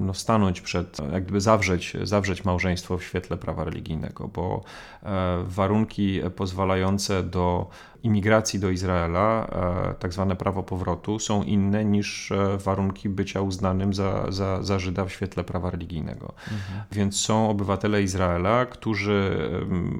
no, 0.00 0.14
stanąć 0.14 0.60
przed, 0.60 0.98
jak 1.12 1.22
gdyby 1.22 1.40
zawrzeć, 1.40 1.96
zawrzeć 2.02 2.44
małżeństwo 2.44 2.98
w 2.98 3.04
świetle 3.04 3.36
prawa 3.36 3.64
religijnego, 3.64 4.28
bo 4.28 4.62
E, 5.02 5.44
warunki 5.46 6.20
pozwalające 6.36 7.22
do 7.22 7.66
imigracji 8.02 8.60
do 8.60 8.70
Izraela, 8.70 9.46
e, 9.90 9.94
tak 9.94 10.12
zwane 10.12 10.36
prawo 10.36 10.62
powrotu, 10.62 11.18
są 11.18 11.42
inne 11.42 11.84
niż 11.84 12.32
e, 12.32 12.58
warunki 12.58 13.08
bycia 13.08 13.40
uznanym 13.40 13.94
za, 13.94 14.32
za, 14.32 14.62
za 14.62 14.78
Żyda 14.78 15.04
w 15.04 15.12
świetle 15.12 15.44
prawa 15.44 15.70
religijnego. 15.70 16.32
Mhm. 16.42 16.84
Więc 16.92 17.20
są 17.20 17.50
obywatele 17.50 18.02
Izraela, 18.02 18.66
którzy 18.66 19.38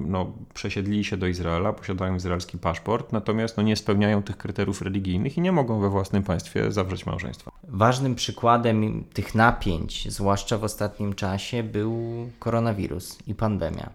no, 0.05 0.31
przesiedlili 0.53 1.03
się 1.03 1.17
do 1.17 1.27
Izraela, 1.27 1.73
posiadają 1.73 2.15
izraelski 2.15 2.57
paszport, 2.57 3.11
natomiast 3.11 3.57
no, 3.57 3.63
nie 3.63 3.75
spełniają 3.75 4.23
tych 4.23 4.37
kryteriów 4.37 4.81
religijnych 4.81 5.37
i 5.37 5.41
nie 5.41 5.51
mogą 5.51 5.79
we 5.79 5.89
własnym 5.89 6.23
państwie 6.23 6.71
zawrzeć 6.71 7.05
małżeństwa. 7.05 7.51
Ważnym 7.63 8.15
przykładem 8.15 9.03
tych 9.13 9.35
napięć, 9.35 10.11
zwłaszcza 10.11 10.57
w 10.57 10.63
ostatnim 10.63 11.13
czasie, 11.13 11.63
był 11.63 11.93
koronawirus 12.39 13.17
i 13.27 13.35
pandemia. 13.35 13.89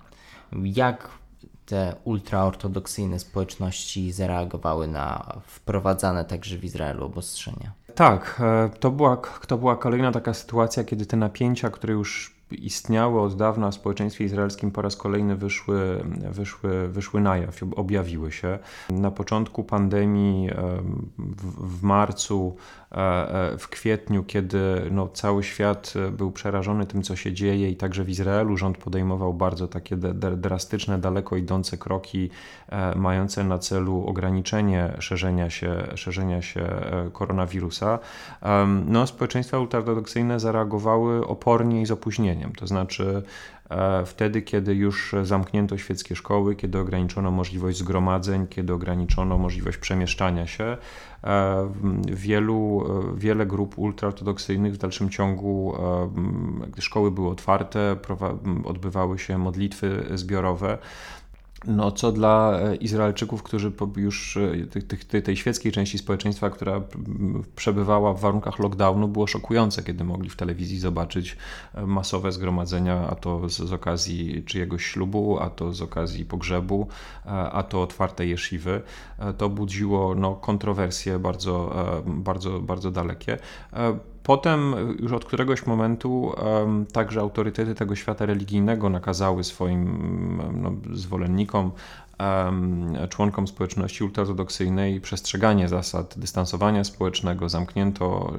Jak 0.62 1.08
te 1.66 1.96
ultraortodoksyjne 2.04 3.18
społeczności 3.18 4.12
zareagowały 4.12 4.88
na 4.88 5.36
wprowadzane 5.46 6.24
także 6.24 6.58
w 6.58 6.64
Izraelu 6.64 7.04
obostrzenia? 7.04 7.72
Tak, 7.94 8.40
e, 8.44 8.70
to 8.80 8.90
była, 8.90 9.16
to 9.46 9.58
była 9.58 9.76
kolejna 9.76 10.12
taka 10.12 10.34
sytuacja, 10.34 10.84
kiedy 10.84 11.06
te 11.06 11.16
napięcia, 11.16 11.70
które 11.70 11.94
już 11.94 12.34
istniały 12.50 13.20
od 13.20 13.36
dawna 13.36 13.70
w 13.70 13.74
społeczeństwie 13.74 14.24
izraelskim 14.24 14.70
po 14.70 14.82
raz 14.82 14.96
kolejny 14.96 15.36
wyszły, 15.36 16.04
wyszły, 16.30 16.88
wyszły 16.88 17.20
na 17.20 17.36
jaw, 17.36 17.60
objawiły 17.76 18.32
się. 18.32 18.58
Na 18.90 19.10
początku 19.10 19.64
pandemii 19.64 20.50
w, 21.18 21.78
w 21.78 21.82
marcu 21.82 22.56
E, 22.58 22.83
e, 22.83 22.83
w 23.58 23.68
kwietniu, 23.70 24.24
kiedy 24.24 24.88
no, 24.90 25.08
cały 25.08 25.42
świat 25.42 25.92
e, 25.96 26.10
był 26.10 26.32
przerażony 26.32 26.86
tym, 26.86 27.02
co 27.02 27.16
się 27.16 27.32
dzieje 27.32 27.70
i 27.70 27.76
także 27.76 28.04
w 28.04 28.08
Izraelu 28.08 28.56
rząd 28.56 28.78
podejmował 28.78 29.34
bardzo 29.34 29.68
takie 29.68 29.96
drastyczne, 30.36 30.98
daleko 30.98 31.36
idące 31.36 31.78
kroki 31.78 32.30
mające 32.96 33.44
na 33.44 33.58
celu 33.58 34.06
ograniczenie 34.06 34.92
szerzenia 34.98 35.50
się, 35.50 35.86
szerzenia 35.94 36.42
się 36.42 36.66
koronawirusa, 37.12 37.98
no, 38.86 39.06
społeczeństwa 39.06 39.58
ultraortodoksyjne 39.58 40.40
zareagowały 40.40 41.26
opornie 41.26 41.82
i 41.82 41.86
z 41.86 41.90
opóźnieniem. 41.90 42.52
To 42.52 42.66
znaczy 42.66 43.22
wtedy, 44.06 44.42
kiedy 44.42 44.74
już 44.74 45.14
zamknięto 45.22 45.78
świeckie 45.78 46.16
szkoły, 46.16 46.56
kiedy 46.56 46.78
ograniczono 46.78 47.30
możliwość 47.30 47.78
zgromadzeń, 47.78 48.46
kiedy 48.46 48.72
ograniczono 48.72 49.38
możliwość 49.38 49.78
przemieszczania 49.78 50.46
się, 50.46 50.76
E, 51.24 51.68
wielu, 52.06 52.84
e, 53.14 53.18
wiele 53.18 53.46
grup 53.46 53.78
ultraortodoksyjnych 53.78 54.74
w 54.74 54.76
dalszym 54.76 55.10
ciągu, 55.10 55.74
e, 56.66 56.70
gdy 56.70 56.82
szkoły 56.82 57.10
były 57.10 57.28
otwarte, 57.28 57.96
odbywały 58.64 59.18
się 59.18 59.38
modlitwy 59.38 60.06
zbiorowe 60.14 60.78
no, 61.66 61.92
co 61.92 62.12
dla 62.12 62.58
e, 62.60 62.76
Izraelczyków, 62.76 63.42
którzy 63.42 63.72
już 63.96 64.38
e, 65.16 65.22
tej 65.22 65.36
świeckiej 65.36 65.72
części 65.72 65.98
społeczeństwa, 65.98 66.50
która 66.50 66.80
przebywała 67.56 68.14
w 68.14 68.20
warunkach 68.20 68.58
lockdownu, 68.58 69.08
było 69.08 69.26
szokujące, 69.26 69.82
kiedy 69.82 70.04
mogli 70.04 70.30
w 70.30 70.36
telewizji 70.36 70.78
zobaczyć 70.78 71.36
e, 71.74 71.86
masowe 71.86 72.32
zgromadzenia, 72.32 73.08
a 73.08 73.14
to 73.14 73.48
z, 73.48 73.72
okazji 73.72 74.42
czyjegoś 74.44 74.84
ślubu, 74.84 75.38
a 75.40 75.50
to 75.50 75.72
z 75.72 75.82
okazji 75.82 76.24
pogrzebu, 76.24 76.88
a 77.52 77.62
to 77.62 77.82
otwarte 77.82 78.26
jeszywy. 78.26 78.82
To 79.38 79.48
budziło 79.48 80.14
no, 80.14 80.34
kontrowersje 80.34 81.18
bardzo, 81.18 81.74
bardzo, 82.06 82.60
bardzo 82.60 82.90
dalekie 82.90 83.38
Potem 84.24 84.74
już 84.98 85.12
od 85.12 85.24
któregoś 85.24 85.66
momentu 85.66 86.32
także 86.92 87.20
autorytety 87.20 87.74
tego 87.74 87.96
świata 87.96 88.26
religijnego 88.26 88.90
nakazały 88.90 89.44
swoim 89.44 90.42
no, 90.54 90.72
zwolennikom 90.96 91.70
członkom 93.08 93.48
społeczności 93.48 94.04
ultraortodoksyjnej 94.04 95.00
przestrzeganie 95.00 95.68
zasad 95.68 96.18
dystansowania 96.18 96.84
społecznego, 96.84 97.48
zamknięto 97.48 98.32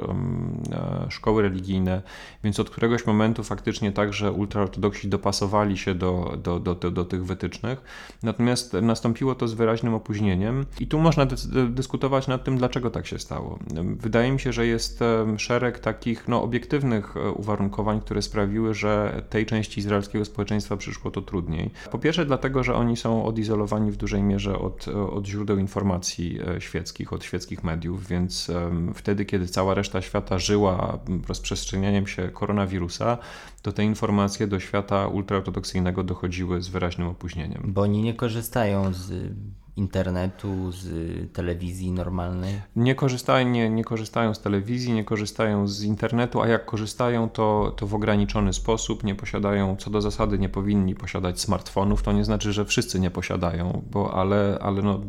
e, 0.72 1.12
szkoły 1.12 1.42
religijne, 1.42 2.02
więc 2.44 2.60
od 2.60 2.70
któregoś 2.70 3.06
momentu 3.06 3.44
faktycznie 3.44 3.92
także 3.92 4.32
ultraortodoksi 4.32 5.08
dopasowali 5.10 5.78
się 5.78 5.96
do, 5.96 6.38
do, 6.44 6.60
do, 6.60 6.76
do, 6.76 6.92
do 6.92 7.06
tych 7.06 7.26
wytycznych. 7.26 7.82
Natomiast 8.24 8.74
nastąpiło 8.74 9.36
to 9.36 9.48
z 9.48 9.54
wyraźnym 9.54 9.94
opóźnieniem 9.94 10.66
i 10.80 10.88
tu 10.88 11.00
można 11.00 11.26
dyskutować 11.70 12.28
nad 12.28 12.44
tym, 12.44 12.58
dlaczego 12.58 12.90
tak 12.90 13.08
się 13.08 13.20
stało. 13.20 13.60
Wydaje 13.84 14.32
mi 14.32 14.40
się, 14.40 14.54
że 14.54 14.68
jest 14.68 15.04
szereg 15.38 15.80
takich 15.80 16.28
no, 16.28 16.44
obiektywnych 16.44 17.18
e, 17.18 17.32
uwarunkowań, 17.32 18.02
które 18.02 18.22
sprawiły, 18.22 18.74
że 18.74 19.22
tej 19.30 19.46
części 19.46 19.80
izraelskiego 19.80 20.26
społeczeństwa 20.26 20.78
przyszło 20.78 21.12
to 21.12 21.22
trudniej. 21.22 21.70
Po 21.92 22.00
pierwsze 22.00 22.26
dlatego, 22.26 22.64
że 22.64 22.76
oni 22.76 22.98
są 22.98 23.26
odizolowani 23.26 23.66
izolowani 23.76 23.92
w 23.92 23.98
dużej 23.98 24.24
mierze 24.24 24.60
od, 24.60 24.88
od 24.88 25.28
źródeł 25.28 25.58
informacji 25.58 26.40
e, 26.58 26.62
świeckich, 26.62 27.14
od 27.14 27.24
świeckich 27.24 27.64
mediów, 27.64 28.08
więc 28.08 28.52
wtedy, 28.94 29.26
kiedy 29.26 29.48
cała 29.48 29.74
reszta 29.74 30.02
świata 30.02 30.40
żyła 30.40 31.00
rozprzestrzenianiem 31.28 32.08
się 32.08 32.30
koronawirusa, 32.30 33.18
to 33.62 33.72
te 33.72 33.84
informacje 33.84 34.48
do 34.48 34.60
świata 34.60 35.08
ultraortodoksyjnego 35.08 36.04
dochodziły 36.04 36.62
z 36.62 36.68
wyraźnym 36.68 37.08
opóźnieniem. 37.08 37.62
Bo 37.66 37.82
oni 37.82 38.02
nie 38.02 38.14
korzystają 38.14 38.94
z 38.94 39.34
internetu, 39.78 40.72
z 40.72 40.88
telewizji 41.34 41.92
normalnej? 41.92 42.62
Nie 42.76 42.96
korzystają, 42.96 43.50
nie, 43.50 43.70
nie 43.70 43.84
korzystają 43.84 44.34
z 44.34 44.40
telewizji, 44.40 44.94
nie 44.94 45.04
korzystają 45.04 45.68
z 45.68 45.84
internetu, 45.84 46.42
a 46.42 46.48
jak 46.48 46.66
korzystają, 46.66 47.30
to, 47.30 47.74
to 47.78 47.88
w 47.88 47.96
ograniczony 47.96 48.54
sposób. 48.54 49.04
Nie 49.04 49.16
posiadają, 49.16 49.76
co 49.76 49.90
do 49.90 50.02
zasady, 50.02 50.40
nie 50.40 50.50
powinni 50.50 50.96
posiadać 50.96 51.42
smartfonów. 51.42 52.04
To 52.04 52.12
nie 52.12 52.26
znaczy, 52.26 52.54
że 52.54 52.66
wszyscy 52.66 53.00
nie 53.00 53.12
posiadają, 53.12 53.84
bo 53.92 54.14
ale, 54.14 54.60
ale 54.62 54.82
no, 54.82 55.02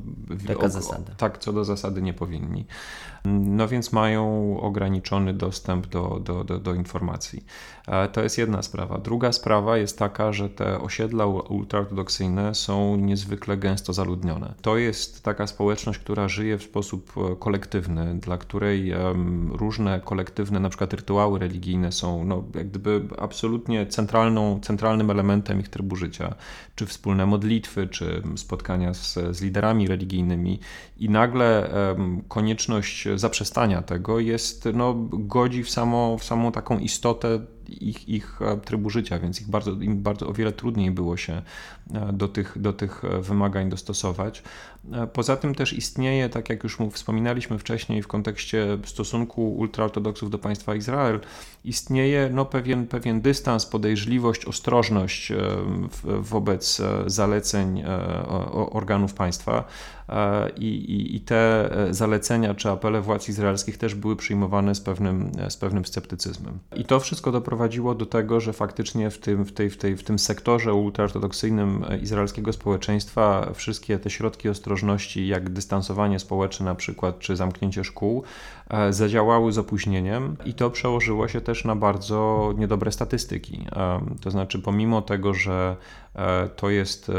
Taka 0.46 0.66
o, 0.66 0.68
zasada. 0.68 1.14
Tak, 1.16 1.38
co 1.38 1.52
do 1.52 1.64
zasady 1.64 2.02
nie 2.02 2.14
powinni. 2.14 2.66
No 3.26 3.68
więc 3.68 3.92
mają 3.92 4.56
ograniczony 4.60 5.34
dostęp 5.34 5.86
do, 5.86 6.20
do, 6.24 6.44
do, 6.44 6.58
do 6.58 6.74
informacji. 6.74 7.44
E, 7.86 8.08
to 8.08 8.22
jest 8.22 8.38
jedna 8.38 8.62
sprawa. 8.62 8.98
Druga 8.98 9.32
sprawa 9.32 9.78
jest 9.78 9.98
taka, 9.98 10.32
że 10.32 10.48
te 10.50 10.80
osiedla 10.80 11.26
ultraortodoksyjne 11.26 12.54
są 12.54 12.96
niezwykle 12.96 13.56
gęsto 13.56 13.92
zaludnione. 13.92 14.54
To 14.62 14.76
jest 14.76 15.22
taka 15.22 15.46
społeczność, 15.46 15.98
która 15.98 16.28
żyje 16.28 16.58
w 16.58 16.62
sposób 16.62 17.12
e, 17.16 17.36
kolektywny, 17.36 18.18
dla 18.20 18.38
której 18.38 18.92
różne 19.50 20.00
kolektywne, 20.04 20.60
na 20.60 20.68
przykład 20.68 20.92
rytuały 20.92 21.38
religijne 21.38 21.92
są 21.92 22.24
no, 22.24 22.44
jak 22.54 22.68
gdyby 22.68 23.02
absolutnie 23.18 23.86
centralną, 23.86 24.60
centralnym 24.60 25.10
elementem 25.10 25.60
ich 25.60 25.68
trybu 25.68 25.96
życia. 25.96 26.34
Czy 26.74 26.86
wspólne 26.86 27.26
modlitwy, 27.26 27.86
czy 27.86 28.22
spotkania 28.36 28.94
z, 28.94 29.18
z 29.36 29.42
liderami 29.42 29.88
religijnymi. 29.88 30.60
I 30.98 31.10
nagle 31.10 31.70
konieczność 32.28 33.08
zaprzestania 33.18 33.82
tego 33.82 34.20
jest, 34.20 34.68
no, 34.74 34.94
godzi 35.12 35.64
w, 35.64 35.70
samo, 35.70 36.18
w 36.18 36.24
samą 36.24 36.52
taką 36.52 36.78
istotę 36.78 37.40
ich, 37.70 38.08
ich 38.08 38.42
e, 38.42 38.56
trybu 38.56 38.90
życia, 38.90 39.18
więc 39.18 39.40
ich 39.40 39.48
bardzo, 39.48 39.70
im 39.70 40.02
bardzo 40.02 40.28
o 40.28 40.32
wiele 40.32 40.52
trudniej 40.52 40.90
było 40.90 41.16
się 41.16 41.42
e, 41.94 42.12
do 42.12 42.28
tych, 42.28 42.58
do 42.60 42.72
tych 42.72 43.04
e, 43.04 43.20
wymagań 43.20 43.68
dostosować. 43.68 44.42
Poza 45.12 45.36
tym 45.36 45.54
też 45.54 45.72
istnieje, 45.72 46.28
tak 46.28 46.50
jak 46.50 46.64
już 46.64 46.78
wspominaliśmy 46.92 47.58
wcześniej 47.58 48.02
w 48.02 48.08
kontekście 48.08 48.78
stosunku 48.84 49.54
ultraortodoksów 49.54 50.30
do 50.30 50.38
państwa 50.38 50.74
Izrael, 50.74 51.20
istnieje 51.64 52.30
no, 52.32 52.44
pewien, 52.44 52.86
pewien 52.86 53.20
dystans, 53.20 53.66
podejrzliwość, 53.66 54.44
ostrożność 54.44 55.32
wobec 56.20 56.82
zaleceń 57.06 57.82
organów 58.72 59.14
państwa. 59.14 59.64
I, 60.56 60.66
i, 60.66 61.16
I, 61.16 61.20
te 61.20 61.70
zalecenia 61.90 62.54
czy 62.54 62.70
apele 62.70 63.00
władz 63.00 63.28
izraelskich 63.28 63.78
też 63.78 63.94
były 63.94 64.16
przyjmowane 64.16 64.74
z 64.74 64.80
pewnym, 64.80 65.30
z 65.48 65.56
pewnym 65.56 65.84
sceptycyzmem. 65.84 66.58
I 66.76 66.84
to 66.84 67.00
wszystko 67.00 67.32
doprowadziło 67.32 67.55
doprowadziło 67.56 67.94
do 67.94 68.06
tego, 68.06 68.40
że 68.40 68.52
faktycznie 68.52 69.10
w 69.10 69.18
tym, 69.18 69.44
w 69.44 69.52
tej, 69.52 69.70
w 69.70 69.76
tej, 69.76 69.96
w 69.96 70.04
tym 70.04 70.18
sektorze 70.18 70.74
ultraortodoksyjnym 70.74 71.84
izraelskiego 72.02 72.52
społeczeństwa 72.52 73.50
wszystkie 73.54 73.98
te 73.98 74.10
środki 74.10 74.48
ostrożności, 74.48 75.26
jak 75.26 75.50
dystansowanie 75.50 76.18
społeczne 76.18 76.66
na 76.66 76.74
przykład, 76.74 77.18
czy 77.18 77.36
zamknięcie 77.36 77.84
szkół, 77.84 78.22
e, 78.70 78.92
zadziałały 78.92 79.52
z 79.52 79.58
opóźnieniem 79.58 80.36
i 80.44 80.54
to 80.54 80.70
przełożyło 80.70 81.28
się 81.28 81.40
też 81.40 81.64
na 81.64 81.76
bardzo 81.76 82.52
niedobre 82.58 82.92
statystyki. 82.92 83.66
E, 83.76 84.00
to 84.20 84.30
znaczy, 84.30 84.58
pomimo 84.58 85.02
tego, 85.02 85.34
że 85.34 85.76
e, 86.14 86.48
to 86.48 86.70
jest 86.70 87.10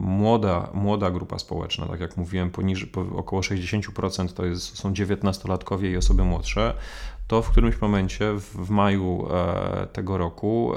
młoda, 0.00 0.68
młoda 0.74 1.10
grupa 1.10 1.38
społeczna, 1.38 1.86
tak 1.86 2.00
jak 2.00 2.16
mówiłem, 2.16 2.50
poniżej, 2.50 2.90
około 3.16 3.42
60% 3.42 4.32
to 4.32 4.44
jest, 4.46 4.78
są 4.78 4.92
19-latkowie 4.92 5.90
i 5.90 5.96
osoby 5.96 6.24
młodsze, 6.24 6.74
to 7.26 7.42
w 7.42 7.50
którymś 7.50 7.80
momencie 7.80 8.32
w, 8.38 8.70
maju 8.70 9.26
e, 9.30 9.86
tego 9.92 10.18
roku 10.18 10.72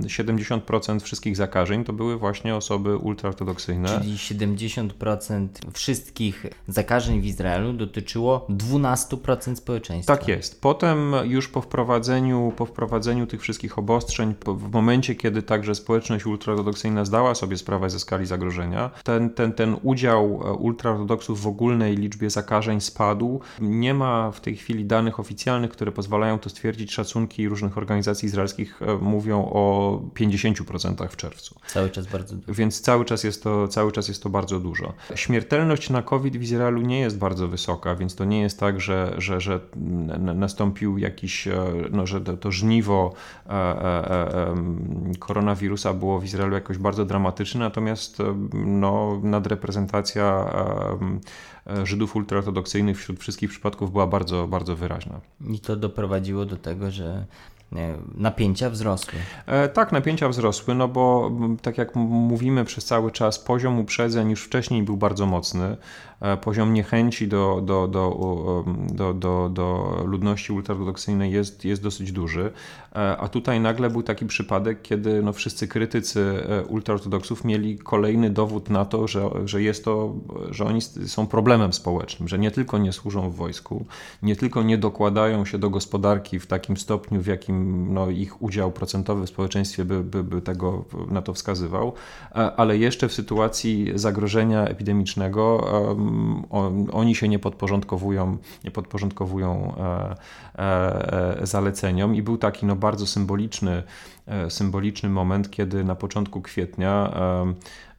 70% 0.00 0.96
e, 0.96 1.00
wszystkich 1.00 1.36
zakażeń 1.36 1.84
to 1.84 1.92
były 1.92 2.16
właśnie 2.16 2.56
osoby 2.56 2.96
ultraortodoksyjne. 2.96 3.88
Czyli 3.88 4.16
70% 4.16 5.48
wszystkich 5.72 6.46
zakażeń 6.68 7.20
w 7.20 7.24
Izraelu 7.24 7.72
dotyczyło 7.72 8.46
12% 8.50 9.56
społeczeństwa. 9.56 10.16
Tak 10.16 10.28
jest. 10.28 10.60
Potem 10.60 11.12
już 11.24 11.48
po 11.48 11.60
wprowadzeniu, 11.60 12.52
po 12.56 12.66
wprowadzeniu 12.66 13.26
tych 13.26 13.40
wszystkich 13.40 13.78
obostrzeń, 13.78 14.34
w 14.46 14.72
momencie 14.72 15.14
kiedy 15.14 15.42
także 15.42 15.74
społeczność 15.74 16.26
ultraortodoksyjna 16.26 17.04
zdała 17.04 17.34
sobie 17.34 17.56
sprawę 17.56 17.90
ze 17.90 17.98
skali 17.98 18.26
zagrożenia, 18.26 18.90
ten, 19.04 19.30
ten, 19.30 19.52
ten 19.52 19.76
udział 19.82 20.24
e, 20.24 20.52
ultraortodoksów 20.52 21.42
w 21.42 21.46
ogólnej 21.46 21.96
liczbie 21.96 22.30
zakażeń 22.30 22.80
spadł. 22.80 23.40
Nie 23.60 23.94
ma 23.94 24.30
w 24.30 24.40
tej 24.40 24.56
chwili 24.56 24.84
danych 24.84 25.20
oficjalnych 25.20 25.29
oficjalnych, 25.30 25.70
które 25.70 25.92
pozwalają 25.92 26.38
to 26.38 26.50
stwierdzić, 26.50 26.92
szacunki 26.92 27.48
różnych 27.48 27.78
organizacji 27.78 28.26
izraelskich 28.26 28.82
e, 28.82 28.94
mówią 28.94 29.44
o 29.44 30.02
50% 30.14 31.08
w 31.08 31.16
czerwcu. 31.16 31.54
Cały 31.66 31.90
czas 31.90 32.06
bardzo 32.06 32.36
dużo. 32.36 32.54
Więc 32.54 32.80
cały 32.80 33.04
czas 33.04 33.24
jest 33.24 33.42
to, 33.42 33.68
cały 33.68 33.92
czas 33.92 34.08
jest 34.08 34.22
to 34.22 34.30
bardzo 34.30 34.60
dużo. 34.60 34.92
Śmiertelność 35.14 35.90
na 35.90 36.02
COVID 36.02 36.36
w 36.36 36.42
Izraelu 36.42 36.80
nie 36.80 37.00
jest 37.00 37.18
bardzo 37.18 37.48
wysoka, 37.48 37.94
więc 37.94 38.14
to 38.14 38.24
nie 38.24 38.40
jest 38.40 38.60
tak, 38.60 38.80
że, 38.80 39.14
że, 39.18 39.40
że 39.40 39.60
nastąpił 40.34 40.98
jakiś, 40.98 41.48
e, 41.48 41.64
no, 41.90 42.06
że 42.06 42.20
to, 42.20 42.52
żniwo 42.52 43.12
e, 43.46 44.54
koronawirusa 45.18 45.94
było 45.94 46.20
w 46.20 46.24
Izraelu 46.24 46.54
jakoś 46.54 46.78
bardzo 46.78 47.04
dramatyczne, 47.04 47.60
natomiast 47.60 48.18
no, 48.52 49.20
nadreprezentacja 49.22 50.50
Żydów 51.84 52.16
ultraortodoksyjnych 52.16 52.98
wśród 52.98 53.20
wszystkich 53.20 53.50
przypadków 53.50 53.92
była 53.92 54.06
bardzo, 54.06 54.46
bardzo 54.46 54.76
wyraźna. 54.76 55.19
I 55.48 55.60
to 55.60 55.76
doprowadziło 55.76 56.44
do 56.44 56.56
tego, 56.56 56.90
że 56.90 57.24
e, 57.76 57.94
napięcia 58.14 58.70
wzrosły. 58.70 59.18
E, 59.46 59.68
tak, 59.68 59.92
napięcia 59.92 60.28
wzrosły, 60.28 60.74
no 60.74 60.88
bo 60.88 61.30
tak 61.62 61.78
jak 61.78 61.96
mówimy 61.96 62.64
przez 62.64 62.84
cały 62.84 63.10
czas, 63.10 63.38
poziom 63.38 63.78
uprzedzeń 63.78 64.30
już 64.30 64.44
wcześniej 64.44 64.82
był 64.82 64.96
bardzo 64.96 65.26
mocny. 65.26 65.76
E, 66.20 66.36
poziom 66.36 66.74
niechęci 66.74 67.28
do, 67.28 67.60
do, 67.64 67.88
do, 67.88 68.64
do, 68.92 69.14
do, 69.14 69.48
do 69.48 69.96
ludności 70.04 70.52
ultraortodoksyjnej 70.52 71.32
jest, 71.32 71.64
jest 71.64 71.82
dosyć 71.82 72.12
duży, 72.12 72.52
e, 72.92 73.16
a 73.16 73.28
tutaj 73.28 73.60
nagle 73.60 73.90
był 73.90 74.02
taki 74.02 74.26
przypadek, 74.26 74.82
kiedy 74.82 75.22
no 75.22 75.32
wszyscy 75.32 75.68
krytycy 75.68 76.44
e, 76.48 76.64
ultraortodoksów 76.64 77.44
mieli 77.44 77.78
kolejny 77.78 78.30
dowód 78.30 78.70
na 78.70 78.84
to, 78.84 79.08
że, 79.08 79.30
że 79.44 79.62
jest 79.62 79.84
to, 79.84 80.14
że 80.50 80.64
oni 80.64 80.80
są 81.06 81.26
problemem 81.26 81.72
społecznym, 81.72 82.28
że 82.28 82.38
nie 82.38 82.50
tylko 82.50 82.78
nie 82.78 82.92
służą 82.92 83.30
w 83.30 83.34
wojsku, 83.34 83.84
nie 84.22 84.36
tylko 84.36 84.62
nie 84.62 84.78
dokładają 84.78 85.44
się 85.44 85.58
do 85.58 85.70
gospodarki 85.70 86.40
w 86.40 86.46
takim 86.46 86.76
stopniu, 86.76 87.20
w 87.20 87.26
jakim 87.26 87.86
no, 87.94 88.10
ich 88.10 88.42
udział 88.42 88.72
procentowy 88.72 89.26
w 89.26 89.28
społeczeństwie 89.28 89.84
by, 89.84 90.04
by, 90.04 90.24
by 90.24 90.42
tego 90.42 90.84
na 91.10 91.22
to 91.22 91.34
wskazywał, 91.34 91.92
ale 92.56 92.78
jeszcze 92.78 93.08
w 93.08 93.12
sytuacji 93.12 93.92
zagrożenia 93.94 94.64
epidemicznego 94.64 95.66
oni 96.92 97.14
się 97.14 97.28
nie 97.28 97.38
podporządkowują, 97.38 98.36
nie 98.64 98.70
podporządkowują 98.70 99.74
e, 99.76 100.16
e, 100.58 101.40
e, 101.42 101.46
zaleceniom. 101.46 102.14
I 102.14 102.22
był 102.22 102.38
taki 102.38 102.66
no, 102.66 102.76
bardzo 102.76 103.06
symboliczny, 103.06 103.82
symboliczny 104.48 105.08
moment, 105.08 105.50
kiedy 105.50 105.84
na 105.84 105.94
początku 105.94 106.20
początku 106.20 106.42
kwietnia 106.42 107.12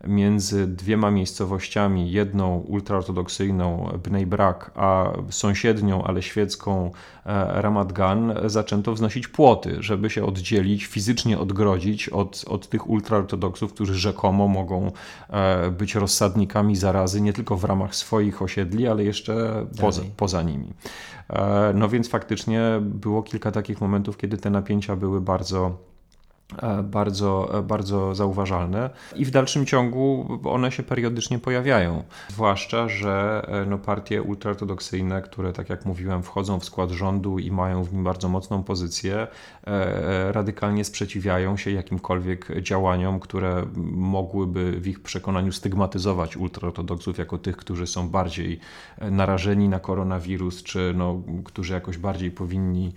między 0.07 0.67
dwiema 0.67 1.11
miejscowościami, 1.11 2.11
jedną 2.11 2.57
ultraortodoksyjną 2.57 3.99
Bnei 4.03 4.25
Brak, 4.25 4.71
a 4.75 5.11
sąsiednią, 5.29 6.03
ale 6.03 6.21
świecką 6.21 6.91
e, 7.25 7.61
Ramat 7.61 7.93
Gan, 7.93 8.33
zaczęto 8.45 8.93
wznosić 8.93 9.27
płoty, 9.27 9.77
żeby 9.79 10.09
się 10.09 10.25
oddzielić, 10.25 10.85
fizycznie 10.85 11.39
odgrodzić 11.39 12.09
od, 12.09 12.45
od 12.47 12.69
tych 12.69 12.89
ultraortodoksów, 12.89 13.73
którzy 13.73 13.95
rzekomo 13.95 14.47
mogą 14.47 14.91
e, 15.29 15.71
być 15.71 15.95
rozsadnikami 15.95 16.75
zarazy 16.75 17.21
nie 17.21 17.33
tylko 17.33 17.57
w 17.57 17.63
ramach 17.63 17.95
swoich 17.95 18.41
osiedli, 18.41 18.87
ale 18.87 19.03
jeszcze 19.03 19.65
poza, 19.81 20.01
poza 20.17 20.41
nimi. 20.41 20.73
E, 21.29 21.73
no 21.75 21.89
więc 21.89 22.09
faktycznie 22.09 22.61
było 22.81 23.23
kilka 23.23 23.51
takich 23.51 23.81
momentów, 23.81 24.17
kiedy 24.17 24.37
te 24.37 24.49
napięcia 24.49 24.95
były 24.95 25.21
bardzo 25.21 25.90
bardzo, 26.83 27.57
e, 27.57 27.61
bardzo 27.61 28.15
zauważalne 28.15 28.89
i 29.15 29.25
w 29.25 29.31
dalszym 29.31 29.65
ciągu 29.65 30.39
one 30.43 30.71
się 30.71 30.83
periodycznie 30.83 31.39
pojawiają. 31.39 32.03
Zwłaszcza, 32.29 32.89
że 32.89 33.45
e, 33.47 33.65
no, 33.65 33.77
partie 33.77 34.21
ultraortodoksyjne, 34.21 35.21
które, 35.21 35.53
tak 35.53 35.69
jak 35.69 35.85
mówiłem, 35.85 36.23
wchodzą 36.23 36.59
w 36.59 36.65
skład 36.65 36.89
rządu 36.89 37.39
i 37.39 37.51
mają 37.51 37.83
w 37.83 37.93
nim 37.93 38.03
bardzo 38.03 38.29
mocną 38.29 38.63
pozycję, 38.63 39.27
radykalnie 40.31 40.83
sprzeciwiają 40.83 41.57
się 41.57 41.71
jakimkolwiek 41.71 42.61
działaniom, 42.61 43.19
które 43.19 43.65
mogłyby 43.91 44.71
w 44.79 44.87
ich 44.87 45.03
przekonaniu 45.03 45.51
stygmatyzować 45.51 46.37
ultraortodoksów 46.37 47.17
jako 47.17 47.37
tych, 47.37 47.57
którzy 47.57 47.87
są 47.87 48.09
bardziej 48.09 48.59
narażeni 49.01 49.69
na 49.69 49.79
koronawirus, 49.79 50.63
czy 50.63 50.93
no, 50.95 51.21
którzy 51.43 51.73
jakoś 51.73 51.97
bardziej 51.97 52.31
powinni 52.31 52.93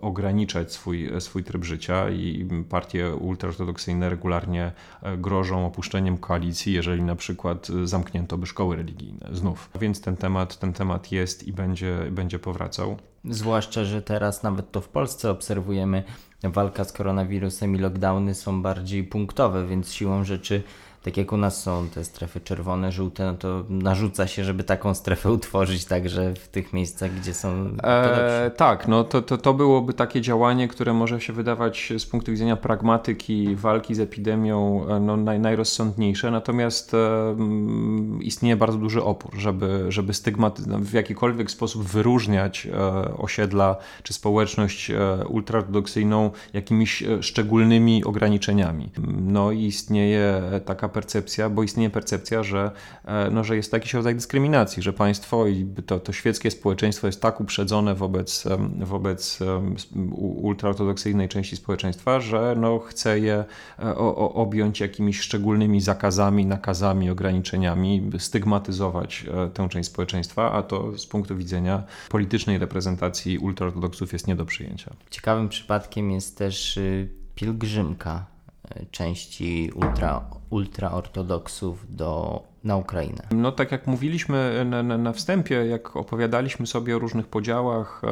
ograniczać 0.00 0.72
swój, 0.72 1.10
swój 1.20 1.44
tryb 1.44 1.64
życia 1.64 2.10
i 2.10 2.48
partie 2.68 3.14
ultraortodoksyjne 3.14 4.10
regularnie 4.10 4.72
e, 5.02 5.16
grożą 5.16 5.66
opuszczeniem 5.66 6.18
koalicji, 6.18 6.72
jeżeli 6.72 7.02
na 7.02 7.16
przykład 7.16 7.66
zamknięto 7.84 8.38
by 8.38 8.46
szkoły 8.46 8.76
religijne 8.76 9.28
znów. 9.32 9.70
Więc 9.80 10.00
ten 10.00 10.16
temat, 10.16 10.58
ten 10.58 10.72
temat 10.72 11.12
jest 11.12 11.48
i 11.48 11.52
będzie, 11.52 11.98
będzie 12.10 12.38
powracał. 12.38 12.96
Zwłaszcza, 13.24 13.84
że 13.84 14.02
teraz 14.02 14.42
nawet 14.42 14.70
to 14.72 14.80
w 14.80 14.88
Polsce 14.88 15.30
obserwujemy 15.30 16.04
walka 16.42 16.84
z 16.84 16.92
koronawirusem 16.92 17.76
i 17.76 17.78
lockdowny 17.78 18.34
są 18.34 18.62
bardziej 18.62 19.04
punktowe, 19.04 19.66
więc 19.66 19.92
siłą 19.92 20.24
rzeczy 20.24 20.62
tak 21.02 21.16
jak 21.16 21.32
u 21.32 21.36
nas 21.36 21.62
są 21.62 21.88
te 21.88 22.04
strefy 22.04 22.40
czerwone, 22.40 22.92
żółte, 22.92 23.24
no 23.24 23.34
to 23.34 23.64
narzuca 23.68 24.26
się, 24.26 24.44
żeby 24.44 24.64
taką 24.64 24.94
strefę 24.94 25.32
utworzyć 25.38 25.84
także 25.84 26.34
w 26.34 26.48
tych 26.48 26.72
miejscach, 26.72 27.14
gdzie 27.14 27.34
są 27.34 27.70
e, 27.82 28.50
Tak, 28.56 28.88
no 28.88 29.04
to, 29.04 29.22
to, 29.22 29.38
to 29.38 29.54
byłoby 29.54 29.94
takie 29.94 30.20
działanie, 30.20 30.68
które 30.68 30.92
może 30.92 31.20
się 31.20 31.32
wydawać 31.32 31.92
z 31.98 32.06
punktu 32.06 32.30
widzenia 32.30 32.56
pragmatyki 32.56 33.56
walki 33.56 33.94
z 33.94 34.00
epidemią 34.00 34.86
e, 34.88 35.00
no, 35.00 35.16
naj, 35.16 35.40
najrozsądniejsze, 35.40 36.30
natomiast 36.30 36.94
e, 36.94 37.36
istnieje 38.20 38.56
bardzo 38.56 38.78
duży 38.78 39.02
opór, 39.02 39.34
żeby, 39.38 39.84
żeby 39.88 40.14
stygmaty, 40.14 40.62
no, 40.66 40.78
w 40.78 40.92
jakikolwiek 40.92 41.50
sposób 41.50 41.82
wyróżniać 41.82 42.66
e, 42.66 43.16
osiedla 43.16 43.76
czy 44.02 44.12
społeczność 44.12 44.90
e, 44.90 45.26
ultraortodoksyjną 45.28 46.30
jakimiś 46.52 47.02
e, 47.02 47.22
szczególnymi 47.22 48.04
ograniczeniami. 48.04 48.90
No 49.20 49.52
i 49.52 49.64
istnieje 49.64 50.42
taka 50.64 50.87
percepcja, 50.88 51.50
bo 51.50 51.62
istnieje 51.62 51.90
percepcja, 51.90 52.42
że, 52.42 52.70
e, 53.04 53.30
no, 53.30 53.44
że 53.44 53.56
jest 53.56 53.72
jakiś 53.72 53.94
rodzaj 53.94 54.14
dyskryminacji, 54.14 54.82
że 54.82 54.92
państwo 54.92 55.46
i 55.46 55.66
to, 55.86 56.00
to 56.00 56.12
świeckie 56.12 56.50
społeczeństwo 56.50 57.06
jest 57.06 57.22
tak 57.22 57.40
uprzedzone 57.40 57.94
wobec, 57.94 58.44
wobec 58.78 59.38
ultraortodoksyjnej 60.42 61.28
części 61.28 61.56
społeczeństwa, 61.56 62.20
że 62.20 62.54
no, 62.58 62.78
chce 62.78 63.20
je 63.20 63.44
e, 63.78 63.94
objąć 64.16 64.80
jakimiś 64.80 65.20
szczególnymi 65.20 65.80
zakazami, 65.80 66.46
nakazami, 66.46 67.10
ograniczeniami, 67.10 68.10
stygmatyzować 68.18 69.26
e, 69.28 69.50
tę 69.50 69.68
część 69.68 69.88
społeczeństwa, 69.88 70.52
a 70.52 70.62
to 70.62 70.98
z 70.98 71.06
punktu 71.06 71.36
widzenia 71.36 71.82
politycznej 72.08 72.58
reprezentacji 72.58 73.38
ultraortodoksów 73.38 74.12
jest 74.12 74.26
nie 74.26 74.36
do 74.36 74.44
przyjęcia. 74.44 74.92
Ciekawym 75.10 75.48
przypadkiem 75.48 76.10
jest 76.10 76.38
też 76.38 76.76
y, 76.76 77.08
pielgrzymka 77.34 78.26
części 78.90 79.70
ultra, 79.74 80.30
ultraortodoksów 80.50 81.96
do 81.96 82.42
na 82.64 82.76
Ukrainę. 82.76 83.22
No 83.30 83.52
tak 83.52 83.72
jak 83.72 83.86
mówiliśmy 83.86 84.64
na, 84.64 84.82
na, 84.82 84.98
na, 84.98 85.12
wstępie, 85.12 85.54
jak 85.54 85.96
opowiadaliśmy 85.96 86.66
sobie 86.66 86.96
o 86.96 86.98
różnych 86.98 87.26
podziałach 87.26 88.02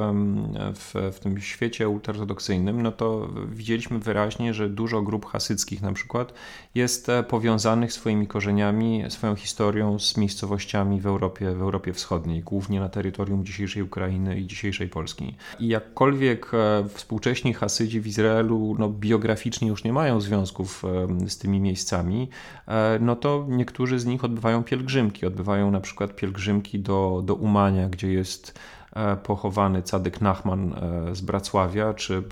w, 0.75 1.13
w 1.13 1.19
tym 1.19 1.41
świecie 1.41 1.89
ultraortodoksyjnym, 1.89 2.83
no 2.83 2.93
to 2.93 3.29
widzieliśmy 3.49 3.99
wyraźnie, 3.99 4.55
że 4.55 4.69
dużo 4.69 5.03
grup 5.03 5.27
hasyckich 5.27 5.83
na 5.83 5.93
przykład 5.93 6.33
jest 6.75 7.09
e, 7.09 7.23
powiązanych 7.23 7.93
swoimi 7.93 8.27
korzeniami, 8.27 9.05
swoją 9.09 9.35
historią 9.35 9.99
z 9.99 10.17
miejscowościami 10.17 11.01
w 11.01 11.07
Europie, 11.07 11.55
w 11.55 11.63
Europie 11.63 11.93
Wschodniej, 11.93 12.43
głównie 12.43 12.81
na 12.81 12.89
terytorium 12.89 13.45
dzisiejszej 13.45 13.83
Ukrainy 13.83 14.41
i 14.41 14.47
dzisiejszej 14.47 14.89
Polski. 14.89 15.35
I 15.61 15.69
jakkolwiek 15.69 16.51
e, 16.55 16.89
współcześni 16.89 17.55
Hasydzi 17.55 18.01
w 18.01 18.07
Izraelu 18.07 18.77
no, 18.79 18.89
biograficznie 18.89 19.69
już 19.69 19.85
nie 19.85 19.93
mają 19.93 20.21
związków 20.21 20.83
z 21.27 21.39
tymi 21.39 21.61
miejscami, 21.61 22.29
e, 22.69 22.99
no 23.01 23.17
to 23.17 23.47
niektórzy 23.49 23.99
z 23.99 24.07
nich 24.07 24.25
odbywają 24.25 24.36
odbywają 24.37 24.65
pielgrzymki. 24.65 25.27
Odbywają 25.27 25.71
na 25.71 25.81
przykład 25.81 26.17
pielgrzymki 26.17 26.79
do, 26.79 27.23
do 27.25 27.35
Umania, 27.35 27.89
gdzie 27.89 28.13
jest 28.13 28.59
e, 28.97 29.17
pochowany 29.17 29.83
Cadyk 29.83 30.21
Nachman 30.21 30.73
e, 30.73 31.15
z 31.15 31.21
Bracławia, 31.21 31.95
czy, 31.95 32.23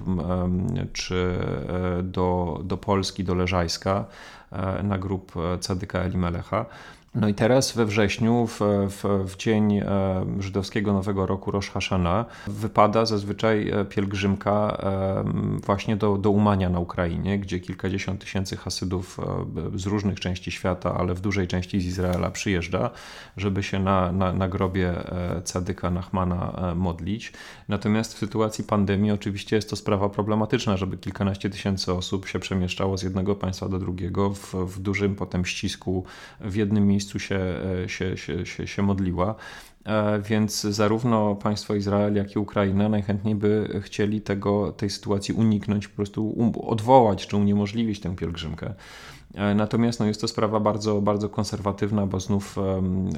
czy 0.92 1.38
e, 1.98 2.02
do, 2.02 2.60
do 2.64 2.76
Polski, 2.76 3.24
do 3.24 3.34
Leżajska 3.34 4.04
na 4.82 4.98
grup 4.98 5.32
Cadyka 5.60 5.98
Elimelecha. 5.98 6.66
No 7.14 7.28
i 7.28 7.34
teraz 7.34 7.72
we 7.72 7.86
wrześniu, 7.86 8.46
w, 8.46 8.60
w, 8.88 9.30
w, 9.30 9.36
dzień 9.36 9.78
e, 9.78 9.84
żydowskiego 10.38 10.92
Nowego 10.92 11.26
Roku 11.26 11.50
Rosh 11.50 11.70
Hashanah, 11.70 12.26
wypada 12.46 13.06
zazwyczaj 13.06 13.70
e, 13.70 13.84
pielgrzymka 13.84 14.78
e, 14.82 15.24
właśnie 15.66 15.96
do, 15.96 16.18
do 16.18 16.30
Umania 16.30 16.70
na 16.70 16.78
Ukrainie, 16.80 17.38
gdzie 17.38 17.60
kilkadziesiąt 17.60 18.20
tysięcy 18.20 18.56
Hasydów 18.56 19.20
z 19.74 19.86
różnych 19.86 20.20
części 20.20 20.50
świata, 20.50 20.94
ale 20.98 21.14
w 21.14 21.20
dużej 21.20 21.48
części 21.48 21.80
z 21.80 21.86
Izraela 21.86 22.30
przyjeżdża, 22.30 22.90
żeby 23.36 23.62
się 23.62 23.78
na, 23.80 24.12
na, 24.12 24.32
na 24.32 24.48
grobie 24.48 24.94
Cadyka 25.44 25.90
Nachmana 25.90 26.72
modlić. 26.76 27.32
Natomiast 27.68 28.14
w 28.14 28.18
sytuacji 28.18 28.64
pandemii 28.64 29.10
oczywiście 29.10 29.56
jest 29.56 29.70
to 29.70 29.76
sprawa 29.76 30.08
problematyczna, 30.08 30.76
żeby 30.76 30.96
kilkanaście 30.96 31.50
tysięcy 31.50 31.92
osób 31.92 32.26
się 32.26 32.38
przemieszczało 32.38 32.98
z 32.98 33.02
jednego 33.02 33.34
państwa 33.34 33.68
do 33.68 33.78
drugiego 33.78 34.30
w, 34.30 34.54
w 34.54 34.80
dużym 34.80 35.14
potem 35.14 35.44
ścisku 35.44 36.04
w 36.40 36.54
jednym 36.56 36.86
miejscu 36.86 37.03
miejscu 37.04 37.18
się, 37.18 37.38
e, 37.84 37.88
się, 37.88 38.16
się, 38.16 38.46
się, 38.46 38.66
się 38.66 38.82
modliła. 38.82 39.34
E, 39.84 40.20
więc 40.22 40.60
zarówno 40.60 41.34
państwo 41.34 41.74
Izrael, 41.74 42.14
jak 42.14 42.34
i 42.34 42.38
Ukraina 42.38 42.88
najchętniej 42.88 43.34
by 43.34 43.80
chcieli 43.84 44.20
tego, 44.20 44.72
tej 44.72 44.90
sytuacji 44.90 45.34
uniknąć, 45.34 45.88
po 45.88 45.96
prostu 45.96 46.52
odwołać 46.66 47.26
czy 47.26 47.36
uniemożliwić 47.36 48.00
tę 48.00 48.16
pielgrzymkę. 48.16 48.74
E, 49.34 49.54
natomiast 49.54 50.00
no, 50.00 50.06
jest 50.06 50.20
to 50.20 50.28
sprawa 50.28 50.60
bardzo, 50.60 51.00
bardzo 51.00 51.28
konserwatywna, 51.28 52.06
bo 52.06 52.20
znów 52.20 52.58
um, 52.58 53.10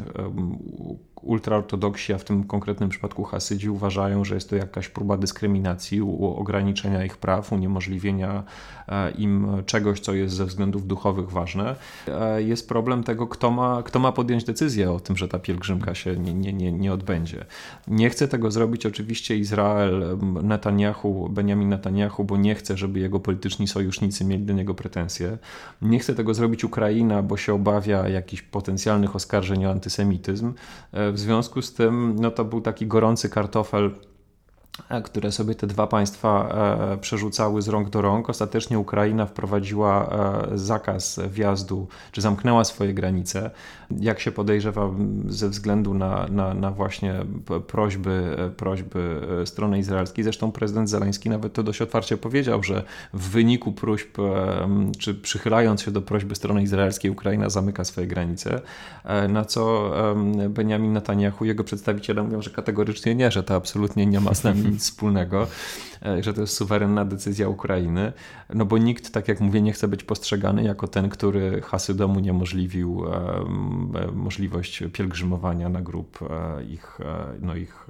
ultraortodoksi, 1.23 2.13
a 2.13 2.19
w 2.19 2.25
tym 2.25 2.45
konkretnym 2.45 2.89
przypadku 2.89 3.25
Hasydzi 3.25 3.71
uważają, 3.71 4.25
że 4.25 4.35
jest 4.35 4.51
to 4.51 4.57
jakaś 4.57 4.89
próba 4.89 5.17
dyskryminacji, 5.17 6.01
ograniczenia 6.21 7.05
ich 7.05 7.17
praw, 7.17 7.53
uniemożliwienia 7.53 8.43
e, 8.89 9.11
im 9.11 9.47
czegoś, 9.67 10.01
co 10.01 10.15
jest 10.15 10.35
ze 10.35 10.47
względów 10.47 10.87
duchowych 10.87 11.31
ważne. 11.31 11.77
E, 12.09 12.43
jest 12.43 12.69
problem 12.69 13.03
tego, 13.03 13.27
kto 13.27 13.51
ma, 13.51 13.83
kto 13.83 13.99
ma 13.99 14.13
podjąć 14.13 14.45
decyzję 14.45 14.93
o 14.93 15.01
tym, 15.01 15.17
że 15.17 15.29
ta 15.29 15.39
pielgrzymka 15.39 15.95
się 15.95 16.17
nie, 16.17 16.35
nie, 16.35 16.53
nie, 16.53 16.73
nie 16.73 16.93
odbędzie. 16.93 17.45
Nie 17.89 18.11
chce 18.11 18.29
tego 18.29 18.51
zrobić 18.51 18.87
oczywiście 18.87 19.37
Izrael, 19.37 20.19
Netanyahu, 20.43 21.29
Benjamin 21.29 21.69
Netanyahu, 21.69 22.25
bo 22.25 22.37
nie 22.37 22.55
chce, 22.55 22.77
żeby 22.77 22.99
jego 22.99 23.21
polityczni 23.21 23.69
sojusznicy 23.69 24.25
mieli 24.25 24.45
do 24.45 24.53
niego 24.53 24.75
pretensje. 24.75 25.39
Nie 25.83 25.99
chce 26.07 26.15
tego 26.15 26.35
zrobić 26.35 26.65
Ukraina, 26.65 27.23
bo 27.23 27.37
się 27.37 27.55
obawia 27.55 28.09
jakichś 28.09 28.43
potencjalnych 28.43 29.17
oskarżeń 29.17 29.67
o 29.67 29.71
antysemityzm. 29.71 30.53
E, 30.93 31.13
w 31.13 31.19
związku 31.19 31.63
z 31.63 31.75
tym 31.75 32.17
no 32.21 32.31
to 32.31 32.45
był 32.45 32.61
taki 32.61 32.87
gorący 32.87 33.29
kartofel 33.29 33.91
które 35.05 35.33
sobie 35.33 35.55
te 35.55 35.67
dwa 35.67 35.87
państwa 35.87 36.49
e, 36.93 36.97
przerzucały 36.97 37.63
z 37.63 37.69
rąk 37.69 37.91
do 37.91 38.03
rąk. 38.03 38.31
Ostatecznie 38.31 38.79
Ukraina 38.79 39.27
wprowadziła 39.27 40.09
e, 40.53 40.59
zakaz 40.59 41.21
wjazdu, 41.31 41.89
czy 42.13 42.21
zamknęła 42.21 42.65
swoje 42.65 42.95
granice, 42.95 43.51
jak 44.01 44.21
się 44.21 44.33
podejrzewa, 44.33 44.91
ze 45.29 45.49
względu 45.49 45.95
na, 45.95 46.27
na, 46.31 46.55
na 46.55 46.71
właśnie 46.71 47.15
prośby, 47.67 48.37
prośby 48.57 49.21
strony 49.45 49.79
izraelskiej. 49.79 50.25
Zresztą 50.25 50.53
prezydent 50.53 50.91
Zeleński 50.91 51.31
nawet 51.31 51.53
to 51.53 51.63
dość 51.63 51.83
otwarcie 51.83 52.17
powiedział, 52.17 52.63
że 52.63 52.85
w 53.15 53.29
wyniku 53.29 53.73
próśb, 53.73 54.19
czy 54.99 55.15
przychylając 55.15 55.83
się 55.83 55.91
do 55.91 56.03
prośby 56.03 56.35
strony 56.35 56.63
izraelskiej, 56.63 57.11
Ukraina 57.11 57.51
zamyka 57.51 57.85
swoje 57.85 58.07
granice, 58.07 58.61
na 59.29 59.45
co 59.45 59.93
Benjamin 60.49 60.93
Netanyahu, 60.93 61.45
jego 61.45 61.65
przedstawiciele 61.65 62.23
mówią, 62.23 62.43
że 62.43 62.51
kategorycznie 62.51 63.15
nie, 63.15 63.31
że 63.31 63.43
to 63.43 63.55
absolutnie 63.55 64.07
nie 64.07 64.21
ma 64.21 64.35
z 64.35 64.45
nic 64.71 64.83
wspólnego, 64.83 65.47
e, 66.07 66.23
że 66.23 66.35
to 66.35 66.41
jest 66.41 66.55
suwerenna 66.55 67.05
decyzja 67.05 67.49
Ukrainy, 67.49 68.13
no 68.55 68.65
bo 68.65 68.79
nikt, 68.79 69.13
tak 69.13 69.29
jak 69.29 69.41
mówię, 69.41 69.63
nie 69.63 69.73
chce 69.73 69.89
być 69.89 70.05
postrzegany 70.05 70.63
jako 70.63 70.89
ten, 70.89 71.09
który 71.09 71.63
Hasydomu 71.63 72.17
uniemożliwił 72.17 73.05
możliwość 74.13 74.83
pielgrzymowania 74.93 75.69
na 75.69 75.83
grób 75.83 76.19
ich, 76.69 76.99
no 77.41 77.57
ich 77.57 77.87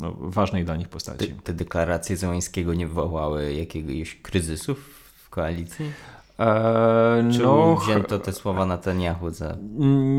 no, 0.00 0.16
ważnej 0.20 0.64
dla 0.64 0.76
nich 0.76 0.88
postaci. 0.88 1.28
Te, 1.28 1.42
te 1.42 1.54
deklaracje 1.54 2.16
Zełańskiego 2.16 2.74
nie 2.74 2.86
wywołały 2.86 3.54
jakiegoś 3.54 4.14
kryzysu 4.22 4.74
w 4.74 5.30
koalicji? 5.30 5.92
E, 6.38 7.28
Czy 7.32 7.42
no, 7.42 7.76
wzięto 7.76 8.18
te 8.18 8.32
słowa 8.32 8.66
Netanyahu 8.66 9.30
za... 9.30 9.56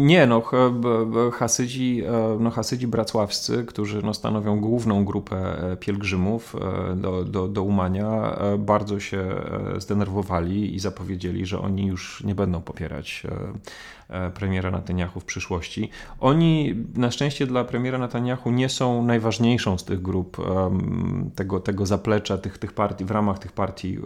Nie, 0.06 0.28
no 0.28 0.44
Hasydzi, 1.34 2.04
e, 2.06 2.38
no 2.40 2.52
Hasydzi 2.52 2.88
bracławscy, 2.88 3.66
którzy 3.66 4.02
no, 4.02 4.14
stanowią 4.14 4.60
główną 4.60 5.06
grupę 5.06 5.36
e, 5.72 5.78
pielgrzymów 5.78 6.56
e, 6.56 6.96
do, 6.96 7.24
do, 7.24 7.48
do 7.48 7.64
Umania, 7.64 8.38
bardzo 8.60 9.00
się 9.00 9.42
zdenerwowali 9.78 10.76
i 10.76 10.80
zapowiedzieli, 10.80 11.46
że 11.46 11.60
oni 11.60 11.86
już 11.86 12.24
nie 12.24 12.36
będą 12.36 12.62
popierać 12.62 13.24
premiera 14.34 14.72
Netanyahu 14.72 15.20
w 15.20 15.26
przyszłości. 15.26 15.90
Oni 16.20 16.76
na 16.96 17.12
szczęście 17.12 17.48
dla 17.48 17.64
premiera 17.64 17.98
Netanyahu 17.98 18.52
nie 18.52 18.70
są 18.70 19.04
najważniejszą 19.04 19.78
z 19.78 19.84
tych 19.84 20.02
grup 20.02 20.38
tego, 21.36 21.60
tego 21.60 21.86
zaplecza 21.86 22.38
tych, 22.38 22.58
tych 22.58 22.74
partii, 22.74 23.06
w 23.06 23.12
ramach 23.12 23.40
tych 23.40 23.52
partii 23.52 23.98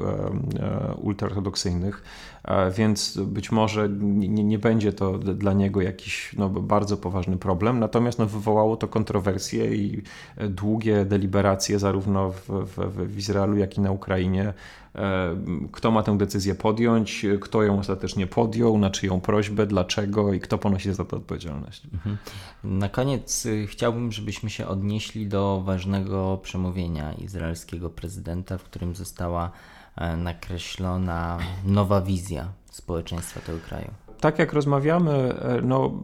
ultraortodoksyjnych, 1.02 2.01
e, 2.44 2.72
więc 2.72 3.18
być 3.18 3.52
może 3.52 3.90
nie, 3.90 4.44
nie 4.44 4.60
będzie 4.60 4.94
to 4.94 5.18
dla 5.18 5.54
niego 5.54 5.82
jakiś 5.82 6.36
no, 6.38 6.50
bardzo 6.50 6.98
poważny 6.98 7.38
problem. 7.38 7.80
Natomiast 7.80 8.20
no, 8.20 8.26
wywołało 8.26 8.78
to 8.78 8.88
kontrowersje 8.88 9.76
i 9.76 10.02
długie 10.50 11.06
deliberacje 11.06 11.80
zarówno 11.80 12.32
w, 12.32 12.50
w, 12.50 13.08
w 13.08 13.18
Izraelu, 13.18 13.58
jak 13.58 13.78
i 13.78 13.82
na 13.82 13.92
Ukrainie 13.92 14.54
E, 14.96 15.36
kto 15.72 15.92
ma 15.92 16.04
tę 16.04 16.18
decyzję 16.18 16.56
podjąć, 16.56 17.26
kto 17.42 17.64
ją 17.64 17.80
ostatecznie 17.80 18.28
podjął, 18.28 18.78
na 18.78 18.90
czyją 18.90 19.22
prośbę, 19.22 19.68
dlaczego 19.68 20.34
i 20.34 20.40
kto 20.40 20.58
ponosi 20.58 20.94
za 20.94 21.06
to 21.06 21.18
odpowiedzialność. 21.18 21.84
Mhm. 21.94 22.18
Na 22.64 22.90
koniec 22.90 23.46
y, 23.46 23.68
chciałbym, 23.68 24.12
żebyśmy 24.12 24.50
się 24.50 24.68
odnieśli 24.68 25.28
do 25.28 25.62
ważnego 25.66 26.40
przemówienia 26.44 27.14
izraelskiego 27.14 27.90
prezydenta, 27.90 28.58
w 28.58 28.64
którym 28.64 28.96
została 28.96 29.46
e, 29.46 29.71
nakreślona 30.18 31.40
nowa 31.66 32.02
wizja 32.02 32.48
społeczeństwa 32.72 33.40
tego 33.40 33.58
kraju. 33.60 33.92
Tak 34.20 34.40
jak 34.40 34.54
rozmawiamy, 34.54 35.12
e, 35.12 35.62
no, 35.62 36.02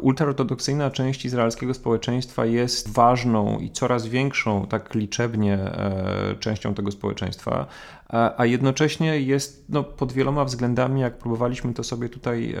ultraortodoksyjna 0.00 0.90
część 0.90 1.24
izraelskiego 1.24 1.74
społeczeństwa 1.74 2.46
jest 2.46 2.92
ważną 2.92 3.58
i 3.58 3.70
coraz 3.70 4.06
większą, 4.06 4.66
tak 4.66 4.94
liczebnie, 4.94 5.58
częścią 6.40 6.74
tego 6.74 6.90
społeczeństwa 6.90 7.66
a 8.08 8.46
jednocześnie 8.46 9.20
jest 9.20 9.64
no, 9.68 9.84
pod 9.84 10.12
wieloma 10.12 10.44
względami, 10.44 11.00
jak 11.00 11.18
próbowaliśmy 11.18 11.74
to 11.74 11.84
sobie 11.84 12.08
tutaj 12.08 12.54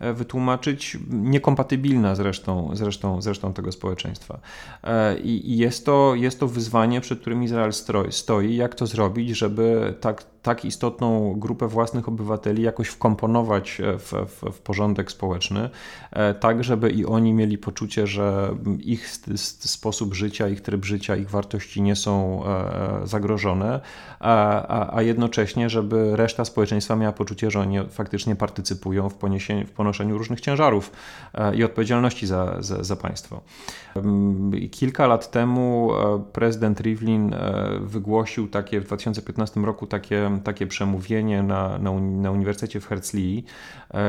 e, 0.00 0.12
wytłumaczyć, 0.12 0.98
niekompatybilna 1.10 2.14
z 2.14 2.20
resztą, 2.20 2.70
z 2.72 2.82
resztą, 2.82 3.22
z 3.22 3.26
resztą 3.26 3.52
tego 3.52 3.72
społeczeństwa. 3.72 4.38
E, 4.84 5.18
I 5.18 5.58
jest 5.58 5.86
to, 5.86 6.14
jest 6.14 6.40
to 6.40 6.48
wyzwanie, 6.48 7.00
przed 7.00 7.20
którym 7.20 7.42
Izrael 7.42 7.72
stoi, 8.10 8.56
jak 8.56 8.74
to 8.74 8.86
zrobić, 8.86 9.30
żeby 9.30 9.94
tak, 10.00 10.24
tak 10.42 10.64
istotną 10.64 11.34
grupę 11.38 11.68
własnych 11.68 12.08
obywateli 12.08 12.62
jakoś 12.62 12.88
wkomponować 12.88 13.80
w, 13.98 14.12
w, 14.12 14.52
w 14.52 14.60
porządek 14.60 15.10
społeczny, 15.10 15.70
e, 16.10 16.34
tak 16.34 16.64
żeby 16.64 16.90
i 16.90 17.06
oni 17.06 17.32
mieli 17.32 17.58
poczucie, 17.58 18.06
że 18.06 18.54
ich 18.80 19.08
sposób 19.60 20.14
życia, 20.14 20.48
ich 20.48 20.60
tryb 20.60 20.84
życia, 20.84 21.16
ich 21.16 21.30
wartości 21.30 21.82
nie 21.82 21.96
są 21.96 22.42
zagrożone 23.04 23.80
a, 24.38 24.96
a, 24.96 25.02
jednocześnie, 25.02 25.70
żeby 25.70 26.16
reszta 26.16 26.44
społeczeństwa 26.44 26.96
miała 26.96 27.12
poczucie, 27.12 27.50
że 27.50 27.60
oni 27.60 27.78
faktycznie 27.90 28.36
partycypują 28.36 29.08
w, 29.08 29.14
w 29.66 29.70
ponoszeniu 29.70 30.18
różnych 30.18 30.40
ciężarów 30.40 30.92
e, 31.34 31.56
i 31.56 31.64
odpowiedzialności 31.64 32.26
za, 32.26 32.56
za, 32.62 32.84
za 32.84 32.96
państwo. 32.96 33.40
Kilka 34.70 35.06
lat 35.06 35.30
temu 35.30 35.90
e, 35.94 36.22
prezydent 36.32 36.80
Rivlin 36.80 37.34
e, 37.34 37.64
wygłosił 37.80 38.48
takie 38.48 38.80
w 38.80 38.84
2015 38.84 39.60
roku 39.60 39.86
takie, 39.86 40.40
takie 40.44 40.66
przemówienie 40.66 41.42
na, 41.42 41.78
na, 41.78 41.92
na 42.00 42.30
Uniwersytecie 42.30 42.80
w 42.80 42.86
Herzlii, 42.86 43.44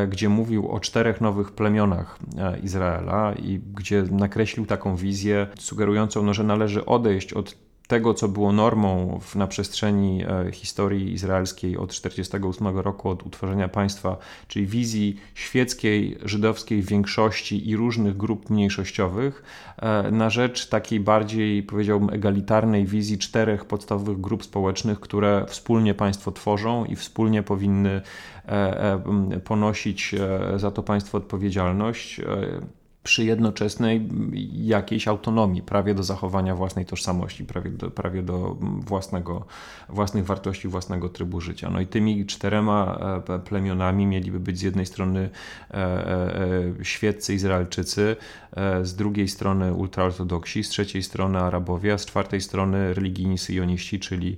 gdzie 0.10 0.30
mówił 0.30 0.72
o 0.72 0.80
czterech 0.80 1.22
nowych 1.22 1.52
plemionach 1.52 2.20
Izraela 2.64 3.34
i 3.34 3.60
gdzie 3.76 4.04
nakreślił 4.12 4.66
taką 4.66 4.96
wizję 4.96 5.48
sugerującą, 5.60 6.24
no, 6.24 6.34
że 6.34 6.44
należy 6.44 6.86
odejść 6.86 7.34
od 7.34 7.67
tego, 7.88 8.14
co 8.14 8.28
było 8.28 8.54
normą 8.54 9.20
w, 9.22 9.36
na 9.36 9.48
przestrzeni 9.48 10.24
e, 10.24 10.52
historii 10.52 11.14
izraelskiej 11.14 11.78
od 11.78 11.90
1948 11.90 12.80
roku, 12.80 13.10
od 13.10 13.26
utworzenia 13.26 13.70
państwa, 13.70 14.18
czyli 14.48 14.66
wizji 14.66 15.16
świeckiej, 15.36 16.18
żydowskiej 16.26 16.82
większości 16.82 17.70
i 17.70 17.76
różnych 17.76 18.18
grup 18.18 18.50
mniejszościowych, 18.50 19.44
e, 19.78 20.12
na 20.12 20.30
rzecz 20.30 20.70
takiej 20.70 21.00
bardziej, 21.00 21.64
powiedziałbym, 21.64 22.10
egalitarnej 22.10 22.86
wizji 22.86 23.18
czterech 23.18 23.66
podstawowych 23.66 24.22
grup 24.22 24.44
społecznych, 24.44 25.00
które 25.00 25.46
wspólnie 25.48 25.94
państwo 25.94 26.32
tworzą 26.32 26.86
i 26.86 26.96
wspólnie 26.96 27.44
powinny 27.44 28.02
e, 28.46 29.40
ponosić 29.44 30.16
za 30.56 30.72
to 30.72 30.84
państwo 30.84 31.18
odpowiedzialność 31.18 32.22
przy 33.08 33.26
jednoczesnej 33.26 34.10
jakiejś 34.54 35.08
autonomii, 35.08 35.62
prawie 35.62 35.94
do 35.94 36.04
zachowania 36.04 36.56
własnej 36.56 36.86
tożsamości, 36.86 37.46
prawie 37.46 37.70
do, 37.70 37.92
prawie 37.92 38.24
do 38.24 38.58
własnego, 38.62 39.46
własnych 39.90 40.26
wartości, 40.26 40.68
własnego 40.68 41.10
trybu 41.10 41.42
życia. 41.42 41.70
No 41.70 41.80
i 41.80 41.88
tymi 41.88 42.26
czterema 42.26 43.00
e, 43.30 43.40
plemionami 43.40 44.06
mieliby 44.06 44.40
być 44.40 44.60
z 44.60 44.62
jednej 44.62 44.86
strony 44.86 45.30
e, 45.72 45.76
e, 45.76 46.86
świeccy 46.86 47.34
Izraelczycy, 47.34 48.16
z 48.82 48.96
drugiej 48.96 49.28
strony 49.28 49.74
ultraortodoksi, 49.74 50.64
z 50.64 50.70
trzeciej 50.70 51.04
strony 51.04 51.40
Arabowie, 51.40 51.94
a 51.94 51.98
z 51.98 52.06
czwartej 52.06 52.42
strony 52.42 52.94
religijni 52.94 53.38
syjoniści, 53.38 54.00
czyli, 54.00 54.38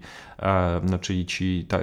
no, 0.84 1.00
czyli 1.00 1.26
ci, 1.26 1.66
ta, 1.68 1.80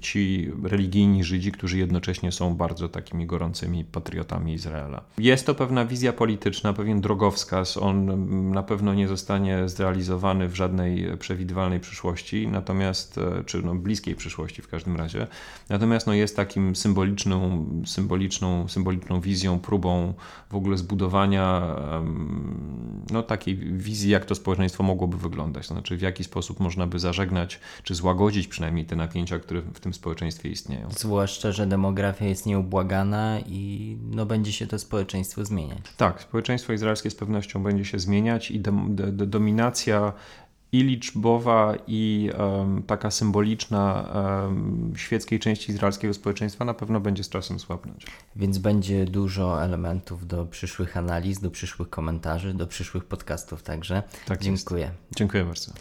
ci 0.00 0.50
religijni 0.62 1.24
Żydzi, 1.24 1.52
którzy 1.52 1.78
jednocześnie 1.78 2.32
są 2.32 2.54
bardzo 2.54 2.88
takimi 2.88 3.26
gorącymi 3.26 3.84
patriotami 3.84 4.54
Izraela. 4.54 5.02
Jest 5.18 5.46
to 5.46 5.54
pewna 5.54 5.84
wizja 5.84 6.12
polityczna, 6.12 6.72
pewien 6.72 7.00
drogowskaz. 7.00 7.76
On 7.76 8.50
na 8.50 8.62
pewno 8.62 8.94
nie 8.94 9.08
zostanie 9.08 9.68
zrealizowany 9.68 10.48
w 10.48 10.54
żadnej 10.54 11.18
przewidywalnej 11.18 11.80
przyszłości, 11.80 12.48
natomiast, 12.48 13.18
e, 13.18 13.44
czy 13.44 13.62
no 13.62 13.74
bliskiej 13.74 14.16
przyszłości 14.16 14.62
w 14.62 14.68
każdym 14.68 14.96
razie. 14.96 15.26
Natomiast 15.68 16.06
no 16.06 16.14
jest 16.14 16.36
takim 16.36 16.76
symboliczną, 16.76 17.66
symboliczną, 17.86 18.68
symboliczną 18.68 19.20
wizją, 19.20 19.58
próbą 19.58 20.14
w 20.50 20.54
ogóle 20.54 20.76
zbudowania 20.76 21.76
no, 23.10 23.22
takiej 23.22 23.56
wizji, 23.56 24.10
jak 24.10 24.24
to 24.24 24.34
społeczeństwo 24.34 24.82
mogłoby 24.82 25.16
wyglądać. 25.16 25.68
To 25.68 25.74
znaczy, 25.74 25.96
w 25.96 26.02
jaki 26.02 26.24
sposób 26.24 26.60
można 26.60 26.86
by 26.86 26.98
zażegnać, 26.98 27.60
czy 27.82 27.94
złagodzić 28.00 28.48
przynajmniej 28.48 28.86
te 28.86 28.96
napięcia, 28.96 29.38
które 29.38 29.62
w 29.62 29.80
tym 29.80 29.94
społeczeństwie 29.94 30.48
istnieją. 30.48 30.88
Zwłaszcza, 30.90 31.52
że 31.52 31.66
demografia 31.66 32.24
jest 32.24 32.46
nieubłagana 32.46 33.40
i 33.40 33.96
no, 34.10 34.26
będzie 34.26 34.52
się 34.52 34.66
to 34.66 34.78
społeczeństwo 34.78 35.44
zmieniać. 35.44 35.78
Tak, 35.96 36.22
społeczeństwo 36.22 36.72
izraelskie 36.72 37.10
z 37.10 37.14
pewnością 37.14 37.62
będzie 37.62 37.84
się 37.84 37.98
zmieniać 37.98 38.50
i 38.50 38.60
dominacja 39.26 40.12
i 40.72 40.82
liczbowa, 40.82 41.74
i 41.86 42.30
um, 42.38 42.82
taka 42.82 43.10
symboliczna 43.10 44.10
um, 44.14 44.92
świeckiej 44.96 45.38
części 45.38 45.72
izraelskiego 45.72 46.14
społeczeństwa 46.14 46.64
na 46.64 46.74
pewno 46.74 47.00
będzie 47.00 47.24
z 47.24 47.28
czasem 47.28 47.58
słabnąć. 47.58 48.06
Więc 48.36 48.58
będzie 48.58 49.04
dużo 49.04 49.64
elementów 49.64 50.26
do 50.26 50.46
przyszłych 50.46 50.96
analiz, 50.96 51.40
do 51.40 51.50
przyszłych 51.50 51.90
komentarzy, 51.90 52.54
do 52.54 52.66
przyszłych 52.66 53.04
podcastów 53.04 53.62
także. 53.62 54.02
Tak 54.26 54.42
Dziękuję. 54.42 54.84
Jest. 54.84 55.16
Dziękuję 55.16 55.44
bardzo. 55.44 55.72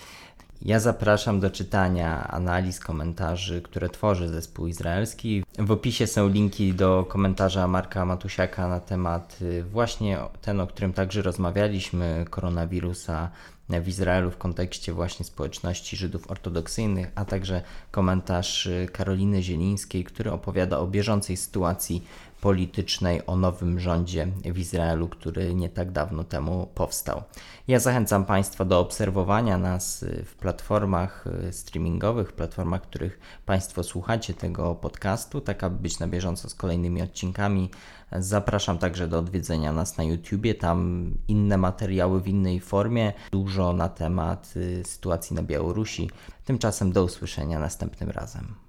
Ja 0.62 0.80
zapraszam 0.80 1.40
do 1.40 1.50
czytania 1.50 2.28
analiz, 2.28 2.80
komentarzy, 2.80 3.62
które 3.62 3.90
tworzy 3.90 4.30
zespół 4.30 4.68
izraelski. 4.68 5.44
W 5.60 5.72
opisie 5.72 6.08
są 6.08 6.30
linki 6.30 6.74
do 6.74 7.06
komentarza 7.10 7.68
Marka 7.68 8.06
Matusiaka 8.06 8.68
na 8.68 8.80
temat 8.80 9.38
y, 9.42 9.64
właśnie 9.64 10.18
ten, 10.42 10.60
o 10.60 10.68
którym 10.68 10.94
także 10.94 11.22
rozmawialiśmy, 11.22 12.26
koronawirusa 12.30 13.30
w 13.70 13.88
Izraelu 13.88 14.32
w 14.32 14.38
kontekście 14.38 14.94
właśnie 14.94 15.26
społeczności 15.26 15.98
Żydów 15.98 16.32
ortodoksyjnych, 16.32 17.12
a 17.16 17.26
także 17.26 17.62
komentarz 17.92 18.66
y, 18.66 18.88
Karoliny 18.94 19.44
Zielińskiej, 19.44 20.04
który 20.04 20.32
opowiada 20.32 20.80
o 20.80 20.88
bieżącej 20.88 21.38
sytuacji 21.38 22.04
politycznej 22.42 23.22
o 23.28 23.36
nowym 23.36 23.80
rządzie 23.80 24.28
w 24.46 24.60
Izraelu, 24.60 25.08
który 25.08 25.56
nie 25.56 25.70
tak 25.70 25.92
dawno 25.92 26.24
temu 26.24 26.68
powstał. 26.76 27.24
Ja 27.68 27.80
zachęcam 27.80 28.26
Państwa 28.26 28.66
do 28.66 28.80
obserwowania 28.80 29.58
nas 29.58 30.06
w 30.26 30.36
platformach 30.36 31.26
streamingowych, 31.52 32.34
platformach, 32.34 32.82
których 32.82 33.20
Państwo 33.46 33.84
słuchacie 33.84 34.34
tego 34.34 34.76
podcastu, 34.76 35.42
tak 35.42 35.64
aby 35.64 35.80
być 35.80 36.00
na 36.00 36.08
bieżąco 36.08 36.50
z 36.50 36.56
kolejnymi 36.56 37.02
odcinkami. 37.02 37.70
Zapraszam 38.12 38.78
także 38.78 39.08
do 39.08 39.20
odwiedzenia 39.20 39.74
nas 39.74 39.98
na 39.98 40.04
YouTubie, 40.04 40.56
tam 40.56 41.12
inne 41.28 41.58
materiały 41.58 42.22
w 42.22 42.28
innej 42.28 42.60
formie, 42.60 43.14
dużo 43.32 43.74
na 43.74 43.90
temat 43.90 44.54
y, 44.56 44.84
sytuacji 44.86 45.36
na 45.36 45.44
Białorusi. 45.44 46.10
Tymczasem 46.46 46.92
do 46.92 47.04
usłyszenia 47.04 47.60
następnym 47.60 48.10
razem. 48.10 48.69